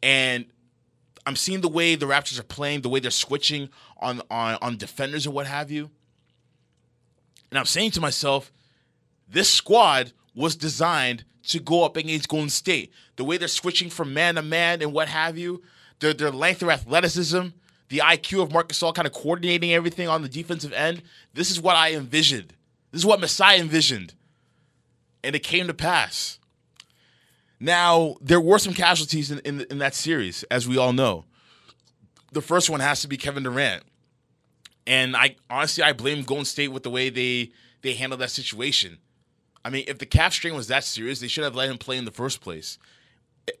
And 0.00 0.46
I'm 1.26 1.34
seeing 1.34 1.60
the 1.60 1.68
way 1.68 1.96
the 1.96 2.06
Raptors 2.06 2.38
are 2.38 2.44
playing, 2.44 2.82
the 2.82 2.88
way 2.88 3.00
they're 3.00 3.10
switching 3.10 3.68
on 3.96 4.22
on 4.30 4.58
on 4.62 4.76
defenders 4.76 5.26
and 5.26 5.34
what 5.34 5.48
have 5.48 5.72
you. 5.72 5.90
And 7.50 7.58
I'm 7.58 7.64
saying 7.64 7.90
to 7.92 8.00
myself, 8.00 8.52
this 9.28 9.50
squad 9.50 10.12
was 10.36 10.54
designed 10.54 11.24
to 11.44 11.58
go 11.58 11.84
up 11.84 11.96
against 11.96 12.28
Golden 12.28 12.50
State. 12.50 12.92
The 13.16 13.24
way 13.24 13.38
they're 13.38 13.48
switching 13.48 13.90
from 13.90 14.14
man 14.14 14.36
to 14.36 14.42
man 14.42 14.82
and 14.82 14.92
what 14.92 15.08
have 15.08 15.36
you, 15.36 15.62
their 15.98 16.12
their 16.12 16.30
length, 16.30 16.60
their 16.60 16.70
athleticism, 16.70 17.48
the 17.88 17.98
IQ 17.98 18.42
of 18.42 18.52
Marcus 18.52 18.78
Gasol 18.78 18.94
kind 18.94 19.06
of 19.06 19.12
coordinating 19.12 19.72
everything 19.72 20.08
on 20.08 20.22
the 20.22 20.28
defensive 20.28 20.72
end. 20.72 21.02
This 21.34 21.50
is 21.50 21.60
what 21.60 21.76
I 21.76 21.94
envisioned. 21.94 22.52
This 22.92 23.00
is 23.00 23.06
what 23.06 23.20
Masai 23.20 23.58
envisioned. 23.58 24.14
And 25.24 25.34
it 25.34 25.42
came 25.42 25.66
to 25.66 25.74
pass. 25.74 26.38
Now, 27.58 28.16
there 28.20 28.40
were 28.40 28.58
some 28.58 28.74
casualties 28.74 29.30
in, 29.30 29.38
in, 29.40 29.66
in 29.70 29.78
that 29.78 29.94
series, 29.94 30.42
as 30.44 30.68
we 30.68 30.76
all 30.76 30.92
know. 30.92 31.24
The 32.32 32.42
first 32.42 32.68
one 32.68 32.80
has 32.80 33.00
to 33.00 33.08
be 33.08 33.16
Kevin 33.16 33.44
Durant. 33.44 33.82
And 34.86 35.16
I 35.16 35.36
honestly 35.48 35.82
I 35.82 35.92
blame 35.92 36.22
Golden 36.22 36.44
State 36.44 36.68
with 36.68 36.82
the 36.82 36.90
way 36.90 37.08
they 37.08 37.50
they 37.82 37.94
handled 37.94 38.20
that 38.20 38.30
situation. 38.30 38.98
I 39.66 39.68
mean, 39.68 39.82
if 39.88 39.98
the 39.98 40.06
calf 40.06 40.32
strain 40.32 40.54
was 40.54 40.68
that 40.68 40.84
serious, 40.84 41.18
they 41.18 41.26
should 41.26 41.42
have 41.42 41.56
let 41.56 41.68
him 41.68 41.76
play 41.76 41.96
in 41.96 42.04
the 42.04 42.12
first 42.12 42.40
place. 42.40 42.78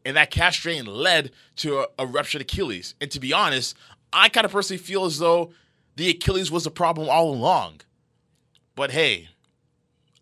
And 0.04 0.16
that 0.16 0.30
calf 0.30 0.54
strain 0.54 0.86
led 0.86 1.32
to 1.56 1.80
a, 1.80 1.86
a 1.98 2.06
ruptured 2.06 2.42
Achilles. 2.42 2.94
And 3.00 3.10
to 3.10 3.18
be 3.18 3.32
honest, 3.32 3.76
I 4.12 4.28
kind 4.28 4.44
of 4.44 4.52
personally 4.52 4.78
feel 4.78 5.04
as 5.06 5.18
though 5.18 5.50
the 5.96 6.08
Achilles 6.10 6.48
was 6.48 6.62
the 6.62 6.70
problem 6.70 7.08
all 7.08 7.34
along. 7.34 7.80
But 8.76 8.92
hey, 8.92 9.30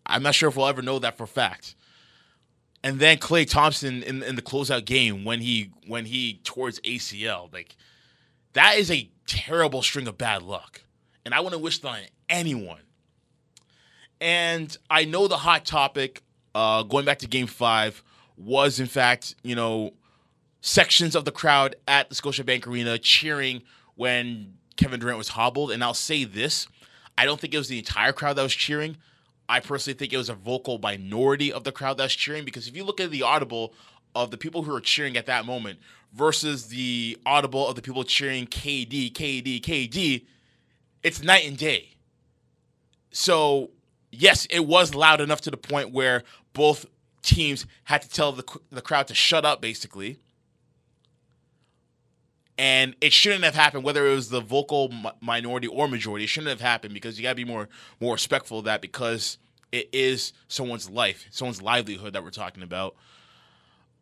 I'm 0.07 0.23
not 0.23 0.33
sure 0.33 0.49
if 0.49 0.55
we'll 0.55 0.65
ever 0.65 0.81
know 0.81 0.97
that 0.97 1.17
for 1.17 1.25
a 1.25 1.27
fact. 1.27 1.75
And 2.83 2.99
then 2.99 3.17
Klay 3.17 3.47
Thompson 3.47 4.01
in, 4.01 4.23
in 4.23 4.35
the 4.35 4.41
closeout 4.41 4.85
game 4.85 5.23
when 5.23 5.39
he 5.39 5.69
when 5.85 6.05
he 6.05 6.39
tore 6.43 6.65
his 6.65 6.79
ACL, 6.79 7.53
like 7.53 7.75
that 8.53 8.77
is 8.77 8.89
a 8.89 9.07
terrible 9.27 9.83
string 9.83 10.07
of 10.07 10.17
bad 10.17 10.41
luck. 10.41 10.81
And 11.23 11.35
I 11.35 11.41
wouldn't 11.41 11.61
wish 11.61 11.77
that 11.77 11.89
on 11.89 11.99
anyone. 12.27 12.84
And 14.21 14.75
I 14.89 15.05
know 15.05 15.27
the 15.27 15.37
hot 15.37 15.65
topic, 15.65 16.23
uh, 16.53 16.83
going 16.83 17.05
back 17.05 17.19
to 17.19 17.27
game 17.27 17.47
five, 17.47 18.03
was 18.37 18.79
in 18.79 18.87
fact, 18.87 19.35
you 19.43 19.55
know, 19.55 19.93
sections 20.61 21.15
of 21.15 21.25
the 21.25 21.31
crowd 21.31 21.75
at 21.87 22.09
the 22.09 22.15
Scotiabank 22.15 22.65
Arena 22.67 22.97
cheering 22.97 23.61
when 23.95 24.55
Kevin 24.77 24.99
Durant 24.99 25.17
was 25.17 25.29
hobbled. 25.29 25.71
And 25.71 25.83
I'll 25.83 25.93
say 25.93 26.23
this 26.23 26.67
I 27.17 27.25
don't 27.25 27.39
think 27.39 27.53
it 27.53 27.57
was 27.57 27.67
the 27.67 27.77
entire 27.77 28.13
crowd 28.13 28.35
that 28.37 28.43
was 28.43 28.55
cheering. 28.55 28.97
I 29.47 29.59
personally 29.59 29.97
think 29.97 30.11
it 30.11 30.17
was 30.17 30.29
a 30.29 30.33
vocal 30.33 30.79
minority 30.79 31.53
of 31.53 31.63
the 31.63 31.71
crowd 31.71 31.97
that's 31.97 32.15
cheering 32.15 32.45
because 32.45 32.67
if 32.67 32.75
you 32.75 32.83
look 32.83 32.99
at 32.99 33.11
the 33.11 33.21
audible 33.21 33.73
of 34.15 34.31
the 34.31 34.37
people 34.37 34.63
who 34.63 34.73
are 34.73 34.81
cheering 34.81 35.17
at 35.17 35.27
that 35.27 35.45
moment 35.45 35.79
versus 36.13 36.67
the 36.67 37.17
audible 37.25 37.67
of 37.67 37.75
the 37.75 37.81
people 37.81 38.03
cheering 38.03 38.47
KD, 38.47 39.11
KD, 39.11 39.61
KD, 39.61 40.25
it's 41.03 41.21
night 41.21 41.47
and 41.47 41.57
day. 41.57 41.89
So, 43.11 43.69
yes, 44.17 44.47
it 44.49 44.65
was 44.65 44.95
loud 44.95 45.21
enough 45.21 45.41
to 45.41 45.51
the 45.51 45.57
point 45.57 45.91
where 45.91 46.23
both 46.53 46.85
teams 47.21 47.65
had 47.85 48.01
to 48.01 48.09
tell 48.09 48.31
the, 48.31 48.43
the 48.71 48.81
crowd 48.81 49.07
to 49.07 49.15
shut 49.15 49.45
up, 49.45 49.61
basically. 49.61 50.19
And 52.57 52.95
it 53.01 53.11
shouldn't 53.11 53.43
have 53.43 53.55
happened, 53.55 53.83
whether 53.83 54.07
it 54.07 54.15
was 54.15 54.29
the 54.29 54.39
vocal 54.39 54.89
mi- 54.89 55.11
minority 55.19 55.67
or 55.67 55.87
majority. 55.87 56.23
It 56.23 56.27
shouldn't 56.27 56.49
have 56.49 56.61
happened 56.61 56.93
because 56.93 57.17
you 57.17 57.23
got 57.23 57.29
to 57.31 57.35
be 57.35 57.43
more 57.43 57.67
more 57.99 58.13
respectful 58.13 58.59
of 58.59 58.65
that 58.65 58.81
because 58.81 59.37
it 59.73 59.89
is 59.91 60.31
someone's 60.47 60.89
life, 60.89 61.27
someone's 61.31 61.61
livelihood 61.61 62.13
that 62.13 62.23
we're 62.23 62.29
talking 62.29 62.63
about. 62.63 62.95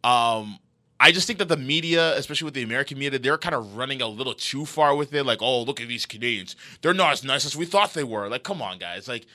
Um, 0.04 0.60
I 1.00 1.12
just 1.12 1.26
think 1.26 1.40
that 1.40 1.48
the 1.48 1.58
media, 1.58 2.16
especially 2.16 2.46
with 2.46 2.54
the 2.54 2.62
American 2.62 3.00
media, 3.00 3.18
they're 3.18 3.38
kind 3.40 3.56
of 3.56 3.76
running 3.76 4.02
a 4.02 4.08
little 4.08 4.36
too 4.36 4.66
far 4.66 4.96
with 4.96 5.14
it. 5.14 5.26
Like, 5.26 5.42
oh, 5.42 5.64
look 5.64 5.82
at 5.82 5.88
these 5.88 6.06
Canadians. 6.06 6.56
They're 6.82 6.94
not 6.94 7.14
as 7.14 7.24
nice 7.24 7.46
as 7.46 7.58
we 7.58 7.66
thought 7.66 7.94
they 7.94 8.04
were. 8.04 8.30
Like, 8.30 8.44
come 8.44 8.62
on, 8.62 8.78
guys. 8.78 9.08
Like, 9.08 9.26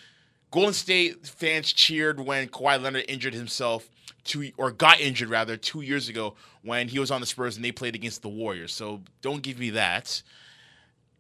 Golden 0.51 0.73
State 0.73 1.27
fans 1.27 1.73
cheered 1.73 2.21
when 2.21 2.49
Kawhi 2.49 2.83
Leonard 2.83 3.05
injured 3.09 3.35
himself 3.35 3.89
two 4.25 4.51
or 4.57 4.71
got 4.71 5.01
injured 5.01 5.29
rather 5.29 5.57
two 5.57 5.81
years 5.81 6.09
ago 6.09 6.35
when 6.63 6.89
he 6.89 6.99
was 6.99 7.11
on 7.11 7.21
the 7.21 7.27
Spurs 7.27 7.57
and 7.57 7.65
they 7.65 7.73
played 7.73 7.95
against 7.95 8.23
the 8.23 8.29
Warriors. 8.29 8.73
So 8.73 9.03
don't 9.23 9.43
give 9.43 9.59
me 9.59 9.71
that. 9.71 10.23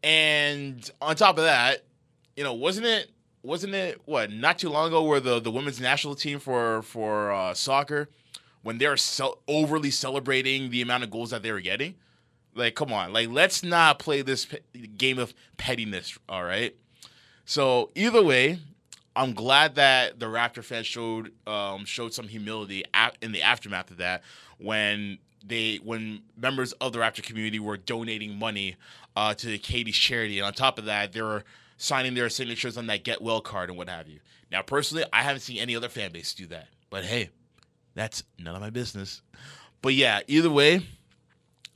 And 0.03 0.89
on 1.01 1.16
top 1.16 1.39
of 1.39 1.45
that, 1.45 1.85
you 2.37 2.45
know, 2.45 2.55
wasn't 2.55 2.87
it 2.87 3.11
wasn't 3.43 3.74
it 3.74 4.01
what 4.05 4.31
not 4.31 4.59
too 4.59 4.68
long 4.68 4.89
ago 4.89 5.03
where 5.03 5.20
the 5.20 5.41
the 5.41 5.51
women's 5.51 5.81
national 5.81 6.14
team 6.14 6.39
for 6.39 6.83
for 6.83 7.33
uh, 7.33 7.55
soccer 7.55 8.09
when 8.62 8.79
they're 8.79 8.97
overly 9.47 9.91
celebrating 9.91 10.70
the 10.70 10.83
amount 10.83 11.05
of 11.05 11.11
goals 11.11 11.31
that 11.31 11.43
they 11.43 11.53
were 11.53 11.61
getting? 11.61 11.95
Like, 12.55 12.74
come 12.74 12.93
on, 12.93 13.12
like 13.12 13.29
let's 13.29 13.62
not 13.62 13.99
play 13.99 14.22
this 14.22 14.47
pe- 14.47 14.87
game 14.97 15.18
of 15.18 15.35
pettiness. 15.57 16.18
All 16.29 16.45
right. 16.45 16.76
So 17.45 17.91
either 17.95 18.22
way, 18.22 18.59
I'm 19.19 19.33
glad 19.33 19.75
that 19.75 20.21
the 20.21 20.27
Raptor 20.27 20.62
fans 20.62 20.87
showed 20.87 21.33
um, 21.45 21.85
showed 21.85 22.14
some 22.14 22.29
humility 22.29 22.85
in 23.21 23.33
the 23.33 23.43
aftermath 23.43 23.91
of 23.91 23.97
that 23.97 24.23
when 24.59 25.19
they 25.45 25.81
when 25.83 26.23
members 26.37 26.71
of 26.75 26.93
the 26.93 27.01
Raptor 27.01 27.25
community 27.25 27.59
were 27.59 27.77
donating 27.77 28.39
money 28.39 28.77
uh, 29.16 29.35
to 29.35 29.47
the 29.49 29.59
KD's 29.59 29.97
charity, 29.97 30.39
and 30.39 30.47
on 30.47 30.53
top 30.53 30.79
of 30.79 30.85
that, 30.85 31.12
they 31.12 31.21
were 31.21 31.43
signing 31.79 32.14
their 32.14 32.29
signatures 32.29 32.79
on 32.79 32.87
that 32.87 33.03
Get 33.03 33.21
Well 33.21 33.41
card 33.41 33.71
and 33.71 33.77
what 33.77 33.89
have 33.89 34.07
you. 34.07 34.21
Now, 34.53 34.62
personally, 34.62 35.05
I 35.12 35.23
haven't 35.23 35.41
seen 35.41 35.59
any 35.59 35.75
other 35.75 35.89
fan 35.89 36.12
base 36.12 36.33
do 36.33 36.47
that, 36.47 36.69
but 36.89 37.05
hey, 37.05 37.31
that's 37.97 38.23
none 38.39 38.55
of 38.55 38.61
my 38.61 38.71
business. 38.71 39.21
But 39.83 39.95
yeah, 39.95 40.21
either 40.29 40.49
way, 40.49 40.87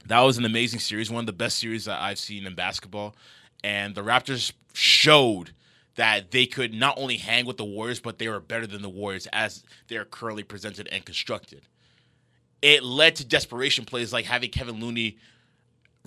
that 0.07 0.21
was 0.21 0.39
an 0.39 0.45
amazing 0.45 0.79
series, 0.79 1.11
one 1.11 1.21
of 1.21 1.27
the 1.27 1.33
best 1.33 1.59
series 1.59 1.87
that 1.87 2.01
I've 2.01 2.21
seen 2.21 2.47
in 2.47 2.55
basketball. 2.55 3.17
And 3.65 3.97
the 3.97 4.03
Raptors 4.03 4.53
showed 4.75 5.51
that 5.97 6.31
they 6.31 6.47
could 6.47 6.73
not 6.73 6.99
only 6.99 7.17
hang 7.17 7.47
with 7.47 7.57
the 7.57 7.65
Warriors, 7.65 8.01
but 8.01 8.19
they 8.19 8.29
were 8.29 8.41
better 8.41 8.67
than 8.67 8.83
the 8.83 8.89
Warriors 8.89 9.27
as 9.33 9.63
they're 9.89 10.05
currently 10.05 10.43
presented 10.43 10.89
and 10.89 11.05
constructed. 11.05 11.63
It 12.63 12.83
led 12.85 13.17
to 13.17 13.25
desperation 13.25 13.85
plays 13.85 14.13
like 14.13 14.25
having 14.25 14.51
Kevin 14.51 14.81
Looney 14.81 15.19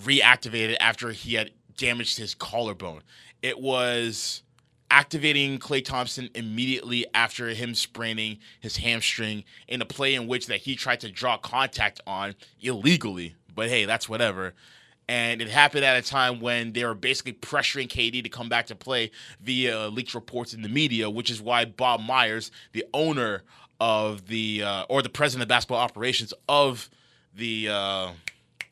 reactivated 0.01 0.77
after 0.79 1.11
he 1.11 1.35
had 1.35 1.51
damaged 1.77 2.17
his 2.17 2.33
collarbone. 2.33 3.01
It 3.41 3.59
was 3.59 4.41
activating 4.89 5.59
Klay 5.59 5.83
Thompson 5.83 6.29
immediately 6.35 7.05
after 7.13 7.49
him 7.49 7.75
spraining 7.75 8.39
his 8.59 8.77
hamstring 8.77 9.43
in 9.67 9.81
a 9.81 9.85
play 9.85 10.15
in 10.15 10.27
which 10.27 10.47
that 10.47 10.61
he 10.61 10.75
tried 10.75 11.01
to 11.01 11.11
draw 11.11 11.37
contact 11.37 11.99
on 12.07 12.35
illegally. 12.61 13.35
But 13.53 13.69
hey, 13.69 13.85
that's 13.85 14.07
whatever. 14.07 14.53
And 15.07 15.41
it 15.41 15.49
happened 15.49 15.85
at 15.85 15.97
a 15.97 16.07
time 16.07 16.39
when 16.39 16.73
they 16.73 16.83
were 16.83 16.95
basically 16.95 17.33
pressuring 17.33 17.87
KD 17.87 18.23
to 18.23 18.29
come 18.29 18.49
back 18.49 18.65
to 18.67 18.75
play 18.75 19.11
via 19.39 19.87
leaked 19.89 20.15
reports 20.15 20.53
in 20.53 20.63
the 20.63 20.69
media, 20.69 21.09
which 21.09 21.29
is 21.29 21.41
why 21.41 21.65
Bob 21.65 22.01
Myers, 22.01 22.51
the 22.71 22.85
owner 22.93 23.43
of 23.79 24.27
the 24.27 24.63
uh, 24.63 24.85
or 24.89 25.01
the 25.01 25.09
president 25.09 25.43
of 25.43 25.49
basketball 25.49 25.79
operations 25.79 26.33
of 26.49 26.89
the 27.35 27.69
uh, 27.69 28.11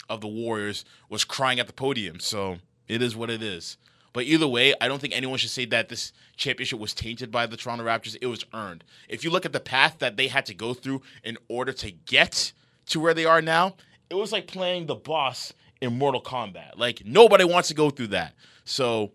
of 0.10 0.22
the 0.22 0.28
Warriors, 0.28 0.86
was 1.10 1.24
crying 1.24 1.60
at 1.60 1.68
the 1.68 1.74
podium. 1.74 2.20
So 2.20 2.58
it 2.88 3.02
is 3.02 3.16
what 3.16 3.30
it 3.30 3.44
is. 3.44 3.78
But 4.14 4.26
either 4.26 4.48
way, 4.48 4.76
I 4.80 4.88
don't 4.88 5.02
think 5.02 5.16
anyone 5.16 5.40
should 5.40 5.50
say 5.50 5.66
that 5.66 5.90
this 5.90 6.14
championship 6.38 6.80
was 6.80 6.94
tainted 6.94 7.32
by 7.32 7.48
the 7.48 7.58
Toronto 7.58 7.84
Raptors. 7.84 8.16
It 8.22 8.28
was 8.28 8.46
earned. 8.54 8.84
If 9.10 9.24
you 9.24 9.32
look 9.32 9.46
at 9.46 9.54
the 9.54 9.60
path 9.60 9.98
that 10.00 10.18
they 10.18 10.28
had 10.28 10.46
to 10.46 10.54
go 10.54 10.76
through 10.76 11.02
in 11.24 11.38
order 11.48 11.74
to 11.74 11.92
get 11.92 12.54
to 12.88 13.00
where 13.00 13.16
they 13.16 13.26
are 13.26 13.42
now, 13.42 13.76
it 14.12 14.16
was 14.16 14.32
like 14.32 14.46
playing 14.46 14.86
the 14.86 14.96
boss 14.96 15.54
in 15.84 15.98
Mortal 15.98 16.22
Kombat. 16.22 16.78
Like 16.78 17.06
nobody 17.06 17.44
wants 17.44 17.68
to 17.68 17.74
go 17.74 17.90
through 17.90 18.08
that. 18.08 18.34
So 18.64 19.12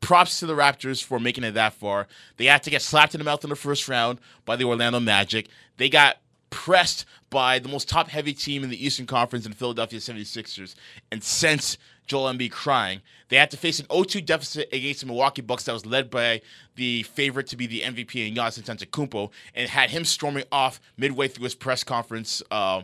props 0.00 0.40
to 0.40 0.46
the 0.46 0.54
Raptors 0.54 1.02
for 1.02 1.20
making 1.20 1.44
it 1.44 1.52
that 1.52 1.72
far. 1.72 2.08
They 2.36 2.46
had 2.46 2.62
to 2.64 2.70
get 2.70 2.82
slapped 2.82 3.14
in 3.14 3.20
the 3.20 3.24
mouth 3.24 3.44
in 3.44 3.50
the 3.50 3.56
first 3.56 3.88
round 3.88 4.18
by 4.44 4.56
the 4.56 4.64
Orlando 4.64 4.98
Magic. 5.00 5.48
They 5.76 5.88
got 5.88 6.16
pressed 6.50 7.04
by 7.30 7.60
the 7.60 7.68
most 7.68 7.88
top 7.88 8.08
heavy 8.08 8.32
team 8.32 8.64
in 8.64 8.70
the 8.70 8.84
Eastern 8.84 9.06
Conference 9.06 9.46
in 9.46 9.52
Philadelphia 9.52 10.00
76ers 10.00 10.74
and 11.12 11.22
sense 11.22 11.78
Joel 12.08 12.32
Embiid 12.32 12.50
crying. 12.50 13.02
They 13.28 13.36
had 13.36 13.52
to 13.52 13.56
face 13.56 13.78
an 13.78 13.86
0-2 13.86 14.26
deficit 14.26 14.68
against 14.72 15.00
the 15.00 15.06
Milwaukee 15.06 15.42
Bucks 15.42 15.64
that 15.64 15.72
was 15.72 15.86
led 15.86 16.10
by 16.10 16.40
the 16.74 17.04
favorite 17.04 17.46
to 17.48 17.56
be 17.56 17.68
the 17.68 17.82
MVP 17.82 18.26
in 18.26 18.34
Giannis 18.34 18.60
Antetokounmpo 18.60 19.30
and 19.54 19.70
had 19.70 19.90
him 19.90 20.04
storming 20.04 20.42
off 20.50 20.80
midway 20.96 21.28
through 21.28 21.44
his 21.44 21.54
press 21.54 21.84
conference 21.84 22.42
um, 22.50 22.82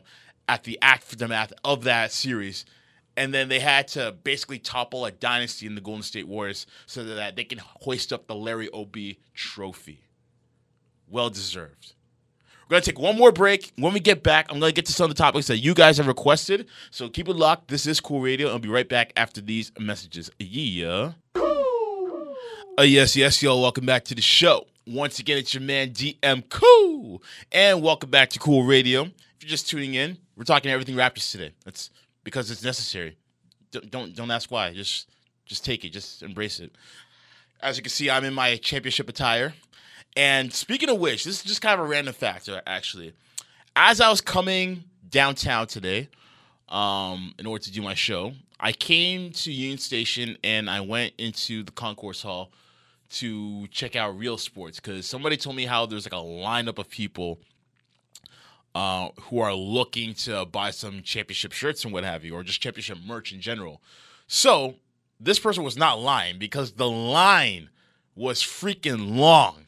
at 0.48 0.62
the 0.62 0.78
aftermath 0.80 1.52
of 1.64 1.82
that 1.82 2.12
series. 2.12 2.64
And 3.16 3.32
then 3.32 3.48
they 3.48 3.60
had 3.60 3.88
to 3.88 4.12
basically 4.12 4.58
topple 4.58 5.06
a 5.06 5.10
dynasty 5.10 5.66
in 5.66 5.74
the 5.74 5.80
Golden 5.80 6.02
State 6.02 6.28
Warriors 6.28 6.66
so 6.86 7.02
that 7.04 7.36
they 7.36 7.44
can 7.44 7.58
hoist 7.58 8.12
up 8.12 8.26
the 8.26 8.34
Larry 8.34 8.68
O.B. 8.70 9.18
trophy. 9.34 10.04
Well 11.08 11.30
deserved. 11.30 11.94
We're 12.68 12.74
going 12.74 12.82
to 12.82 12.90
take 12.90 12.98
one 12.98 13.16
more 13.16 13.30
break. 13.30 13.72
When 13.76 13.94
we 13.94 14.00
get 14.00 14.24
back, 14.24 14.46
I'm 14.50 14.58
going 14.58 14.70
to 14.70 14.74
get 14.74 14.86
to 14.86 14.92
some 14.92 15.04
of 15.04 15.16
the 15.16 15.22
topics 15.22 15.46
that 15.46 15.58
you 15.58 15.72
guys 15.72 15.98
have 15.98 16.08
requested. 16.08 16.66
So 16.90 17.08
keep 17.08 17.28
it 17.28 17.36
locked. 17.36 17.68
This 17.68 17.86
is 17.86 18.00
Cool 18.00 18.20
Radio. 18.20 18.48
I'll 18.48 18.58
be 18.58 18.68
right 18.68 18.88
back 18.88 19.12
after 19.16 19.40
these 19.40 19.70
messages. 19.78 20.30
Yeah. 20.40 21.12
Cool. 21.34 22.34
Uh, 22.76 22.82
yes, 22.82 23.14
yes, 23.14 23.40
y'all. 23.40 23.62
Welcome 23.62 23.86
back 23.86 24.04
to 24.06 24.16
the 24.16 24.20
show. 24.20 24.66
Once 24.84 25.20
again, 25.20 25.38
it's 25.38 25.54
your 25.54 25.62
man 25.62 25.90
DM 25.90 26.48
Cool. 26.48 27.22
And 27.52 27.82
welcome 27.82 28.10
back 28.10 28.30
to 28.30 28.40
Cool 28.40 28.64
Radio. 28.64 29.02
If 29.02 29.42
you're 29.42 29.48
just 29.48 29.70
tuning 29.70 29.94
in, 29.94 30.18
we're 30.36 30.42
talking 30.42 30.70
everything 30.70 30.96
Raptors 30.96 31.30
today. 31.30 31.52
That's 31.64 31.90
because 32.26 32.50
it's 32.50 32.64
necessary. 32.64 33.16
Don't 33.70 33.88
don't, 33.88 34.14
don't 34.16 34.30
ask 34.32 34.50
why. 34.50 34.74
Just 34.74 35.08
just 35.46 35.64
take 35.64 35.84
it. 35.84 35.90
Just 35.90 36.24
embrace 36.24 36.58
it. 36.58 36.72
As 37.62 37.76
you 37.76 37.84
can 37.84 37.90
see, 37.90 38.10
I'm 38.10 38.24
in 38.24 38.34
my 38.34 38.56
championship 38.56 39.08
attire. 39.08 39.54
And 40.16 40.52
speaking 40.52 40.90
of 40.90 40.98
which, 40.98 41.22
this 41.22 41.38
is 41.38 41.44
just 41.44 41.62
kind 41.62 41.78
of 41.78 41.86
a 41.86 41.88
random 41.88 42.14
factor, 42.14 42.60
actually. 42.66 43.12
As 43.76 44.00
I 44.00 44.10
was 44.10 44.20
coming 44.20 44.82
downtown 45.08 45.68
today, 45.68 46.08
um, 46.68 47.32
in 47.38 47.46
order 47.46 47.62
to 47.62 47.70
do 47.70 47.80
my 47.80 47.94
show, 47.94 48.32
I 48.58 48.72
came 48.72 49.30
to 49.30 49.52
Union 49.52 49.78
Station 49.78 50.36
and 50.42 50.68
I 50.68 50.80
went 50.80 51.12
into 51.18 51.62
the 51.62 51.70
concourse 51.70 52.22
hall 52.22 52.50
to 53.10 53.68
check 53.68 53.94
out 53.94 54.18
Real 54.18 54.36
Sports 54.36 54.80
because 54.80 55.06
somebody 55.06 55.36
told 55.36 55.54
me 55.54 55.64
how 55.64 55.86
there's 55.86 56.06
like 56.06 56.20
a 56.20 56.24
lineup 56.24 56.78
of 56.78 56.90
people 56.90 57.38
uh, 58.76 59.08
who 59.22 59.38
are 59.38 59.54
looking 59.54 60.12
to 60.12 60.44
buy 60.44 60.70
some 60.70 61.00
championship 61.02 61.50
shirts 61.50 61.82
and 61.82 61.94
what 61.94 62.04
have 62.04 62.26
you, 62.26 62.34
or 62.34 62.42
just 62.42 62.60
championship 62.60 62.98
merch 63.06 63.32
in 63.32 63.40
general. 63.40 63.80
So 64.26 64.74
this 65.18 65.38
person 65.38 65.64
was 65.64 65.78
not 65.78 65.98
lying 65.98 66.38
because 66.38 66.72
the 66.72 66.90
line 66.90 67.70
was 68.14 68.42
freaking 68.42 69.16
long. 69.16 69.64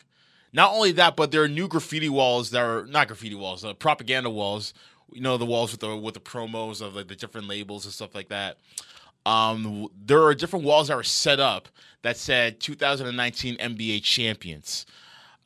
Not 0.52 0.74
only 0.74 0.92
that, 0.92 1.16
but 1.16 1.30
there 1.30 1.42
are 1.42 1.48
new 1.48 1.68
graffiti 1.68 2.10
walls 2.10 2.50
that 2.50 2.60
are 2.60 2.84
not 2.84 3.06
graffiti 3.06 3.34
walls, 3.34 3.64
uh, 3.64 3.72
propaganda 3.72 4.28
walls. 4.28 4.74
You 5.10 5.22
know 5.22 5.38
the 5.38 5.46
walls 5.46 5.70
with 5.70 5.80
the 5.80 5.96
with 5.96 6.12
the 6.12 6.20
promos 6.20 6.82
of 6.82 6.94
like 6.94 7.08
the 7.08 7.16
different 7.16 7.48
labels 7.48 7.86
and 7.86 7.94
stuff 7.94 8.14
like 8.14 8.28
that. 8.28 8.58
Um, 9.24 9.88
there 10.04 10.22
are 10.24 10.34
different 10.34 10.66
walls 10.66 10.88
that 10.88 10.98
were 10.98 11.02
set 11.02 11.40
up 11.40 11.70
that 12.02 12.18
said 12.18 12.60
2019 12.60 13.56
NBA 13.56 14.02
champions. 14.02 14.84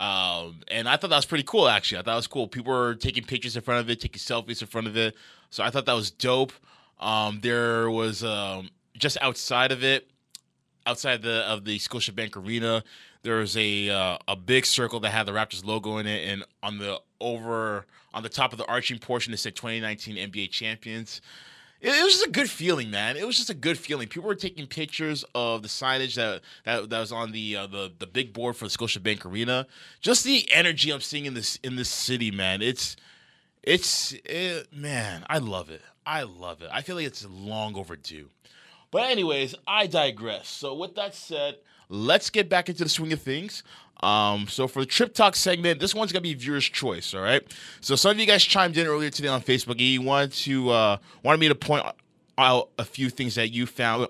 Um, 0.00 0.60
and 0.68 0.88
I 0.88 0.96
thought 0.96 1.10
that 1.10 1.16
was 1.16 1.26
pretty 1.26 1.44
cool, 1.44 1.68
actually. 1.68 1.98
I 1.98 2.02
thought 2.02 2.14
it 2.14 2.16
was 2.16 2.26
cool. 2.26 2.48
People 2.48 2.72
were 2.72 2.94
taking 2.94 3.24
pictures 3.24 3.56
in 3.56 3.62
front 3.62 3.80
of 3.80 3.90
it, 3.90 4.00
taking 4.00 4.18
selfies 4.18 4.60
in 4.60 4.68
front 4.68 4.86
of 4.86 4.96
it. 4.96 5.14
So 5.50 5.62
I 5.62 5.70
thought 5.70 5.86
that 5.86 5.92
was 5.92 6.10
dope. 6.10 6.52
Um, 6.98 7.40
there 7.42 7.90
was 7.90 8.24
um, 8.24 8.70
just 8.96 9.16
outside 9.20 9.70
of 9.70 9.84
it, 9.84 10.08
outside 10.86 11.22
the 11.22 11.42
of 11.48 11.64
the 11.64 11.78
Scotiabank 11.78 12.36
Arena, 12.36 12.82
there 13.22 13.36
was 13.36 13.56
a 13.56 13.88
uh, 13.88 14.18
a 14.28 14.36
big 14.36 14.66
circle 14.66 15.00
that 15.00 15.10
had 15.10 15.26
the 15.26 15.32
Raptors 15.32 15.64
logo 15.64 15.98
in 15.98 16.06
it, 16.06 16.28
and 16.28 16.44
on 16.62 16.78
the 16.78 17.00
over 17.20 17.86
on 18.14 18.22
the 18.22 18.28
top 18.28 18.52
of 18.52 18.58
the 18.58 18.66
arching 18.66 18.98
portion, 18.98 19.32
it 19.32 19.38
said 19.38 19.54
2019 19.54 20.16
NBA 20.16 20.50
champions 20.50 21.20
it, 21.82 21.88
it 21.88 22.04
was 22.04 22.14
just 22.14 22.26
a 22.26 22.30
good 22.30 22.48
feeling, 22.48 22.90
man. 22.90 23.16
It 23.16 23.26
was 23.26 23.36
just 23.36 23.50
a 23.50 23.54
good 23.54 23.76
feeling. 23.76 24.08
People 24.08 24.28
were 24.28 24.34
taking 24.34 24.66
pictures 24.66 25.24
of 25.34 25.62
the 25.62 25.68
signage 25.68 26.14
that 26.14 26.40
that, 26.64 26.88
that 26.88 27.00
was 27.00 27.12
on 27.12 27.32
the 27.32 27.56
uh, 27.56 27.66
the 27.66 27.92
the 27.98 28.06
big 28.06 28.32
board 28.32 28.56
for 28.56 28.64
the 28.64 28.70
Scotiabank 28.70 29.26
Arena. 29.26 29.66
Just 30.00 30.24
the 30.24 30.48
energy 30.52 30.90
I'm 30.92 31.00
seeing 31.00 31.26
in 31.26 31.34
this 31.34 31.56
in 31.56 31.76
this 31.76 31.90
city, 31.90 32.30
man. 32.30 32.62
It's 32.62 32.96
it's 33.62 34.12
it, 34.24 34.72
man, 34.72 35.24
I 35.28 35.38
love 35.38 35.70
it. 35.70 35.82
I 36.06 36.22
love 36.22 36.62
it. 36.62 36.70
I 36.72 36.82
feel 36.82 36.96
like 36.96 37.06
it's 37.06 37.26
long 37.28 37.76
overdue. 37.76 38.30
But 38.90 39.10
anyways, 39.10 39.54
I 39.66 39.86
digress. 39.86 40.48
So 40.48 40.74
with 40.74 40.94
that 40.96 41.14
said, 41.14 41.56
let's 41.88 42.28
get 42.30 42.48
back 42.48 42.68
into 42.68 42.84
the 42.84 42.90
swing 42.90 43.12
of 43.12 43.22
things. 43.22 43.62
Um, 44.02 44.48
so 44.48 44.66
for 44.66 44.80
the 44.80 44.86
trip 44.86 45.14
talk 45.14 45.36
segment, 45.36 45.78
this 45.78 45.94
one's 45.94 46.12
gonna 46.12 46.22
be 46.22 46.34
viewer's 46.34 46.64
choice. 46.64 47.14
All 47.14 47.22
right. 47.22 47.42
So 47.80 47.94
some 47.94 48.12
of 48.12 48.18
you 48.18 48.26
guys 48.26 48.42
chimed 48.42 48.76
in 48.76 48.86
earlier 48.86 49.10
today 49.10 49.28
on 49.28 49.42
Facebook. 49.42 49.78
You 49.78 50.02
wanted 50.02 50.32
to 50.32 50.70
uh, 50.70 50.96
wanted 51.22 51.38
me 51.38 51.48
to 51.48 51.54
point 51.54 51.86
out 52.38 52.70
a 52.78 52.84
few 52.84 53.10
things 53.10 53.36
that 53.36 53.48
you 53.48 53.66
found 53.66 54.08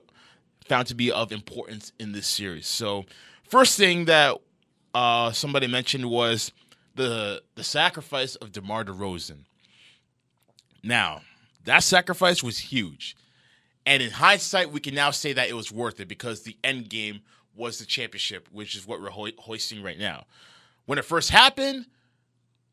found 0.65 0.87
to 0.89 0.95
be 0.95 1.13
of 1.13 1.33
importance 1.33 1.93
in 1.99 2.13
this 2.13 2.27
series. 2.27 2.67
So 2.67 3.05
first 3.49 3.77
thing 3.77 4.07
that 4.07 4.39
uh, 4.95 5.33
somebody 5.33 5.67
mentioned 5.67 6.09
was 6.09 6.53
the 6.95 7.43
the 7.55 7.65
sacrifice 7.65 8.37
of 8.37 8.53
DeMar 8.53 8.85
DeRozan. 8.85 9.45
Now 10.83 11.23
that 11.65 11.83
sacrifice 11.83 12.43
was 12.43 12.59
huge, 12.59 13.15
and 13.85 14.03
in 14.03 14.11
hindsight, 14.11 14.73
we 14.73 14.81
can 14.81 14.95
now 14.95 15.11
say 15.11 15.33
that 15.35 15.49
it 15.49 15.55
was 15.55 15.71
worth 15.71 16.01
it 16.01 16.09
because 16.09 16.43
the 16.43 16.57
end 16.65 16.89
game 16.89 17.21
was 17.55 17.79
the 17.79 17.87
championship, 17.87 18.49
which 18.53 18.75
is 18.75 18.87
what 18.87 19.01
we're 19.01 19.11
ho- 19.11 19.29
hoisting 19.39 19.83
right 19.83 19.99
now. 19.99 20.25
When 20.87 20.99
it 20.99 21.05
first 21.05 21.31
happened, 21.31 21.87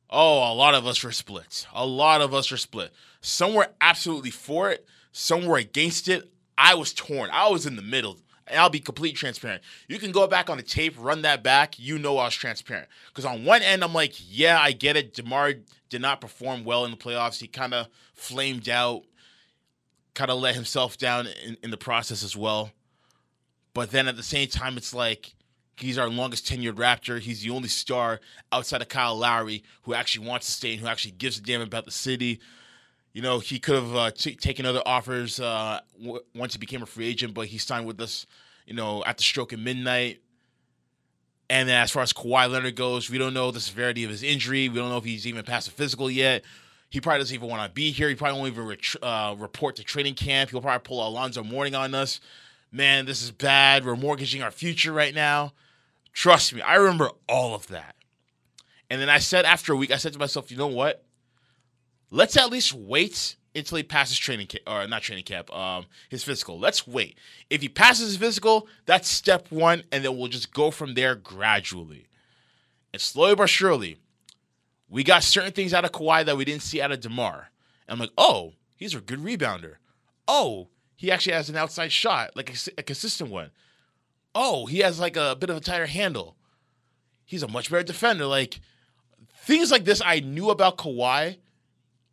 oh, 0.10 0.52
a 0.52 0.54
lot 0.54 0.74
of 0.74 0.88
us 0.88 1.04
were 1.04 1.12
split. 1.12 1.66
A 1.74 1.86
lot 1.86 2.22
of 2.22 2.34
us 2.34 2.50
were 2.52 2.58
split. 2.58 2.94
Some 3.22 3.54
were 3.54 3.68
absolutely 3.82 4.32
for 4.32 4.72
it, 4.72 4.88
some 5.12 5.46
were 5.46 5.58
against 5.58 6.08
it. 6.08 6.32
I 6.58 6.76
was 6.76 6.94
torn. 6.94 7.30
I 7.32 7.50
was 7.50 7.66
in 7.66 7.76
the 7.76 7.82
middle. 7.82 8.18
And 8.48 8.60
I'll 8.60 8.70
be 8.70 8.80
completely 8.80 9.16
transparent. 9.16 9.62
You 9.88 10.00
can 10.00 10.12
go 10.12 10.26
back 10.28 10.50
on 10.50 10.58
the 10.58 10.64
tape, 10.64 10.96
run 10.98 11.22
that 11.22 11.44
back. 11.44 11.78
You 11.78 12.00
know 12.00 12.18
I 12.18 12.26
was 12.26 12.34
transparent. 12.34 12.88
Because 13.10 13.24
on 13.24 13.46
one 13.46 13.62
end, 13.62 13.84
I'm 13.84 13.94
like, 13.94 14.14
yeah, 14.28 14.60
I 14.60 14.72
get 14.72 14.98
it. 14.98 15.14
DeMar 15.14 15.54
did 15.90 16.02
not 16.02 16.20
perform 16.20 16.64
well 16.64 16.84
in 16.84 16.92
the 16.92 16.98
playoffs. 16.98 17.40
He 17.40 17.48
kind 17.48 17.76
of 17.76 17.88
flamed 18.16 18.68
out, 18.68 19.04
kind 20.16 20.32
of 20.32 20.40
let 20.40 20.56
himself 20.56 20.98
down 20.98 21.28
in, 21.46 21.58
in 21.62 21.70
the 21.70 21.78
process 21.78 22.24
as 22.24 22.36
well. 22.36 22.72
But 23.80 23.92
then 23.92 24.10
at 24.10 24.18
the 24.18 24.24
same 24.24 24.50
time, 24.50 24.76
it's 24.76 24.94
like 24.94 25.36
he's 25.78 25.98
our 25.98 26.10
longest 26.10 26.46
tenured 26.46 26.74
Raptor. 26.74 27.18
He's 27.18 27.44
the 27.44 27.52
only 27.52 27.70
star 27.70 28.20
outside 28.52 28.82
of 28.82 28.90
Kyle 28.90 29.16
Lowry 29.16 29.64
who 29.84 29.94
actually 29.94 30.28
wants 30.28 30.48
to 30.48 30.52
stay 30.52 30.74
and 30.74 30.82
who 30.82 30.88
actually 30.88 31.12
gives 31.12 31.38
a 31.38 31.42
damn 31.42 31.62
about 31.62 31.86
the 31.86 31.92
city. 31.92 32.42
You 33.14 33.22
know, 33.22 33.40
he 33.40 33.58
could 33.58 33.76
have 33.76 33.96
uh, 33.96 34.12
t- 34.12 34.36
taken 34.36 34.66
other 34.66 34.82
offers 34.86 35.40
uh, 35.40 35.80
w- 35.98 36.20
once 36.36 36.56
he 36.56 36.60
became 36.60 36.84
a 36.84 36.86
free 36.86 37.08
agent, 37.08 37.34
but 37.34 37.48
he 37.48 37.58
signed 37.58 37.88
with 37.88 38.02
us, 38.02 38.26
you 38.66 38.74
know, 38.74 39.02
at 39.06 39.16
the 39.16 39.24
stroke 39.24 39.54
of 39.54 39.62
midnight. 39.62 40.20
And 41.50 41.70
then 41.70 41.82
as 41.82 41.90
far 41.90 42.04
as 42.04 42.12
Kawhi 42.12 42.52
Leonard 42.52 42.76
goes, 42.76 43.10
we 43.10 43.18
don't 43.18 43.34
know 43.34 43.50
the 43.50 43.62
severity 43.62 44.04
of 44.04 44.10
his 44.10 44.24
injury. 44.24 44.68
We 44.68 44.76
don't 44.76 44.90
know 44.90 44.98
if 44.98 45.06
he's 45.06 45.26
even 45.26 45.46
passed 45.46 45.70
a 45.70 45.72
physical 45.72 46.12
yet. 46.12 46.44
He 46.90 47.00
probably 47.00 47.20
doesn't 47.20 47.34
even 47.34 47.48
want 47.48 47.64
to 47.64 47.74
be 47.74 47.92
here. 47.92 48.10
He 48.10 48.16
probably 48.16 48.42
won't 48.42 48.52
even 48.52 48.66
ret- 48.66 48.96
uh, 49.02 49.36
report 49.38 49.78
to 49.78 49.86
training 49.86 50.16
camp. 50.16 50.50
He'll 50.50 50.60
probably 50.60 50.86
pull 50.86 51.08
Alonzo 51.08 51.46
Mourning 51.46 51.76
on 51.76 51.96
us 51.96 52.20
man, 52.72 53.06
this 53.06 53.22
is 53.22 53.32
bad. 53.32 53.86
We're 53.86 53.96
mortgaging 53.96 54.42
our 54.42 54.52
future 54.52 54.92
right 54.92 55.14
now. 55.14 55.54
Trust 56.14 56.54
me, 56.54 56.62
I 56.62 56.76
remember 56.76 57.12
all 57.28 57.56
of 57.56 57.68
that. 57.68 57.96
And 58.90 59.00
then 59.00 59.10
I 59.10 59.20
said 59.20 59.46
after 59.46 59.74
a 59.74 59.76
week, 59.76 59.92
I 59.92 59.98
said 59.98 60.14
to 60.14 60.20
myself, 60.20 60.52
you 60.52 60.58
know 60.58 60.68
what? 60.68 61.04
Let's 62.10 62.38
at 62.38 62.50
least 62.50 62.74
wait 62.74 63.36
until 63.56 63.78
he 63.78 63.84
passes 63.84 64.18
training 64.18 64.48
camp, 64.48 64.64
or 64.68 64.88
not 64.88 65.02
training 65.02 65.26
camp, 65.26 65.54
um, 65.56 65.86
his 66.10 66.24
physical. 66.24 66.60
Let's 66.60 66.88
wait. 66.88 67.18
If 67.50 67.62
he 67.62 67.70
passes 67.70 68.08
his 68.08 68.18
physical, 68.18 68.68
that's 68.86 69.08
step 69.08 69.52
one, 69.52 69.84
and 69.92 70.04
then 70.04 70.18
we'll 70.18 70.28
just 70.28 70.54
go 70.54 70.72
from 70.72 70.94
there 70.96 71.16
gradually. 71.16 72.08
And 72.94 73.02
slowly 73.02 73.36
but 73.36 73.50
surely, 73.50 73.98
we 74.90 75.04
got 75.04 75.24
certain 75.24 75.52
things 75.52 75.74
out 75.74 75.86
of 75.86 75.92
Kawhi 75.92 76.26
that 76.26 76.38
we 76.38 76.46
didn't 76.46 76.64
see 76.64 76.82
out 76.82 76.92
of 76.92 77.02
DeMar. 77.02 77.50
And 77.88 77.94
I'm 77.94 78.00
like, 78.00 78.14
oh, 78.18 78.54
he's 78.76 78.96
a 78.96 79.02
good 79.02 79.20
rebounder. 79.20 79.76
Oh, 80.28 80.70
he 81.00 81.14
actually 81.14 81.32
has 81.32 81.50
an 81.50 81.56
outside 81.56 81.94
shot, 81.94 82.36
like 82.36 82.50
a, 82.50 82.72
a 82.78 82.84
consistent 82.84 83.30
one. 83.30 83.52
Oh, 84.36 84.66
he 84.66 84.80
has 84.80 85.00
like 85.00 85.16
a 85.16 85.34
bit 85.40 85.50
of 85.50 85.56
a 85.56 85.62
tighter 85.62 85.86
handle. 85.86 86.36
He's 87.24 87.42
a 87.42 87.48
much 87.48 87.72
better 87.72 87.84
defender. 87.84 88.26
Like 88.26 88.60
things 89.34 89.72
like 89.72 89.86
this, 89.86 90.02
I 90.04 90.20
knew 90.20 90.50
about 90.50 90.78
Kawhi 90.78 91.38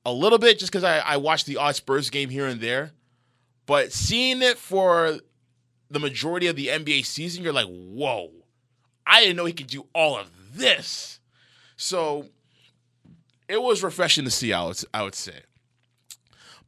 a 0.04 0.12
little 0.12 0.38
bit 0.38 0.60
just 0.60 0.70
because 0.70 0.84
I, 0.84 0.98
I 0.98 1.16
watched 1.16 1.46
the 1.46 1.56
odd 1.56 1.74
Spurs 1.74 2.10
game 2.10 2.28
here 2.28 2.46
and 2.46 2.60
there. 2.60 2.92
But 3.66 3.92
seeing 3.92 4.40
it 4.40 4.56
for 4.56 5.18
the 5.90 5.98
majority 5.98 6.46
of 6.46 6.54
the 6.54 6.68
NBA 6.68 7.06
season, 7.06 7.42
you're 7.42 7.52
like, 7.52 7.66
whoa, 7.66 8.30
I 9.04 9.20
didn't 9.20 9.36
know 9.36 9.46
he 9.46 9.52
could 9.52 9.66
do 9.66 9.86
all 9.96 10.16
of 10.16 10.30
this. 10.54 11.18
So 11.76 12.26
it 13.48 13.60
was 13.60 13.82
refreshing 13.82 14.26
to 14.26 14.30
see, 14.30 14.52
I 14.52 14.64
would, 14.64 14.80
I 14.94 15.02
would 15.02 15.16
say 15.16 15.40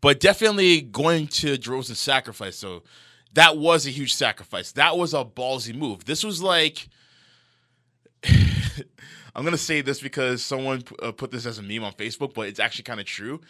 but 0.01 0.20
definitely 0.20 0.80
going 0.80 1.26
to 1.28 1.57
DeRozan's 1.57 1.99
sacrifice. 1.99 2.57
So 2.57 2.82
that 3.34 3.57
was 3.57 3.86
a 3.86 3.90
huge 3.90 4.14
sacrifice. 4.14 4.72
That 4.72 4.96
was 4.96 5.14
a 5.14 5.24
ballsy 5.24 5.74
move. 5.74 6.05
This 6.05 6.24
was 6.24 6.42
like 6.42 6.88
I'm 9.34 9.44
gonna 9.44 9.57
say 9.57 9.80
this 9.80 10.01
because 10.01 10.42
someone 10.42 10.82
uh, 11.03 11.12
put 11.12 11.30
this 11.30 11.46
as 11.46 11.59
a 11.59 11.62
meme 11.62 11.84
on 11.84 11.92
Facebook, 11.92 12.34
but 12.34 12.49
it's 12.49 12.61
actually 12.61 12.84
kind 12.84 13.01
of 13.01 13.07
true. 13.07 13.40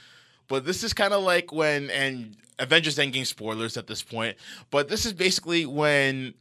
But 0.47 0.65
this 0.65 0.83
is 0.83 0.93
kind 0.93 1.13
of 1.13 1.23
like 1.23 1.53
when 1.53 1.91
and 1.91 2.37
Avengers 2.59 2.97
Endgame 2.97 3.27
spoilers 3.27 3.77
at 3.77 3.87
this 3.87 4.03
point, 4.03 4.37
but 4.71 4.89
this 4.89 5.07
is 5.07 5.13
basically 5.13 5.67
when 5.67 6.35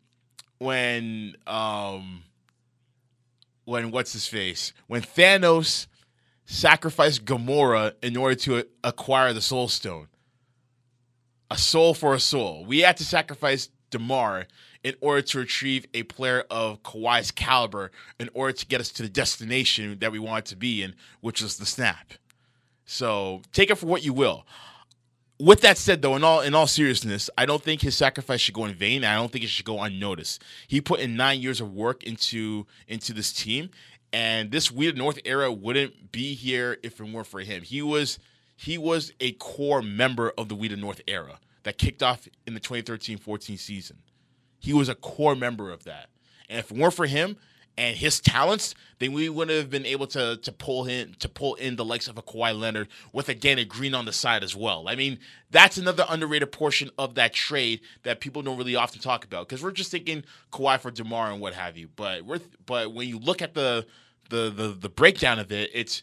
when 0.58 1.36
um 1.45 2.24
when 3.66 3.91
what's 3.91 4.14
his 4.14 4.28
face 4.28 4.74
when 4.88 5.01
Thanos 5.01 5.88
sacrificed 6.48 7.26
Gamora 7.26 7.93
in 8.02 8.18
order 8.18 8.36
to 8.36 8.64
acquire 8.84 9.34
the 9.34 9.41
Soul 9.41 9.68
Stone. 9.68 10.08
A 11.52 11.58
soul 11.58 11.93
for 11.93 12.14
a 12.14 12.20
soul. 12.20 12.66
We 12.66 12.80
had 12.80 12.98
to 12.98 13.06
sacrifice 13.06 13.70
DeMar 13.91 14.48
in 14.84 14.95
order 15.02 15.22
to 15.22 15.39
retrieve 15.39 15.86
a 15.93 16.04
player 16.04 16.43
of 16.50 16.82
Kawhi's 16.84 17.32
caliber 17.32 17.91
in 18.20 18.30
order 18.34 18.54
to 18.54 18.66
get 18.66 18.82
us 18.82 18.89
to 18.93 19.04
the 19.04 19.10
destination 19.10 20.00
that 20.00 20.12
we 20.12 20.20
wanted 20.20 20.45
to 20.45 20.56
be 20.56 20.82
in, 20.82 20.93
which 21.22 21.41
was 21.41 21.58
the 21.58 21.66
snap. 21.66 22.14
So 22.86 23.41
take 23.52 23.70
it 23.70 23.76
for 23.76 23.86
what 23.86 24.04
you 24.04 24.14
will. 24.14 24.45
With 25.39 25.62
that 25.62 25.78
said, 25.78 26.02
though, 26.02 26.16
in 26.16 26.24
all 26.24 26.41
in 26.41 26.56
all 26.56 26.66
seriousness, 26.66 27.30
I 27.38 27.45
don't 27.45 27.62
think 27.62 27.82
his 27.82 27.95
sacrifice 27.95 28.41
should 28.41 28.56
go 28.56 28.66
in 28.66 28.74
vain. 28.74 29.04
I 29.04 29.16
don't 29.16 29.32
think 29.32 29.43
it 29.43 29.50
should 29.50 29.66
go 29.66 29.82
unnoticed. 29.82 30.43
He 30.68 30.82
put 30.82 31.00
in 31.00 31.16
nine 31.16 31.41
years 31.41 31.62
of 31.62 31.74
work 31.74 32.04
into 32.04 32.66
into 32.88 33.14
this 33.14 33.32
team, 33.32 33.70
and 34.14 34.51
this 34.51 34.72
We 34.72 34.89
the 34.89 34.97
North 34.97 35.20
era 35.26 35.51
wouldn't 35.51 36.12
be 36.12 36.34
here 36.34 36.78
if 36.84 36.99
it 36.99 37.03
weren't 37.03 37.28
for 37.28 37.41
him. 37.41 37.64
He 37.64 37.82
was 37.82 38.20
he 38.55 38.78
was 38.78 39.14
a 39.20 39.34
core 39.34 39.82
member 39.82 40.32
of 40.38 40.49
the 40.49 40.55
We 40.55 40.68
the 40.68 40.76
North 40.76 41.01
era 41.08 41.39
that 41.64 41.78
kicked 41.78 42.01
off 42.01 42.28
in 42.45 42.53
the 42.53 42.60
2013-14 42.60 43.60
season. 43.60 43.97
He 44.60 44.74
was 44.74 44.89
a 44.89 44.95
core 44.95 45.36
member 45.36 45.72
of 45.72 45.84
that. 45.84 46.10
And 46.49 46.60
if 46.60 46.72
it 46.72 46.78
weren't 46.78 46.93
for 46.93 47.05
him 47.05 47.38
and 47.78 47.96
his 47.96 48.20
talents, 48.20 48.74
then 49.00 49.14
we 49.14 49.30
wouldn't 49.30 49.56
have 49.56 49.70
been 49.70 49.86
able 49.86 50.08
to 50.08 50.38
to 50.38 50.52
pull 50.52 50.86
him 50.86 51.14
to 51.20 51.30
pull 51.30 51.56
in 51.56 51.76
the 51.76 51.86
likes 51.86 52.08
of 52.08 52.18
a 52.18 52.22
Kawhi 52.22 52.58
Leonard 52.58 52.88
with 53.14 53.30
a 53.30 53.36
Danny 53.36 53.66
Green 53.66 53.94
on 53.94 54.06
the 54.06 54.12
side 54.12 54.44
as 54.44 54.56
well. 54.56 54.88
I 54.88 54.96
mean, 54.96 55.20
that's 55.52 55.78
another 55.78 56.06
underrated 56.10 56.52
portion 56.52 56.90
of 56.98 57.16
that 57.16 57.34
trade 57.34 57.82
that 58.04 58.20
people 58.20 58.42
don't 58.42 58.58
really 58.58 58.76
often 58.76 59.00
talk 59.00 59.24
about 59.24 59.48
because 59.48 59.64
we're 59.64 59.72
just 59.72 59.92
thinking 59.92 60.24
Kawhi 60.52 60.80
for 60.80 60.92
DeMar 60.92 61.32
and 61.32 61.40
what 61.40 61.54
have 61.54 61.78
you. 61.78 61.90
But 61.96 62.26
we're 62.26 62.42
but 62.66 62.94
when 62.94 63.08
you 63.08 63.20
look 63.20 63.42
at 63.42 63.54
the 63.54 63.86
the 64.30 64.50
the, 64.50 64.70
the 64.70 64.90
breakdown 64.90 65.38
of 65.38 65.52
it, 65.52 65.70
it's 65.74 66.02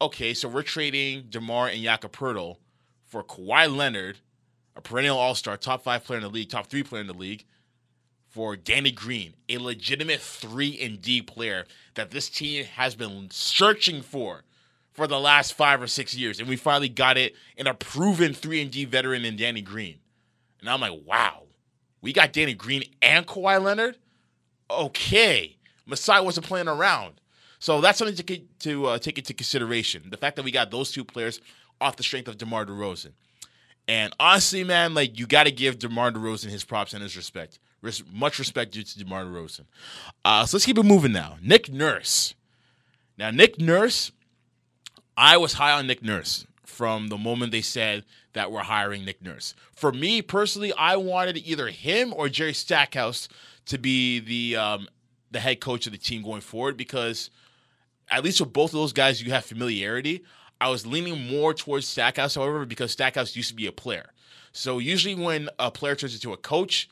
okay. 0.00 0.34
So 0.34 0.48
we're 0.48 0.62
trading 0.62 1.24
DeMar 1.30 1.68
and 1.68 1.82
Jakob 1.82 2.12
Poeltl 2.12 2.56
for 3.06 3.24
Kawhi 3.24 3.74
Leonard, 3.74 4.18
a 4.76 4.82
perennial 4.82 5.16
All 5.16 5.34
Star, 5.34 5.56
top 5.56 5.82
five 5.82 6.04
player 6.04 6.18
in 6.18 6.24
the 6.24 6.30
league, 6.30 6.50
top 6.50 6.66
three 6.66 6.82
player 6.82 7.00
in 7.00 7.06
the 7.06 7.14
league 7.14 7.44
for 8.34 8.56
Danny 8.56 8.90
Green, 8.90 9.34
a 9.48 9.58
legitimate 9.58 10.20
3 10.20 10.80
and 10.80 11.00
D 11.00 11.22
player 11.22 11.66
that 11.94 12.10
this 12.10 12.28
team 12.28 12.64
has 12.64 12.96
been 12.96 13.28
searching 13.30 14.02
for 14.02 14.42
for 14.92 15.06
the 15.06 15.20
last 15.20 15.54
5 15.54 15.82
or 15.82 15.86
6 15.86 16.16
years 16.16 16.40
and 16.40 16.48
we 16.48 16.56
finally 16.56 16.88
got 16.88 17.16
it 17.16 17.36
in 17.56 17.68
a 17.68 17.74
proven 17.74 18.34
3 18.34 18.62
and 18.62 18.70
D 18.72 18.86
veteran 18.86 19.24
in 19.24 19.36
Danny 19.36 19.62
Green. 19.62 20.00
And 20.60 20.68
I'm 20.68 20.80
like, 20.80 21.00
"Wow. 21.06 21.44
We 22.00 22.12
got 22.12 22.32
Danny 22.32 22.54
Green 22.54 22.82
and 23.00 23.24
Kawhi 23.24 23.62
Leonard? 23.62 23.98
Okay. 24.68 25.56
Masai 25.86 26.20
wasn't 26.20 26.46
playing 26.46 26.66
around." 26.68 27.20
So 27.60 27.80
that's 27.80 27.98
something 27.98 28.16
to 28.16 28.38
to 28.38 28.86
uh, 28.86 28.98
take 28.98 29.16
into 29.16 29.32
consideration. 29.32 30.10
The 30.10 30.16
fact 30.16 30.34
that 30.36 30.44
we 30.44 30.50
got 30.50 30.72
those 30.72 30.90
two 30.90 31.04
players 31.04 31.40
off 31.80 31.94
the 31.94 32.02
strength 32.02 32.26
of 32.26 32.36
DeMar 32.36 32.66
DeRozan. 32.66 33.12
And 33.86 34.12
honestly, 34.18 34.64
man, 34.64 34.92
like 34.92 35.20
you 35.20 35.28
got 35.28 35.44
to 35.44 35.52
give 35.52 35.78
DeMar 35.78 36.10
DeRozan 36.10 36.50
his 36.50 36.64
props 36.64 36.94
and 36.94 37.02
his 37.02 37.16
respect. 37.16 37.60
Much 38.12 38.38
respect 38.38 38.72
due 38.72 38.82
to 38.82 38.98
DeMar 38.98 39.24
DeRozan. 39.24 39.64
Uh, 40.24 40.46
so 40.46 40.56
let's 40.56 40.66
keep 40.66 40.78
it 40.78 40.84
moving 40.84 41.12
now. 41.12 41.36
Nick 41.42 41.72
Nurse. 41.72 42.34
Now, 43.16 43.30
Nick 43.30 43.60
Nurse, 43.60 44.10
I 45.16 45.36
was 45.36 45.54
high 45.54 45.72
on 45.72 45.86
Nick 45.86 46.02
Nurse 46.02 46.46
from 46.64 47.08
the 47.08 47.16
moment 47.16 47.52
they 47.52 47.62
said 47.62 48.04
that 48.32 48.50
we're 48.50 48.60
hiring 48.60 49.04
Nick 49.04 49.22
Nurse. 49.22 49.54
For 49.74 49.92
me 49.92 50.22
personally, 50.22 50.72
I 50.72 50.96
wanted 50.96 51.36
either 51.38 51.68
him 51.68 52.12
or 52.14 52.28
Jerry 52.28 52.54
Stackhouse 52.54 53.28
to 53.66 53.78
be 53.78 54.18
the 54.18 54.56
um, 54.56 54.88
the 55.30 55.40
head 55.40 55.60
coach 55.60 55.86
of 55.86 55.92
the 55.92 55.98
team 55.98 56.22
going 56.22 56.40
forward 56.40 56.76
because 56.76 57.30
at 58.10 58.24
least 58.24 58.40
with 58.40 58.52
both 58.52 58.70
of 58.70 58.78
those 58.78 58.92
guys, 58.92 59.22
you 59.22 59.30
have 59.32 59.44
familiarity. 59.44 60.24
I 60.60 60.68
was 60.68 60.86
leaning 60.86 61.26
more 61.26 61.54
towards 61.54 61.86
Stackhouse, 61.86 62.34
however, 62.34 62.64
because 62.66 62.92
Stackhouse 62.92 63.36
used 63.36 63.48
to 63.50 63.54
be 63.54 63.66
a 63.66 63.72
player. 63.72 64.10
So 64.52 64.78
usually 64.78 65.14
when 65.14 65.48
a 65.58 65.70
player 65.70 65.94
turns 65.94 66.14
into 66.14 66.32
a 66.32 66.36
coach, 66.36 66.88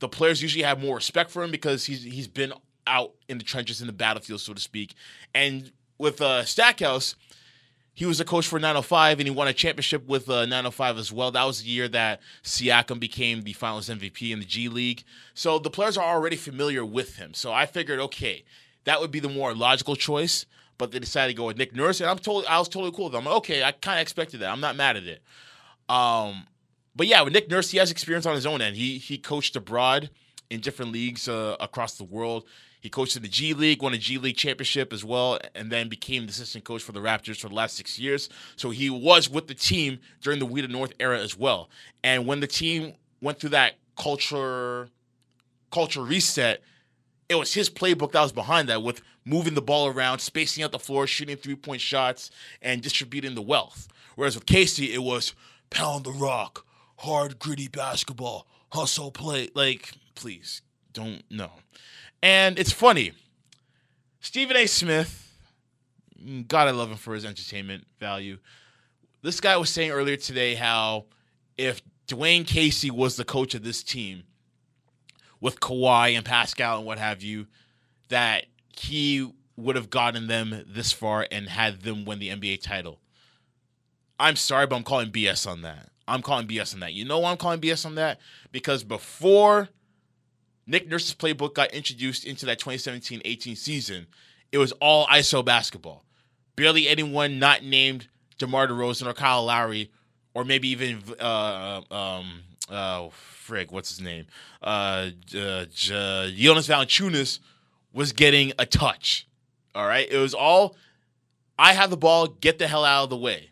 the 0.00 0.08
players 0.08 0.42
usually 0.42 0.64
have 0.64 0.80
more 0.80 0.96
respect 0.96 1.30
for 1.30 1.42
him 1.44 1.50
because 1.50 1.84
he's 1.84 2.02
he's 2.02 2.28
been 2.28 2.52
out 2.86 3.12
in 3.28 3.38
the 3.38 3.44
trenches 3.44 3.80
in 3.80 3.86
the 3.86 3.92
battlefield, 3.92 4.40
so 4.40 4.52
to 4.52 4.60
speak. 4.60 4.94
And 5.34 5.70
with 5.98 6.20
uh, 6.20 6.44
Stackhouse, 6.44 7.14
he 7.92 8.06
was 8.06 8.20
a 8.20 8.24
coach 8.24 8.46
for 8.46 8.58
905 8.58 9.20
and 9.20 9.28
he 9.28 9.34
won 9.34 9.46
a 9.46 9.52
championship 9.52 10.06
with 10.06 10.28
uh, 10.28 10.46
905 10.46 10.98
as 10.98 11.12
well. 11.12 11.30
That 11.30 11.44
was 11.44 11.62
the 11.62 11.68
year 11.68 11.86
that 11.88 12.20
Siakam 12.42 12.98
became 12.98 13.42
the 13.42 13.52
finals 13.52 13.88
MVP 13.88 14.32
in 14.32 14.38
the 14.38 14.44
G 14.44 14.68
League. 14.68 15.04
So 15.34 15.58
the 15.58 15.70
players 15.70 15.98
are 15.98 16.14
already 16.14 16.36
familiar 16.36 16.84
with 16.84 17.16
him. 17.16 17.34
So 17.34 17.52
I 17.52 17.66
figured, 17.66 18.00
okay, 18.00 18.44
that 18.84 19.00
would 19.00 19.10
be 19.10 19.20
the 19.20 19.28
more 19.28 19.54
logical 19.54 19.96
choice. 19.96 20.46
But 20.78 20.92
they 20.92 20.98
decided 20.98 21.34
to 21.34 21.36
go 21.36 21.44
with 21.44 21.58
Nick 21.58 21.76
Nurse, 21.76 22.00
and 22.00 22.08
I'm 22.08 22.16
totally, 22.16 22.46
I 22.46 22.58
was 22.58 22.66
totally 22.66 22.90
cool 22.90 23.04
with 23.04 23.12
them. 23.12 23.26
I'm 23.26 23.26
like, 23.26 23.36
okay, 23.40 23.62
I 23.62 23.72
kind 23.72 23.98
of 23.98 24.02
expected 24.02 24.40
that. 24.40 24.50
I'm 24.50 24.62
not 24.62 24.76
mad 24.76 24.96
at 24.96 25.02
it. 25.02 25.22
Um, 25.90 26.46
but 27.00 27.06
yeah, 27.06 27.22
with 27.22 27.32
Nick 27.32 27.48
Nurse, 27.48 27.70
he 27.70 27.78
has 27.78 27.90
experience 27.90 28.26
on 28.26 28.34
his 28.34 28.44
own 28.44 28.60
end. 28.60 28.76
He 28.76 28.98
he 28.98 29.16
coached 29.16 29.56
abroad 29.56 30.10
in 30.50 30.60
different 30.60 30.92
leagues 30.92 31.30
uh, 31.30 31.56
across 31.58 31.96
the 31.96 32.04
world. 32.04 32.44
He 32.78 32.90
coached 32.90 33.16
in 33.16 33.22
the 33.22 33.28
G 33.28 33.54
League, 33.54 33.80
won 33.80 33.94
a 33.94 33.96
G 33.96 34.18
League 34.18 34.36
championship 34.36 34.92
as 34.92 35.02
well, 35.02 35.38
and 35.54 35.72
then 35.72 35.88
became 35.88 36.26
the 36.26 36.28
assistant 36.28 36.64
coach 36.64 36.82
for 36.82 36.92
the 36.92 37.00
Raptors 37.00 37.40
for 37.40 37.48
the 37.48 37.54
last 37.54 37.74
six 37.74 37.98
years. 37.98 38.28
So 38.56 38.68
he 38.68 38.90
was 38.90 39.30
with 39.30 39.48
the 39.48 39.54
team 39.54 39.98
during 40.20 40.40
the 40.40 40.44
We 40.44 40.60
the 40.60 40.68
North 40.68 40.92
era 41.00 41.18
as 41.18 41.38
well. 41.38 41.70
And 42.04 42.26
when 42.26 42.40
the 42.40 42.46
team 42.46 42.92
went 43.22 43.40
through 43.40 43.48
that 43.48 43.76
culture 43.96 44.90
culture 45.72 46.02
reset, 46.02 46.62
it 47.30 47.36
was 47.36 47.54
his 47.54 47.70
playbook 47.70 48.12
that 48.12 48.20
was 48.20 48.32
behind 48.32 48.68
that 48.68 48.82
with 48.82 49.00
moving 49.24 49.54
the 49.54 49.62
ball 49.62 49.86
around, 49.86 50.18
spacing 50.18 50.62
out 50.62 50.70
the 50.70 50.78
floor, 50.78 51.06
shooting 51.06 51.38
three 51.38 51.56
point 51.56 51.80
shots, 51.80 52.30
and 52.60 52.82
distributing 52.82 53.34
the 53.34 53.40
wealth. 53.40 53.88
Whereas 54.16 54.34
with 54.34 54.44
Casey, 54.44 54.92
it 54.92 55.02
was 55.02 55.32
pound 55.70 56.04
the 56.04 56.12
rock, 56.12 56.66
hard, 57.00 57.38
gritty 57.38 57.68
basketball, 57.68 58.46
hustle, 58.72 59.10
play. 59.10 59.48
Like, 59.54 59.92
please 60.14 60.62
don't 60.92 61.22
know. 61.30 61.50
And 62.22 62.58
it's 62.58 62.72
funny. 62.72 63.12
Stephen 64.20 64.56
A. 64.56 64.66
Smith, 64.66 65.34
God, 66.46 66.68
I 66.68 66.72
love 66.72 66.90
him 66.90 66.96
for 66.96 67.14
his 67.14 67.24
entertainment 67.24 67.86
value. 67.98 68.38
This 69.22 69.40
guy 69.40 69.56
was 69.56 69.70
saying 69.70 69.90
earlier 69.90 70.16
today 70.16 70.54
how 70.54 71.06
if 71.56 71.82
Dwane 72.06 72.46
Casey 72.46 72.90
was 72.90 73.16
the 73.16 73.24
coach 73.24 73.54
of 73.54 73.62
this 73.62 73.82
team, 73.82 74.24
with 75.40 75.60
Kawhi 75.60 76.14
and 76.16 76.24
Pascal 76.24 76.78
and 76.78 76.86
what 76.86 76.98
have 76.98 77.22
you, 77.22 77.46
that 78.08 78.46
he 78.76 79.32
would 79.56 79.76
have 79.76 79.90
gotten 79.90 80.26
them 80.26 80.64
this 80.66 80.92
far 80.92 81.26
and 81.30 81.48
had 81.48 81.80
them 81.82 82.04
win 82.04 82.18
the 82.18 82.28
NBA 82.28 82.62
title. 82.62 83.00
I'm 84.18 84.36
sorry, 84.36 84.66
but 84.66 84.76
I'm 84.76 84.82
calling 84.82 85.10
BS 85.10 85.50
on 85.50 85.62
that. 85.62 85.88
I'm 86.10 86.22
calling 86.22 86.46
BS 86.46 86.74
on 86.74 86.80
that. 86.80 86.92
You 86.92 87.04
know 87.04 87.24
I'm 87.24 87.36
calling 87.36 87.60
BS 87.60 87.86
on 87.86 87.94
that? 87.94 88.20
Because 88.52 88.82
before 88.84 89.68
Nick 90.66 90.88
Nurse's 90.88 91.14
playbook 91.14 91.54
got 91.54 91.72
introduced 91.72 92.24
into 92.24 92.46
that 92.46 92.58
2017-18 92.58 93.56
season, 93.56 94.06
it 94.52 94.58
was 94.58 94.72
all 94.72 95.06
ISO 95.06 95.44
basketball. 95.44 96.04
Barely 96.56 96.88
anyone 96.88 97.38
not 97.38 97.62
named 97.62 98.08
DeMar 98.38 98.68
DeRozan 98.68 99.06
or 99.06 99.12
Kyle 99.12 99.44
Lowry, 99.44 99.90
or 100.34 100.44
maybe 100.44 100.68
even 100.68 101.02
uh, 101.20 101.80
um, 101.90 102.42
uh, 102.68 103.08
frig, 103.10 103.70
what's 103.70 103.90
his 103.90 104.00
name? 104.00 104.26
Uh, 104.62 105.10
uh, 105.36 105.66
J- 105.72 106.32
Jonas 106.36 106.68
Valanciunas 106.68 107.38
was 107.92 108.12
getting 108.12 108.52
a 108.58 108.66
touch. 108.66 109.26
All 109.74 109.86
right, 109.86 110.10
it 110.10 110.18
was 110.18 110.34
all. 110.34 110.76
I 111.58 111.74
have 111.74 111.90
the 111.90 111.96
ball. 111.96 112.26
Get 112.26 112.58
the 112.58 112.66
hell 112.66 112.84
out 112.84 113.04
of 113.04 113.10
the 113.10 113.16
way. 113.16 113.50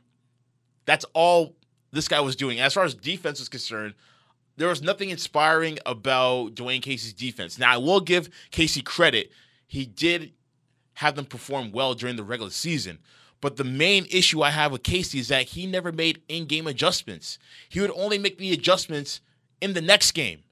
That's 0.86 1.04
all 1.12 1.54
this 1.92 2.08
guy 2.08 2.20
was 2.20 2.36
doing. 2.36 2.60
As 2.60 2.74
far 2.74 2.84
as 2.84 2.94
defense 2.94 3.40
is 3.40 3.48
concerned, 3.48 3.94
there 4.56 4.68
was 4.68 4.82
nothing 4.82 5.10
inspiring 5.10 5.78
about 5.86 6.54
Dwane 6.54 6.82
Casey's 6.82 7.12
defense. 7.12 7.58
Now, 7.58 7.74
I 7.74 7.76
will 7.76 8.00
give 8.00 8.28
Casey 8.50 8.82
credit. 8.82 9.30
He 9.66 9.86
did 9.86 10.32
have 10.94 11.14
them 11.14 11.24
perform 11.24 11.70
well 11.70 11.94
during 11.94 12.16
the 12.16 12.24
regular 12.24 12.50
season. 12.50 12.98
But 13.40 13.56
the 13.56 13.64
main 13.64 14.06
issue 14.10 14.42
I 14.42 14.50
have 14.50 14.72
with 14.72 14.82
Casey 14.82 15.20
is 15.20 15.28
that 15.28 15.44
he 15.44 15.66
never 15.66 15.92
made 15.92 16.22
in 16.28 16.46
game 16.46 16.66
adjustments. 16.66 17.38
He 17.68 17.80
would 17.80 17.92
only 17.92 18.18
make 18.18 18.38
the 18.38 18.52
adjustments 18.52 19.20
in 19.60 19.74
the 19.74 19.80
next 19.80 20.10
game. 20.12 20.42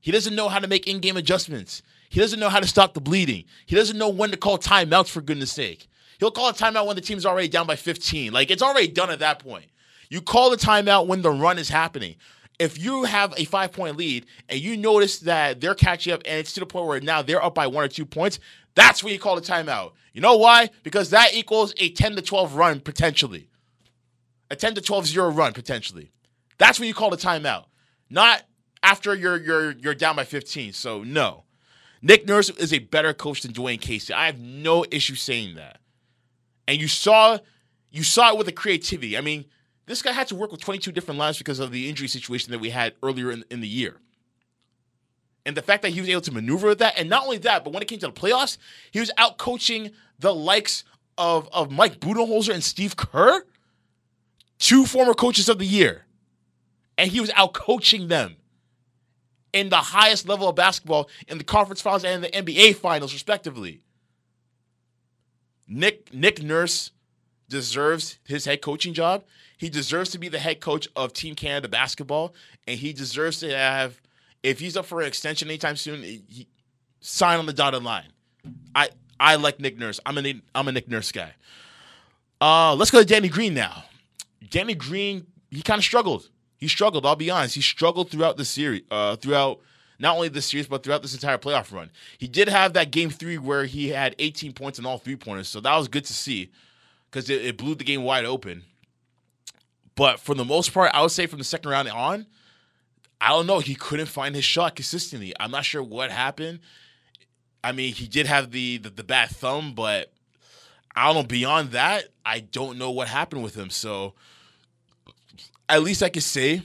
He 0.00 0.10
doesn't 0.10 0.34
know 0.34 0.48
how 0.48 0.58
to 0.58 0.68
make 0.68 0.86
in 0.86 1.00
game 1.00 1.16
adjustments. 1.16 1.82
He 2.10 2.20
doesn't 2.20 2.40
know 2.40 2.48
how 2.48 2.60
to 2.60 2.66
stop 2.66 2.92
the 2.92 3.00
bleeding. 3.00 3.44
He 3.64 3.76
doesn't 3.76 3.96
know 3.96 4.08
when 4.08 4.30
to 4.32 4.36
call 4.36 4.58
timeouts, 4.58 5.08
for 5.08 5.22
goodness 5.22 5.52
sake. 5.52 5.88
He'll 6.18 6.30
call 6.30 6.50
a 6.50 6.52
timeout 6.52 6.86
when 6.86 6.96
the 6.96 7.02
team's 7.02 7.24
already 7.24 7.48
down 7.48 7.66
by 7.66 7.76
15. 7.76 8.32
Like, 8.32 8.50
it's 8.50 8.62
already 8.62 8.88
done 8.88 9.10
at 9.10 9.20
that 9.20 9.38
point. 9.38 9.66
You 10.10 10.20
call 10.20 10.50
the 10.50 10.56
timeout 10.56 11.06
when 11.06 11.22
the 11.22 11.30
run 11.30 11.58
is 11.58 11.70
happening. 11.70 12.16
if 12.58 12.78
you 12.78 13.04
have 13.04 13.32
a 13.38 13.44
five 13.46 13.72
point 13.72 13.96
lead 13.96 14.26
and 14.50 14.60
you 14.60 14.76
notice 14.76 15.20
that 15.20 15.62
they're 15.62 15.74
catching 15.74 16.12
up 16.12 16.20
and 16.26 16.38
it's 16.38 16.52
to 16.52 16.60
the 16.60 16.66
point 16.66 16.86
where 16.86 17.00
now 17.00 17.22
they're 17.22 17.42
up 17.42 17.54
by 17.54 17.66
one 17.66 17.84
or 17.84 17.88
two 17.88 18.04
points, 18.04 18.38
that's 18.74 19.02
when 19.02 19.14
you 19.14 19.18
call 19.18 19.34
the 19.34 19.40
timeout. 19.40 19.92
You 20.12 20.20
know 20.20 20.36
why? 20.36 20.68
Because 20.82 21.08
that 21.10 21.34
equals 21.34 21.72
a 21.78 21.88
10 21.90 22.16
to 22.16 22.22
12 22.22 22.54
run 22.56 22.80
potentially. 22.80 23.48
A 24.50 24.56
10 24.56 24.74
to 24.74 24.80
12 24.82 25.06
0 25.06 25.30
run 25.30 25.54
potentially. 25.54 26.10
That's 26.58 26.78
when 26.78 26.88
you 26.88 26.94
call 26.94 27.08
the 27.08 27.16
timeout. 27.16 27.64
Not 28.10 28.42
after 28.82 29.14
you're 29.14 29.40
you're 29.40 29.72
you're 29.72 29.94
down 29.94 30.16
by 30.16 30.24
15. 30.24 30.74
So 30.74 31.02
no. 31.02 31.44
Nick 32.02 32.26
Nurse 32.26 32.50
is 32.50 32.72
a 32.72 32.78
better 32.78 33.14
coach 33.14 33.42
than 33.42 33.52
Dwane 33.52 33.80
Casey. 33.80 34.12
I 34.12 34.26
have 34.26 34.38
no 34.38 34.84
issue 34.90 35.14
saying 35.14 35.54
that. 35.54 35.80
And 36.66 36.80
you 36.80 36.88
saw 36.88 37.38
you 37.90 38.02
saw 38.02 38.32
it 38.32 38.36
with 38.38 38.46
the 38.46 38.52
creativity. 38.52 39.16
I 39.16 39.20
mean, 39.20 39.46
this 39.90 40.02
guy 40.02 40.12
had 40.12 40.28
to 40.28 40.34
work 40.34 40.52
with 40.52 40.60
22 40.60 40.92
different 40.92 41.18
lines 41.18 41.38
because 41.38 41.58
of 41.58 41.72
the 41.72 41.88
injury 41.88 42.08
situation 42.08 42.52
that 42.52 42.60
we 42.60 42.70
had 42.70 42.94
earlier 43.02 43.30
in, 43.30 43.44
in 43.50 43.60
the 43.60 43.68
year. 43.68 43.96
And 45.44 45.56
the 45.56 45.62
fact 45.62 45.82
that 45.82 45.90
he 45.90 46.00
was 46.00 46.08
able 46.08 46.20
to 46.22 46.32
maneuver 46.32 46.68
with 46.68 46.78
that, 46.78 46.98
and 46.98 47.08
not 47.08 47.24
only 47.24 47.38
that, 47.38 47.64
but 47.64 47.72
when 47.72 47.82
it 47.82 47.86
came 47.86 47.98
to 48.00 48.06
the 48.06 48.12
playoffs, 48.12 48.58
he 48.90 49.00
was 49.00 49.10
out 49.16 49.38
coaching 49.38 49.90
the 50.18 50.34
likes 50.34 50.84
of, 51.18 51.48
of 51.52 51.70
Mike 51.70 51.98
Budenholzer 51.98 52.52
and 52.52 52.62
Steve 52.62 52.96
Kerr, 52.96 53.44
two 54.58 54.84
former 54.86 55.14
coaches 55.14 55.48
of 55.48 55.58
the 55.58 55.66
year. 55.66 56.04
And 56.98 57.10
he 57.10 57.20
was 57.20 57.30
out 57.34 57.54
coaching 57.54 58.08
them 58.08 58.36
in 59.52 59.70
the 59.70 59.76
highest 59.76 60.28
level 60.28 60.48
of 60.48 60.56
basketball 60.56 61.08
in 61.26 61.38
the 61.38 61.44
conference 61.44 61.80
finals 61.80 62.04
and 62.04 62.22
the 62.22 62.28
NBA 62.28 62.76
finals, 62.76 63.12
respectively. 63.12 63.82
Nick 65.66 66.12
Nick 66.12 66.42
Nurse 66.42 66.90
deserves 67.50 68.18
his 68.24 68.46
head 68.46 68.62
coaching 68.62 68.94
job. 68.94 69.24
He 69.58 69.68
deserves 69.68 70.08
to 70.10 70.18
be 70.18 70.30
the 70.30 70.38
head 70.38 70.60
coach 70.60 70.88
of 70.96 71.12
Team 71.12 71.34
Canada 71.34 71.68
basketball, 71.68 72.34
and 72.66 72.78
he 72.78 72.94
deserves 72.94 73.40
to 73.40 73.54
have. 73.54 74.00
If 74.42 74.58
he's 74.58 74.74
up 74.74 74.86
for 74.86 75.02
an 75.02 75.06
extension 75.06 75.48
anytime 75.48 75.76
soon, 75.76 76.02
he, 76.02 76.48
sign 77.00 77.38
on 77.38 77.44
the 77.44 77.52
dotted 77.52 77.82
line. 77.82 78.10
I 78.74 78.88
I 79.18 79.36
like 79.36 79.60
Nick 79.60 79.78
Nurse. 79.78 80.00
I'm 80.06 80.16
a 80.16 80.40
I'm 80.54 80.68
a 80.68 80.72
Nick 80.72 80.88
Nurse 80.88 81.12
guy. 81.12 81.34
Uh, 82.40 82.74
let's 82.74 82.90
go 82.90 83.00
to 83.00 83.04
Danny 83.04 83.28
Green 83.28 83.52
now. 83.52 83.84
Danny 84.48 84.74
Green, 84.74 85.26
he 85.50 85.60
kind 85.60 85.78
of 85.78 85.84
struggled. 85.84 86.30
He 86.56 86.68
struggled. 86.68 87.04
I'll 87.04 87.16
be 87.16 87.30
honest. 87.30 87.54
He 87.54 87.60
struggled 87.60 88.10
throughout 88.10 88.38
the 88.38 88.46
series, 88.46 88.82
uh, 88.90 89.16
throughout 89.16 89.60
not 89.98 90.16
only 90.16 90.28
this 90.28 90.46
series 90.46 90.66
but 90.66 90.82
throughout 90.82 91.02
this 91.02 91.12
entire 91.12 91.36
playoff 91.36 91.70
run. 91.70 91.90
He 92.16 92.26
did 92.26 92.48
have 92.48 92.72
that 92.72 92.90
game 92.90 93.10
three 93.10 93.36
where 93.36 93.66
he 93.66 93.88
had 93.88 94.14
18 94.18 94.54
points 94.54 94.78
in 94.78 94.86
all 94.86 94.96
three 94.96 95.16
pointers, 95.16 95.48
so 95.48 95.60
that 95.60 95.76
was 95.76 95.88
good 95.88 96.06
to 96.06 96.14
see 96.14 96.50
because 97.10 97.28
it, 97.28 97.44
it 97.44 97.56
blew 97.56 97.74
the 97.74 97.84
game 97.84 98.02
wide 98.02 98.24
open. 98.24 98.64
But 99.94 100.20
for 100.20 100.34
the 100.34 100.44
most 100.44 100.72
part, 100.72 100.92
I 100.94 101.02
would 101.02 101.10
say 101.10 101.26
from 101.26 101.38
the 101.38 101.44
second 101.44 101.70
round 101.70 101.88
on, 101.88 102.26
I 103.20 103.30
don't 103.30 103.46
know. 103.46 103.58
He 103.58 103.74
couldn't 103.74 104.06
find 104.06 104.34
his 104.34 104.44
shot 104.44 104.76
consistently. 104.76 105.34
I'm 105.38 105.50
not 105.50 105.64
sure 105.64 105.82
what 105.82 106.10
happened. 106.10 106.60
I 107.62 107.72
mean, 107.72 107.92
he 107.92 108.06
did 108.06 108.26
have 108.26 108.50
the 108.50 108.78
the, 108.78 108.90
the 108.90 109.04
bad 109.04 109.28
thumb, 109.30 109.74
but 109.74 110.12
I 110.96 111.06
don't 111.06 111.16
know. 111.16 111.22
Beyond 111.24 111.72
that, 111.72 112.04
I 112.24 112.40
don't 112.40 112.78
know 112.78 112.90
what 112.90 113.08
happened 113.08 113.42
with 113.42 113.54
him. 113.54 113.68
So 113.68 114.14
at 115.68 115.82
least 115.82 116.02
I 116.02 116.08
could 116.08 116.22
say 116.22 116.62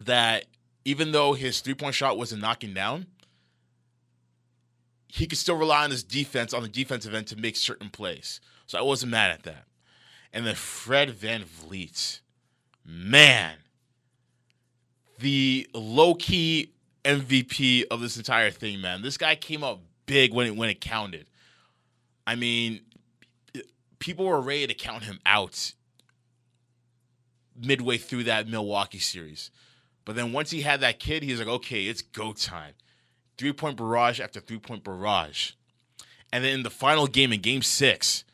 that 0.00 0.44
even 0.84 1.10
though 1.10 1.32
his 1.32 1.60
three 1.60 1.74
point 1.74 1.94
shot 1.94 2.16
wasn't 2.16 2.42
knocking 2.42 2.72
down, 2.72 3.06
he 5.16 5.26
could 5.26 5.38
still 5.38 5.56
rely 5.56 5.82
on 5.82 5.90
his 5.90 6.04
defense 6.04 6.52
on 6.52 6.62
the 6.62 6.68
defensive 6.68 7.14
end 7.14 7.26
to 7.28 7.36
make 7.36 7.56
certain 7.56 7.88
plays. 7.88 8.38
So 8.66 8.78
I 8.78 8.82
wasn't 8.82 9.12
mad 9.12 9.30
at 9.30 9.44
that. 9.44 9.64
And 10.30 10.46
then 10.46 10.54
Fred 10.54 11.08
VanVleet, 11.08 12.20
man, 12.84 13.54
the 15.18 15.66
low 15.72 16.14
key 16.14 16.72
MVP 17.02 17.84
of 17.90 18.00
this 18.00 18.18
entire 18.18 18.50
thing, 18.50 18.82
man. 18.82 19.00
This 19.00 19.16
guy 19.16 19.36
came 19.36 19.64
up 19.64 19.80
big 20.04 20.34
when 20.34 20.48
it 20.48 20.56
when 20.56 20.68
it 20.68 20.82
counted. 20.82 21.26
I 22.26 22.34
mean, 22.34 22.80
people 23.98 24.26
were 24.26 24.40
ready 24.40 24.66
to 24.66 24.74
count 24.74 25.04
him 25.04 25.18
out 25.24 25.72
midway 27.58 27.96
through 27.96 28.24
that 28.24 28.48
Milwaukee 28.48 28.98
series. 28.98 29.50
But 30.04 30.14
then 30.14 30.34
once 30.34 30.50
he 30.50 30.60
had 30.60 30.80
that 30.82 30.98
kid, 30.98 31.22
he's 31.22 31.38
like, 31.38 31.48
okay, 31.48 31.84
it's 31.84 32.02
go 32.02 32.34
time. 32.34 32.74
Three 33.38 33.52
point 33.52 33.76
barrage 33.76 34.20
after 34.20 34.40
three 34.40 34.58
point 34.58 34.84
barrage. 34.84 35.52
And 36.32 36.44
then 36.44 36.54
in 36.54 36.62
the 36.62 36.70
final 36.70 37.06
game, 37.06 37.32
in 37.32 37.40
game 37.40 37.62
six, 37.62 38.24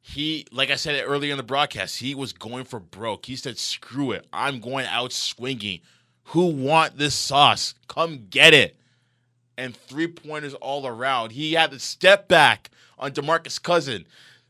he, 0.00 0.46
like 0.52 0.70
I 0.70 0.76
said 0.76 1.02
earlier 1.06 1.30
in 1.30 1.38
the 1.38 1.42
broadcast, 1.42 1.98
he 1.98 2.14
was 2.14 2.32
going 2.32 2.64
for 2.64 2.78
broke. 2.78 3.26
He 3.26 3.36
said, 3.36 3.56
screw 3.56 4.12
it. 4.12 4.26
I'm 4.32 4.60
going 4.60 4.86
out 4.86 5.12
swinging. 5.12 5.80
Who 6.28 6.46
want 6.46 6.98
this 6.98 7.14
sauce? 7.14 7.74
Come 7.88 8.26
get 8.28 8.52
it. 8.52 8.76
And 9.56 9.76
three 9.76 10.08
pointers 10.08 10.54
all 10.54 10.86
around. 10.86 11.32
He 11.32 11.54
had 11.54 11.70
the 11.70 11.78
step 11.78 12.28
back 12.28 12.70
on 12.98 13.12
Demarcus 13.12 13.62
Cousin. 13.62 14.06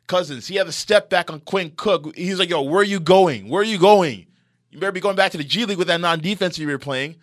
Cousins. 0.07 0.47
He 0.47 0.57
had 0.57 0.67
the 0.67 0.73
step 0.73 1.09
back 1.09 1.31
on 1.31 1.41
Quinn 1.41 1.73
Cook. 1.77 2.17
He's 2.17 2.39
like, 2.39 2.51
yo, 2.51 2.63
where 2.63 2.81
are 2.81 2.85
you 2.85 3.01
going? 3.01 3.49
Where 3.49 3.63
are 3.63 3.65
you 3.65 3.79
going? 3.79 4.27
You 4.71 4.79
better 4.79 4.93
be 4.93 5.01
going 5.01 5.17
back 5.17 5.33
to 5.33 5.39
the 5.39 5.45
G 5.45 5.65
League 5.65 5.79
with 5.79 5.87
that 5.87 6.01
non-defense 6.01 6.59
you 6.59 6.67
were 6.67 6.79
playing. 6.79 7.17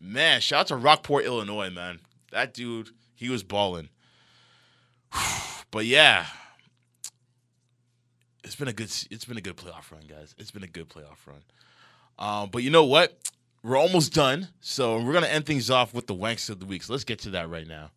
Man, 0.00 0.40
shout 0.40 0.60
out 0.60 0.66
to 0.68 0.76
Rockford, 0.76 1.24
Illinois, 1.24 1.70
man. 1.70 2.00
That 2.32 2.54
dude, 2.54 2.90
he 3.14 3.28
was 3.28 3.42
balling. 3.42 3.88
But 5.72 5.86
yeah, 5.86 6.26
it's 8.42 8.56
been 8.56 8.66
a 8.66 8.72
good 8.72 8.90
it's 9.08 9.24
been 9.24 9.36
a 9.36 9.40
good 9.40 9.56
playoff 9.56 9.92
run, 9.92 10.02
guys. 10.08 10.34
It's 10.36 10.50
been 10.50 10.64
a 10.64 10.66
good 10.66 10.88
playoff 10.88 11.24
run. 11.26 11.42
Um, 12.18 12.50
but 12.50 12.64
you 12.64 12.70
know 12.70 12.84
what? 12.84 13.16
We're 13.62 13.76
almost 13.76 14.12
done, 14.12 14.48
so 14.60 15.00
we're 15.00 15.12
gonna 15.12 15.28
end 15.28 15.46
things 15.46 15.70
off 15.70 15.94
with 15.94 16.08
the 16.08 16.14
wanks 16.14 16.50
of 16.50 16.58
the 16.58 16.66
week. 16.66 16.82
So 16.82 16.92
let's 16.92 17.04
get 17.04 17.20
to 17.20 17.30
that 17.30 17.48
right 17.48 17.68
now. 17.68 17.92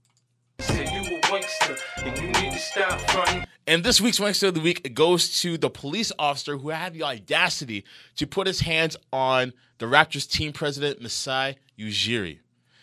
And 3.66 3.84
this 3.84 4.00
week's 4.00 4.20
Wankster 4.20 4.50
of 4.50 4.54
the 4.54 4.60
Week 4.60 4.94
goes 4.94 5.42
to 5.42 5.58
the 5.58 5.70
police 5.70 6.12
officer 6.20 6.58
who 6.58 6.70
had 6.70 6.94
the 6.94 7.04
audacity 7.04 7.86
to 8.18 8.28
put 8.28 8.46
his 8.46 8.60
hands 8.60 8.98
on 9.12 9.54
the 9.80 9.86
Raptors 9.86 10.30
team 10.30 10.54
president, 10.54 11.02
Masai 11.02 11.56
Ujiri. 11.80 12.40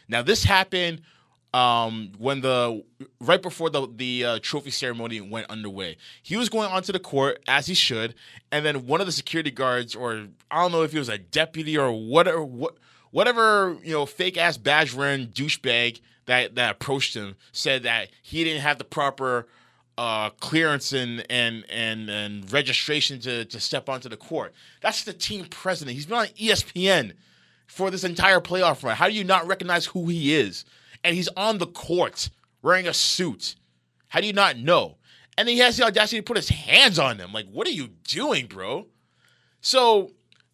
Now, 0.09 0.23
this 0.23 0.43
happened 0.43 1.03
um, 1.53 2.13
when 2.19 2.41
the 2.41 2.85
right 3.21 3.43
before 3.43 3.71
the 3.71 3.89
the 3.95 4.25
uh, 4.25 4.39
trophy 4.43 4.71
ceremony 4.71 5.21
went 5.21 5.51
underway. 5.51 5.97
He 6.23 6.37
was 6.37 6.49
going 6.49 6.71
onto 6.71 6.93
the 6.93 6.99
court 6.99 7.43
as 7.47 7.67
he 7.67 7.75
should, 7.75 8.15
and 8.51 8.65
then 8.65 8.87
one 8.87 9.01
of 9.01 9.07
the 9.07 9.13
security 9.13 9.51
guards, 9.51 9.95
or 9.95 10.27
I 10.51 10.63
don't 10.63 10.73
know 10.73 10.83
if 10.83 10.93
he 10.93 10.99
was 10.99 11.09
a 11.09 11.19
deputy 11.19 11.77
or 11.77 11.93
whatever, 11.93 12.43
what, 12.43 12.79
whatever 13.11 13.77
you 13.83 13.93
know, 13.93 14.07
fake 14.07 14.37
ass 14.37 14.57
badge 14.57 14.95
wearing 14.95 15.29
douchebag 15.29 16.01
that 16.27 16.55
that 16.55 16.73
approached 16.73 17.15
him, 17.15 17.37
said 17.53 17.83
that 17.85 18.09
he 18.23 18.45
didn't 18.45 18.63
have 18.63 18.79
the 18.79 18.85
proper 18.85 19.47
uh, 19.99 20.31
clearance 20.41 20.93
and 20.93 21.25
and 21.29 21.65
and 21.69 22.09
and 22.09 22.53
registration 22.53 23.21
to 23.21 23.45
to 23.45 23.61
step 23.61 23.89
onto 23.89 24.09
the 24.09 24.17
court. 24.17 24.55
That's 24.81 25.05
the 25.05 25.13
team 25.13 25.47
president. 25.47 25.95
He's 25.95 26.07
been 26.07 26.19
on 26.19 26.27
ESPN 26.29 27.13
for 27.67 27.91
this 27.91 28.05
entire 28.05 28.41
playoff 28.41 28.83
run. 28.83 28.97
How 28.97 29.09
do 29.09 29.15
you 29.15 29.25
not 29.25 29.47
recognize 29.47 29.87
who 29.87 30.09
he 30.09 30.35
is? 30.35 30.65
And 31.05 31.15
he's 31.15 31.29
on 31.37 31.59
the 31.59 31.67
court 31.67 32.31
wearing 32.63 32.87
a 32.87 32.95
suit. 32.95 33.55
How 34.09 34.21
do 34.21 34.27
you 34.27 34.33
not 34.33 34.59
know? 34.59 34.97
And 35.39 35.47
then 35.47 35.55
he 35.55 35.61
has 35.61 35.77
the 35.77 35.85
audacity 35.85 36.19
to 36.19 36.23
put 36.23 36.37
his 36.37 36.49
hands 36.49 36.99
on 36.99 37.17
them. 37.17 37.33
Like, 37.33 37.47
what 37.51 37.67
are 37.67 37.71
you 37.71 37.89
doing, 38.05 38.47
bro? 38.47 38.87
So 39.61 40.11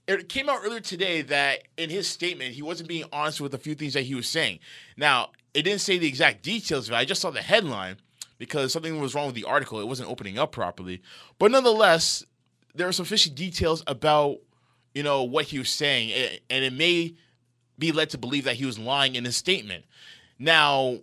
it 0.07 0.29
came 0.29 0.49
out 0.49 0.61
earlier 0.65 0.81
today 0.81 1.23
that 1.23 1.63
in 1.77 1.91
his 1.91 2.09
statement, 2.09 2.55
he 2.55 2.63
wasn't 2.63 2.89
being 2.89 3.05
honest 3.13 3.41
with 3.41 3.55
a 3.55 3.59
few 3.59 3.75
things 3.75 3.95
that 3.95 4.03
he 4.03 4.15
was 4.15 4.29
saying. 4.29 4.61
Now, 4.97 5.31
it 5.57 5.63
didn't 5.63 5.81
say 5.81 5.97
the 5.97 6.07
exact 6.07 6.43
details 6.43 6.87
of 6.87 6.93
it. 6.93 6.97
I 6.97 7.07
just 7.07 7.23
saw 7.23 7.31
the 7.31 7.41
headline 7.41 7.97
because 8.37 8.75
something 8.75 9.01
was 9.01 9.15
wrong 9.15 9.25
with 9.25 9.35
the 9.35 9.45
article. 9.45 9.81
It 9.81 9.89
wasn't 9.89 10.11
opening 10.11 10.39
up 10.39 10.53
properly. 10.53 11.01
But 11.39 11.51
nonetheless, 11.51 12.27
there 12.75 12.87
are 12.87 12.93
some 12.93 13.07
fishy 13.07 13.31
details 13.31 13.83
about, 13.87 14.37
you 14.95 15.03
know, 15.03 15.23
what 15.23 15.47
he 15.47 15.59
was 15.59 15.71
saying. 15.71 16.13
And 16.51 16.63
it 16.63 16.75
may 16.75 17.15
be 17.79 17.91
led 17.91 18.11
to 18.11 18.19
believe 18.19 18.45
that 18.45 18.57
he 18.57 18.67
was 18.67 18.79
lying 18.79 19.15
in 19.15 19.25
his 19.25 19.35
statement. 19.35 19.87
Now, 20.39 20.99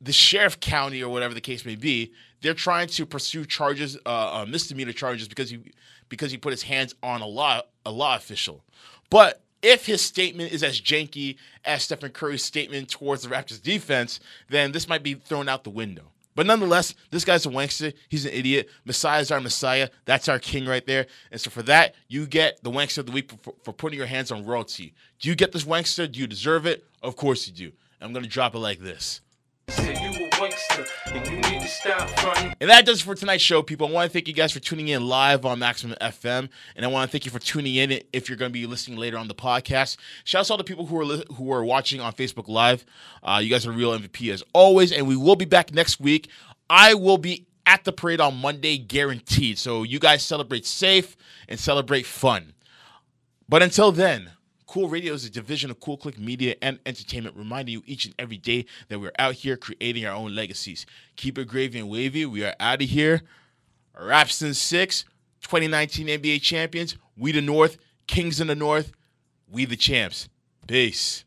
the 0.00 0.12
sheriff 0.12 0.58
county 0.58 1.02
or 1.02 1.12
whatever 1.12 1.34
the 1.34 1.42
case 1.42 1.66
may 1.66 1.76
be, 1.76 2.12
they're 2.40 2.54
trying 2.54 2.88
to 2.88 3.04
pursue 3.04 3.44
charges, 3.44 3.98
uh, 4.06 4.40
uh, 4.40 4.46
misdemeanor 4.48 4.94
charges, 4.94 5.28
because 5.28 5.50
he 5.50 5.60
because 6.08 6.30
he 6.30 6.38
put 6.38 6.50
his 6.50 6.62
hands 6.62 6.94
on 7.02 7.20
a 7.20 7.26
law 7.26 7.60
a 7.84 7.92
law 7.92 8.16
official. 8.16 8.64
But 9.10 9.41
if 9.62 9.86
his 9.86 10.02
statement 10.02 10.52
is 10.52 10.62
as 10.62 10.80
janky 10.80 11.36
as 11.64 11.84
Stephen 11.84 12.10
Curry's 12.10 12.44
statement 12.44 12.90
towards 12.90 13.22
the 13.22 13.28
Raptors 13.28 13.62
defense, 13.62 14.20
then 14.50 14.72
this 14.72 14.88
might 14.88 15.02
be 15.02 15.14
thrown 15.14 15.48
out 15.48 15.64
the 15.64 15.70
window. 15.70 16.12
But 16.34 16.46
nonetheless, 16.46 16.94
this 17.10 17.24
guy's 17.24 17.44
a 17.44 17.50
wankster. 17.50 17.92
He's 18.08 18.24
an 18.24 18.32
idiot. 18.32 18.70
Messiah's 18.86 19.30
our 19.30 19.40
Messiah. 19.40 19.90
That's 20.06 20.28
our 20.28 20.38
king 20.38 20.66
right 20.66 20.84
there. 20.86 21.06
And 21.30 21.40
so 21.40 21.50
for 21.50 21.62
that, 21.64 21.94
you 22.08 22.26
get 22.26 22.62
the 22.62 22.70
wankster 22.70 22.98
of 22.98 23.06
the 23.06 23.12
week 23.12 23.30
for, 23.42 23.54
for 23.62 23.72
putting 23.72 23.98
your 23.98 24.06
hands 24.06 24.32
on 24.32 24.44
royalty. 24.44 24.94
Do 25.20 25.28
you 25.28 25.34
get 25.34 25.52
this 25.52 25.64
wankster? 25.64 26.10
Do 26.10 26.18
you 26.18 26.26
deserve 26.26 26.66
it? 26.66 26.84
Of 27.02 27.16
course 27.16 27.46
you 27.46 27.52
do. 27.52 27.72
I'm 28.00 28.12
going 28.12 28.24
to 28.24 28.30
drop 28.30 28.54
it 28.54 28.58
like 28.58 28.80
this. 28.80 29.20
And 32.60 32.70
that 32.70 32.84
does 32.84 33.00
it 33.00 33.04
for 33.04 33.14
tonight's 33.14 33.42
show, 33.42 33.62
people. 33.62 33.86
I 33.86 33.90
want 33.90 34.10
to 34.10 34.12
thank 34.12 34.28
you 34.28 34.34
guys 34.34 34.52
for 34.52 34.60
tuning 34.60 34.88
in 34.88 35.06
live 35.06 35.44
on 35.44 35.58
Maximum 35.58 35.96
FM, 36.00 36.48
and 36.76 36.84
I 36.84 36.88
want 36.88 37.08
to 37.08 37.12
thank 37.12 37.24
you 37.24 37.30
for 37.30 37.38
tuning 37.38 37.74
in 37.76 38.00
if 38.12 38.28
you're 38.28 38.38
going 38.38 38.50
to 38.50 38.52
be 38.52 38.66
listening 38.66 38.98
later 38.98 39.18
on 39.18 39.28
the 39.28 39.34
podcast. 39.34 39.96
Shout 40.24 40.40
out 40.40 40.46
to 40.46 40.52
all 40.54 40.58
the 40.58 40.64
people 40.64 40.86
who 40.86 40.98
are 40.98 41.04
li- 41.04 41.24
who 41.34 41.52
are 41.52 41.64
watching 41.64 42.00
on 42.00 42.12
Facebook 42.12 42.48
Live. 42.48 42.84
Uh, 43.22 43.40
you 43.42 43.50
guys 43.50 43.66
are 43.66 43.72
real 43.72 43.96
MVP 43.96 44.32
as 44.32 44.42
always, 44.52 44.92
and 44.92 45.06
we 45.06 45.16
will 45.16 45.36
be 45.36 45.44
back 45.44 45.72
next 45.72 46.00
week. 46.00 46.28
I 46.68 46.94
will 46.94 47.18
be 47.18 47.46
at 47.66 47.84
the 47.84 47.92
parade 47.92 48.20
on 48.20 48.36
Monday, 48.36 48.78
guaranteed. 48.78 49.58
So 49.58 49.82
you 49.82 49.98
guys 49.98 50.22
celebrate 50.22 50.66
safe 50.66 51.16
and 51.48 51.58
celebrate 51.58 52.06
fun. 52.06 52.54
But 53.48 53.62
until 53.62 53.92
then, 53.92 54.30
Cool 54.72 54.88
Radio 54.88 55.12
is 55.12 55.26
a 55.26 55.30
division 55.30 55.70
of 55.70 55.80
Cool 55.80 55.98
Click 55.98 56.18
Media 56.18 56.54
and 56.62 56.78
Entertainment, 56.86 57.36
reminding 57.36 57.74
you 57.74 57.82
each 57.84 58.06
and 58.06 58.14
every 58.18 58.38
day 58.38 58.64
that 58.88 58.98
we're 58.98 59.12
out 59.18 59.34
here 59.34 59.54
creating 59.54 60.06
our 60.06 60.14
own 60.14 60.34
legacies. 60.34 60.86
Keep 61.16 61.36
it 61.36 61.46
gravy 61.46 61.78
and 61.78 61.90
wavy. 61.90 62.24
We 62.24 62.42
are 62.42 62.54
out 62.58 62.80
of 62.80 62.88
here. 62.88 63.20
Rapston 63.94 64.54
6, 64.54 65.04
2019 65.42 66.06
NBA 66.06 66.40
champions. 66.40 66.96
We 67.18 67.32
the 67.32 67.42
North, 67.42 67.76
Kings 68.06 68.40
in 68.40 68.46
the 68.46 68.54
North. 68.54 68.92
We 69.46 69.66
the 69.66 69.76
champs. 69.76 70.30
Peace. 70.66 71.26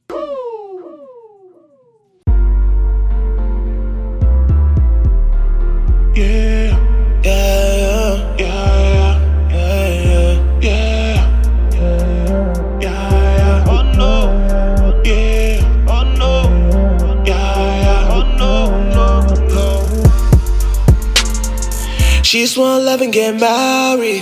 She 22.35 22.41
just 22.41 22.57
wanna 22.57 22.83
love 22.83 22.99
and 22.99 23.13
get 23.13 23.39
married, 23.39 24.21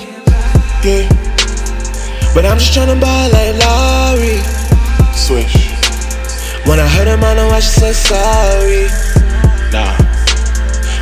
yeah. 0.85 1.09
But 2.35 2.45
I'm 2.45 2.59
just 2.59 2.77
tryna 2.77 3.01
buy 3.01 3.25
like 3.33 3.57
Larry. 3.57 4.37
Swish. 5.17 5.73
When 6.69 6.79
I 6.79 6.87
heard 6.93 7.07
I 7.07 7.33
know 7.33 7.49
I 7.49 7.59
should 7.59 7.81
say 7.81 7.91
sorry. 7.91 8.85
Nah. 9.73 9.97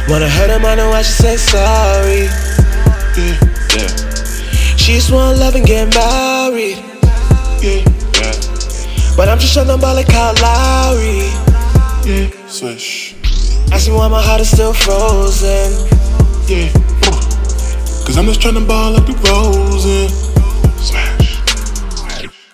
When 0.07 0.23
I 0.23 0.29
heard 0.29 0.51
I 0.51 0.75
know 0.75 0.89
I 0.91 1.01
should 1.01 1.25
say 1.25 1.35
sorry. 1.35 2.31
Yeah, 3.19 3.35
yeah. 3.75 4.77
She 4.77 4.93
just 4.93 5.11
wanna 5.11 5.35
love 5.35 5.55
and 5.55 5.65
get 5.65 5.93
married. 5.93 6.77
Yeah, 7.59 7.83
yeah. 8.23 8.31
But 9.17 9.27
I'm 9.27 9.37
just 9.37 9.53
tryna 9.53 9.81
ball 9.81 9.95
like 9.95 10.07
Kyle 10.07 10.33
Lowry. 10.39 11.27
Yeah, 12.07 12.47
swish. 12.47 13.15
Ask 13.73 13.89
me 13.89 13.95
why 13.95 14.07
my 14.07 14.21
heart 14.21 14.39
is 14.39 14.49
still 14.49 14.71
frozen. 14.71 15.75
Yeah, 16.47 16.71
Cause 18.11 18.17
I'm 18.17 18.25
just 18.25 18.41
tryna 18.41 18.67
ball 18.67 18.97
up 18.97 19.05
the 19.05 19.13
Rosen. 19.23 20.09
Smash. 20.75 21.39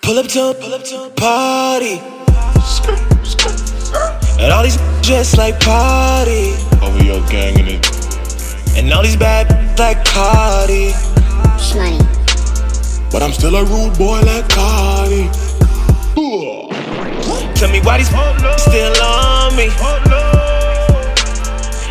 Pull 0.02 0.16
up 0.20 0.26
to, 0.28 0.54
pull 0.60 0.72
up 0.72 0.84
to 0.84 1.02
a 1.02 1.10
party. 1.10 1.98
And 4.40 4.52
all 4.52 4.62
these 4.62 4.78
just 5.02 5.36
like 5.36 5.58
party. 5.58 6.54
Over 6.80 7.02
your 7.02 7.26
gang 7.26 7.58
and 7.58 7.70
it. 7.70 7.84
And 8.76 8.92
all 8.92 9.02
these 9.02 9.16
bad 9.16 9.50
like 9.80 10.04
party. 10.04 10.92
Shmoney. 11.58 12.06
But 13.10 13.24
I'm 13.24 13.32
still 13.32 13.56
a 13.56 13.64
rude 13.64 13.98
boy 13.98 14.20
like 14.20 14.48
Cardi. 14.50 15.28
Ugh. 16.16 16.70
Tell 17.56 17.68
me 17.72 17.80
why 17.80 17.98
these 17.98 18.06
still 18.62 18.94
on 19.02 19.56
me. 19.56 19.66
Oh, 19.82 19.98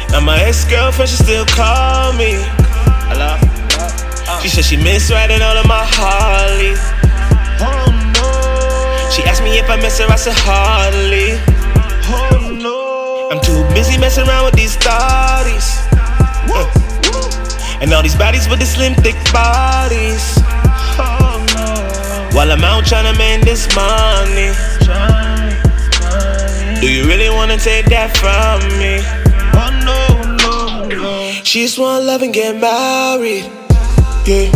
now 0.09 0.21
my 0.21 0.41
ex-girlfriend, 0.41 1.09
she 1.09 1.17
still 1.17 1.45
call 1.47 2.13
me. 2.13 2.66
She 4.47 4.55
said 4.55 4.63
she 4.63 4.77
miss 4.77 5.11
riding 5.11 5.41
all 5.41 5.57
of 5.57 5.67
my 5.67 5.83
Harley. 5.83 6.71
Oh 7.59 7.91
no. 8.15 9.11
She 9.11 9.21
asked 9.27 9.43
me 9.43 9.59
if 9.59 9.69
I 9.69 9.75
miss 9.75 9.99
her, 9.99 10.07
I 10.07 10.15
said 10.15 10.35
hardly. 10.37 11.35
Oh 12.07 12.55
no. 12.55 13.27
I'm 13.29 13.43
too 13.43 13.67
busy 13.75 13.99
messing 13.99 14.25
around 14.25 14.45
with 14.45 14.55
these 14.55 14.77
thotties. 14.77 15.67
And 17.81 17.91
all 17.91 18.01
these 18.01 18.15
bodies 18.15 18.47
with 18.47 18.59
the 18.59 18.65
slim, 18.65 18.95
thick 18.95 19.19
bodies. 19.33 20.39
Oh 20.95 21.43
no. 21.51 22.31
While 22.31 22.49
I'm 22.49 22.63
out 22.63 22.85
trying 22.85 23.11
to 23.11 23.19
make 23.19 23.43
this 23.43 23.67
money. 23.75 24.55
Do 26.79 26.87
you 26.87 27.03
really 27.03 27.27
wanna 27.27 27.57
take 27.57 27.87
that 27.87 28.15
from 28.15 28.63
me? 28.79 29.03
Oh 29.59 29.75
no, 29.83 29.99
no, 30.39 30.87
no. 30.87 31.31
She 31.43 31.63
just 31.63 31.77
wanna 31.77 32.05
love 32.05 32.21
and 32.21 32.33
get 32.33 32.55
married. 32.55 33.66
Yeah. 34.27 34.51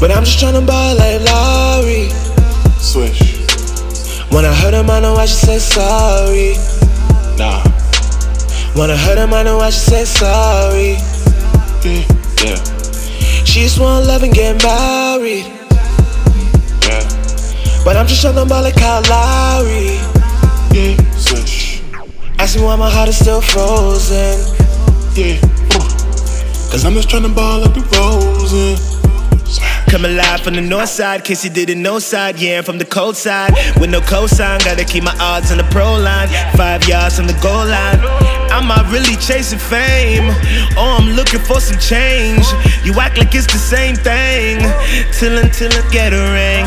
But 0.00 0.10
I'm 0.10 0.24
just 0.24 0.42
tryna 0.42 0.66
buy 0.66 0.92
like 0.94 1.22
Larry. 1.22 2.10
Swish. 2.80 3.46
When 4.32 4.44
I 4.44 4.52
heard 4.52 4.74
him, 4.74 4.90
I 4.90 4.98
know 4.98 5.14
I 5.14 5.26
should 5.26 5.38
say 5.38 5.58
sorry. 5.60 6.54
Nah. 7.38 7.62
When 8.74 8.90
I 8.90 8.96
heard 8.96 9.18
him, 9.18 9.32
I 9.34 9.44
know 9.44 9.60
I 9.60 9.70
should 9.70 9.92
say 9.92 10.04
sorry. 10.04 10.98
Yeah, 11.84 12.02
yeah. 12.42 13.44
She 13.44 13.60
just 13.60 13.78
wanna 13.78 14.04
love 14.04 14.24
and 14.24 14.34
get 14.34 14.60
married. 14.64 15.46
Yeah. 16.82 17.06
But 17.84 17.96
I'm 17.96 18.08
just 18.08 18.24
tryna 18.24 18.48
ball 18.48 18.62
like 18.62 18.74
Kyle 18.74 19.00
Lowry. 19.08 19.94
Yeah, 20.74 20.96
swish. 21.14 21.82
Ask 22.40 22.56
me 22.56 22.64
why 22.64 22.74
my 22.74 22.90
heart 22.90 23.10
is 23.10 23.16
still 23.16 23.40
frozen. 23.40 24.40
Yeah. 25.14 25.59
Cause 26.70 26.84
I'm 26.84 26.94
just 26.94 27.08
tryna 27.08 27.34
ball 27.34 27.64
up 27.64 27.74
the 27.74 27.80
Rosen. 27.98 28.78
Coming 29.90 30.16
live 30.16 30.40
from 30.42 30.54
the 30.54 30.60
north 30.60 30.88
side, 30.88 31.28
you 31.28 31.50
didn't 31.50 31.82
know 31.82 31.98
side. 31.98 32.38
Yeah, 32.38 32.58
I'm 32.58 32.64
from 32.64 32.78
the 32.78 32.84
cold 32.84 33.16
side. 33.16 33.50
With 33.80 33.90
no 33.90 34.00
cosign, 34.00 34.64
gotta 34.64 34.84
keep 34.84 35.02
my 35.02 35.16
odds 35.18 35.50
on 35.50 35.58
the 35.58 35.64
pro 35.64 35.96
line. 35.96 36.28
Five 36.54 36.86
yards 36.86 37.16
from 37.16 37.26
the 37.26 37.36
goal 37.42 37.66
line. 37.66 37.98
I'm 38.54 38.68
not 38.68 38.86
really 38.92 39.16
chasing 39.16 39.58
fame. 39.58 40.30
Oh, 40.78 40.96
I'm 41.00 41.16
looking 41.16 41.40
for 41.40 41.60
some 41.60 41.78
change. 41.80 42.46
You 42.84 42.94
act 43.00 43.18
like 43.18 43.34
it's 43.34 43.50
the 43.50 43.58
same 43.58 43.96
thing. 43.96 44.60
Till 45.18 45.36
until 45.38 45.72
I 45.72 45.82
get 45.90 46.12
a 46.12 46.22
ring. 46.30 46.64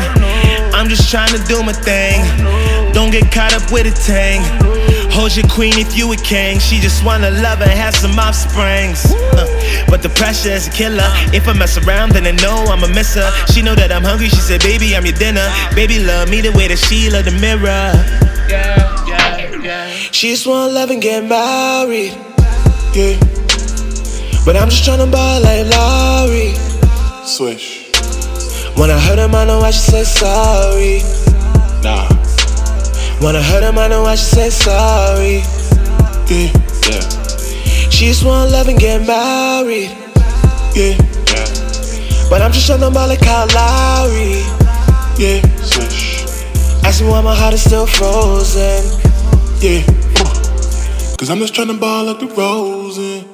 I'm 0.74 0.90
just 0.90 1.10
trying 1.10 1.32
to 1.32 1.42
do 1.48 1.62
my 1.62 1.72
thing. 1.72 2.20
Don't 2.92 3.10
get 3.10 3.32
caught 3.32 3.54
up 3.54 3.72
with 3.72 3.86
a 3.86 3.94
tang. 4.04 4.73
Hold 5.14 5.36
your 5.36 5.46
queen 5.46 5.78
if 5.78 5.96
you 5.96 6.12
a 6.12 6.16
king. 6.16 6.58
She 6.58 6.80
just 6.80 7.04
wanna 7.04 7.30
love 7.30 7.60
and 7.60 7.70
have 7.70 7.94
some 7.94 8.18
offsprings. 8.18 9.06
Uh, 9.14 9.46
but 9.88 10.02
the 10.02 10.08
pressure 10.08 10.50
is 10.50 10.66
a 10.66 10.72
killer. 10.72 11.06
If 11.32 11.46
I 11.46 11.52
mess 11.52 11.78
around, 11.78 12.10
then 12.12 12.26
I 12.26 12.32
know 12.42 12.64
I'ma 12.66 12.88
miss 12.88 13.14
her. 13.14 13.30
She 13.52 13.62
know 13.62 13.76
that 13.76 13.92
I'm 13.92 14.02
hungry. 14.02 14.28
She 14.28 14.42
said, 14.42 14.60
Baby, 14.62 14.96
I'm 14.96 15.06
your 15.06 15.14
dinner. 15.14 15.46
Baby, 15.76 16.00
love 16.00 16.28
me 16.28 16.40
the 16.40 16.50
way 16.50 16.66
that 16.66 16.78
she 16.78 17.10
love 17.10 17.26
the 17.26 17.30
mirror. 17.30 17.94
Yeah, 18.50 19.06
yeah, 19.06 19.62
yeah. 19.62 19.88
She 20.10 20.30
just 20.30 20.48
wanna 20.48 20.72
love 20.72 20.90
and 20.90 21.00
get 21.00 21.22
married. 21.22 22.18
Yeah. 22.92 23.14
But 24.44 24.56
I'm 24.56 24.68
just 24.68 24.82
tryna 24.82 25.12
buy 25.12 25.38
like 25.38 25.64
Larry. 25.70 26.54
Swish. 27.24 27.92
When 28.76 28.90
I 28.90 28.98
heard 28.98 29.20
him, 29.20 29.32
I 29.36 29.44
know 29.44 29.60
I 29.60 29.70
should 29.70 29.94
say 29.94 30.02
sorry. 30.02 31.02
Nah. 31.84 32.23
When 33.24 33.36
I 33.36 33.40
heard 33.40 33.62
him, 33.62 33.78
I 33.78 33.88
know 33.88 34.04
I 34.04 34.16
should 34.16 34.36
say 34.36 34.50
sorry. 34.50 35.36
Yeah, 36.28 36.52
yeah. 36.84 37.88
She 37.88 38.04
just 38.08 38.22
wanna 38.22 38.50
love 38.50 38.68
and 38.68 38.78
get 38.78 39.00
married. 39.06 39.88
Yeah, 40.76 40.92
yeah. 41.32 42.28
But 42.28 42.42
I'm 42.42 42.52
just 42.52 42.68
tryna 42.68 42.92
ball 42.92 43.08
like 43.08 43.22
Kyle 43.22 43.48
Lowry. 43.54 44.44
Yeah, 45.16 45.40
swish. 45.62 46.24
Ask 46.84 47.00
me 47.00 47.08
why 47.08 47.22
my 47.22 47.34
heart 47.34 47.54
is 47.54 47.64
still 47.64 47.86
frozen. 47.86 48.84
Yeah, 49.62 49.80
Cause 51.16 51.30
I'm 51.30 51.38
just 51.38 51.54
tryna 51.54 51.80
ball 51.80 52.04
like 52.04 52.18
the 52.18 52.26
Rosen. 52.26 53.33